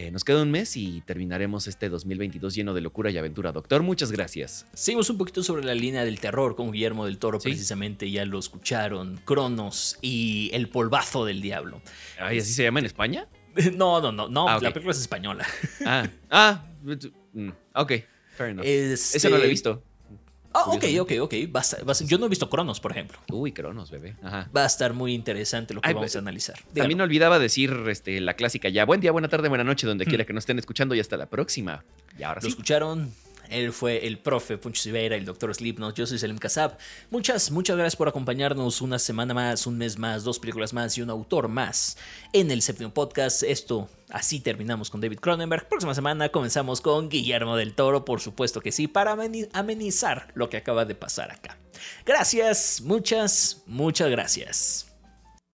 Eh, 0.00 0.12
nos 0.12 0.22
queda 0.22 0.42
un 0.42 0.50
mes 0.52 0.76
y 0.76 1.00
terminaremos 1.00 1.66
este 1.66 1.88
2022 1.88 2.54
lleno 2.54 2.72
de 2.72 2.80
locura 2.80 3.10
y 3.10 3.18
aventura. 3.18 3.50
Doctor, 3.50 3.82
muchas 3.82 4.12
gracias. 4.12 4.64
Seguimos 4.72 5.10
un 5.10 5.18
poquito 5.18 5.42
sobre 5.42 5.64
la 5.64 5.74
línea 5.74 6.04
del 6.04 6.20
terror 6.20 6.54
con 6.54 6.70
Guillermo 6.70 7.04
del 7.06 7.18
Toro, 7.18 7.40
Sí. 7.40 7.48
precisamente 7.48 8.08
ya 8.08 8.24
lo 8.24 8.38
escucharon. 8.38 9.20
Cronos 9.24 9.98
y 10.00 10.50
El 10.52 10.68
polvazo 10.68 11.24
del 11.24 11.42
diablo. 11.42 11.82
Ay, 12.20 12.38
¿así 12.38 12.52
se 12.52 12.62
llama 12.62 12.78
en 12.78 12.86
España? 12.86 13.26
No, 13.74 14.00
no, 14.00 14.12
no, 14.12 14.28
no. 14.28 14.48
Ah. 14.48 14.60
La 14.62 14.70
película 14.72 14.92
es 14.92 15.00
española. 15.00 15.44
Ah, 15.84 16.08
ah, 16.30 16.64
mm, 17.32 17.48
ok, 17.74 17.92
fair 18.36 18.50
enough. 18.50 18.64
Este- 18.64 19.16
Ese 19.18 19.30
no 19.30 19.38
lo 19.38 19.42
he 19.42 19.48
visto. 19.48 19.82
Ah, 20.54 20.62
ok, 20.66 20.74
ok, 20.74 20.80
curiosamente. 20.80 21.20
ok. 21.20 21.54
Va 21.54 21.60
a 21.60 21.62
estar- 21.62 21.88
va 21.88 21.92
a 21.92 21.94
ser- 21.94 22.06
yo 22.06 22.18
no 22.18 22.26
he 22.26 22.28
visto 22.28 22.48
Cronos, 22.48 22.80
por 22.80 22.90
ejemplo. 22.92 23.18
Uy, 23.30 23.52
Cronos, 23.52 23.90
bebé. 23.90 24.16
Ajá. 24.22 24.48
Va 24.56 24.62
a 24.64 24.66
estar 24.66 24.92
muy 24.94 25.12
interesante 25.14 25.74
lo 25.74 25.80
que 25.80 25.88
Ay, 25.88 25.94
vamos 25.94 26.14
a 26.16 26.18
analizar. 26.18 26.56
También 26.74 26.88
Dígalo. 26.88 27.04
olvidaba 27.04 27.38
decir 27.38 27.72
este, 27.88 28.20
la 28.20 28.34
clásica 28.34 28.68
ya. 28.68 28.84
Buen 28.84 29.00
día, 29.00 29.12
buena 29.12 29.28
tarde, 29.28 29.48
buena 29.48 29.64
noche, 29.64 29.86
donde 29.86 30.04
Hmm. 30.04 30.08
quiera 30.08 30.24
que 30.24 30.32
nos 30.32 30.42
estén 30.42 30.58
escuchando 30.58 30.94
y 30.94 31.00
hasta 31.00 31.16
la 31.16 31.26
próxima. 31.26 31.84
Y 32.18 32.22
ahora 32.22 32.40
Lo 32.40 32.46
sí. 32.46 32.48
escucharon 32.48 33.12
Él 33.50 33.72
fue 33.72 34.06
el 34.06 34.18
profe 34.18 34.58
Puncho 34.58 34.82
Siveira, 34.82 35.16
el 35.16 35.24
doctor 35.24 35.54
Slipknot. 35.54 35.94
Yo 35.94 36.06
soy 36.06 36.18
Selim 36.18 36.38
Kassab. 36.38 36.76
Muchas, 37.10 37.50
muchas 37.50 37.76
gracias 37.76 37.96
por 37.96 38.08
acompañarnos 38.08 38.80
una 38.80 38.98
semana 38.98 39.34
más, 39.34 39.66
un 39.66 39.78
mes 39.78 39.98
más, 39.98 40.24
dos 40.24 40.38
películas 40.38 40.72
más 40.72 40.96
y 40.98 41.02
un 41.02 41.10
autor 41.10 41.48
más 41.48 41.96
en 42.32 42.50
el 42.50 42.62
séptimo 42.62 42.92
podcast. 42.92 43.42
Esto, 43.42 43.88
así 44.10 44.40
terminamos 44.40 44.90
con 44.90 45.00
David 45.00 45.18
Cronenberg. 45.18 45.68
Próxima 45.68 45.94
semana 45.94 46.28
comenzamos 46.30 46.80
con 46.80 47.08
Guillermo 47.08 47.56
del 47.56 47.74
Toro, 47.74 48.04
por 48.04 48.20
supuesto 48.20 48.60
que 48.60 48.72
sí, 48.72 48.88
para 48.88 49.16
amenizar 49.52 50.28
lo 50.34 50.48
que 50.48 50.56
acaba 50.56 50.84
de 50.84 50.94
pasar 50.94 51.30
acá. 51.30 51.58
Gracias, 52.04 52.80
muchas, 52.82 53.62
muchas 53.66 54.10
gracias. 54.10 54.87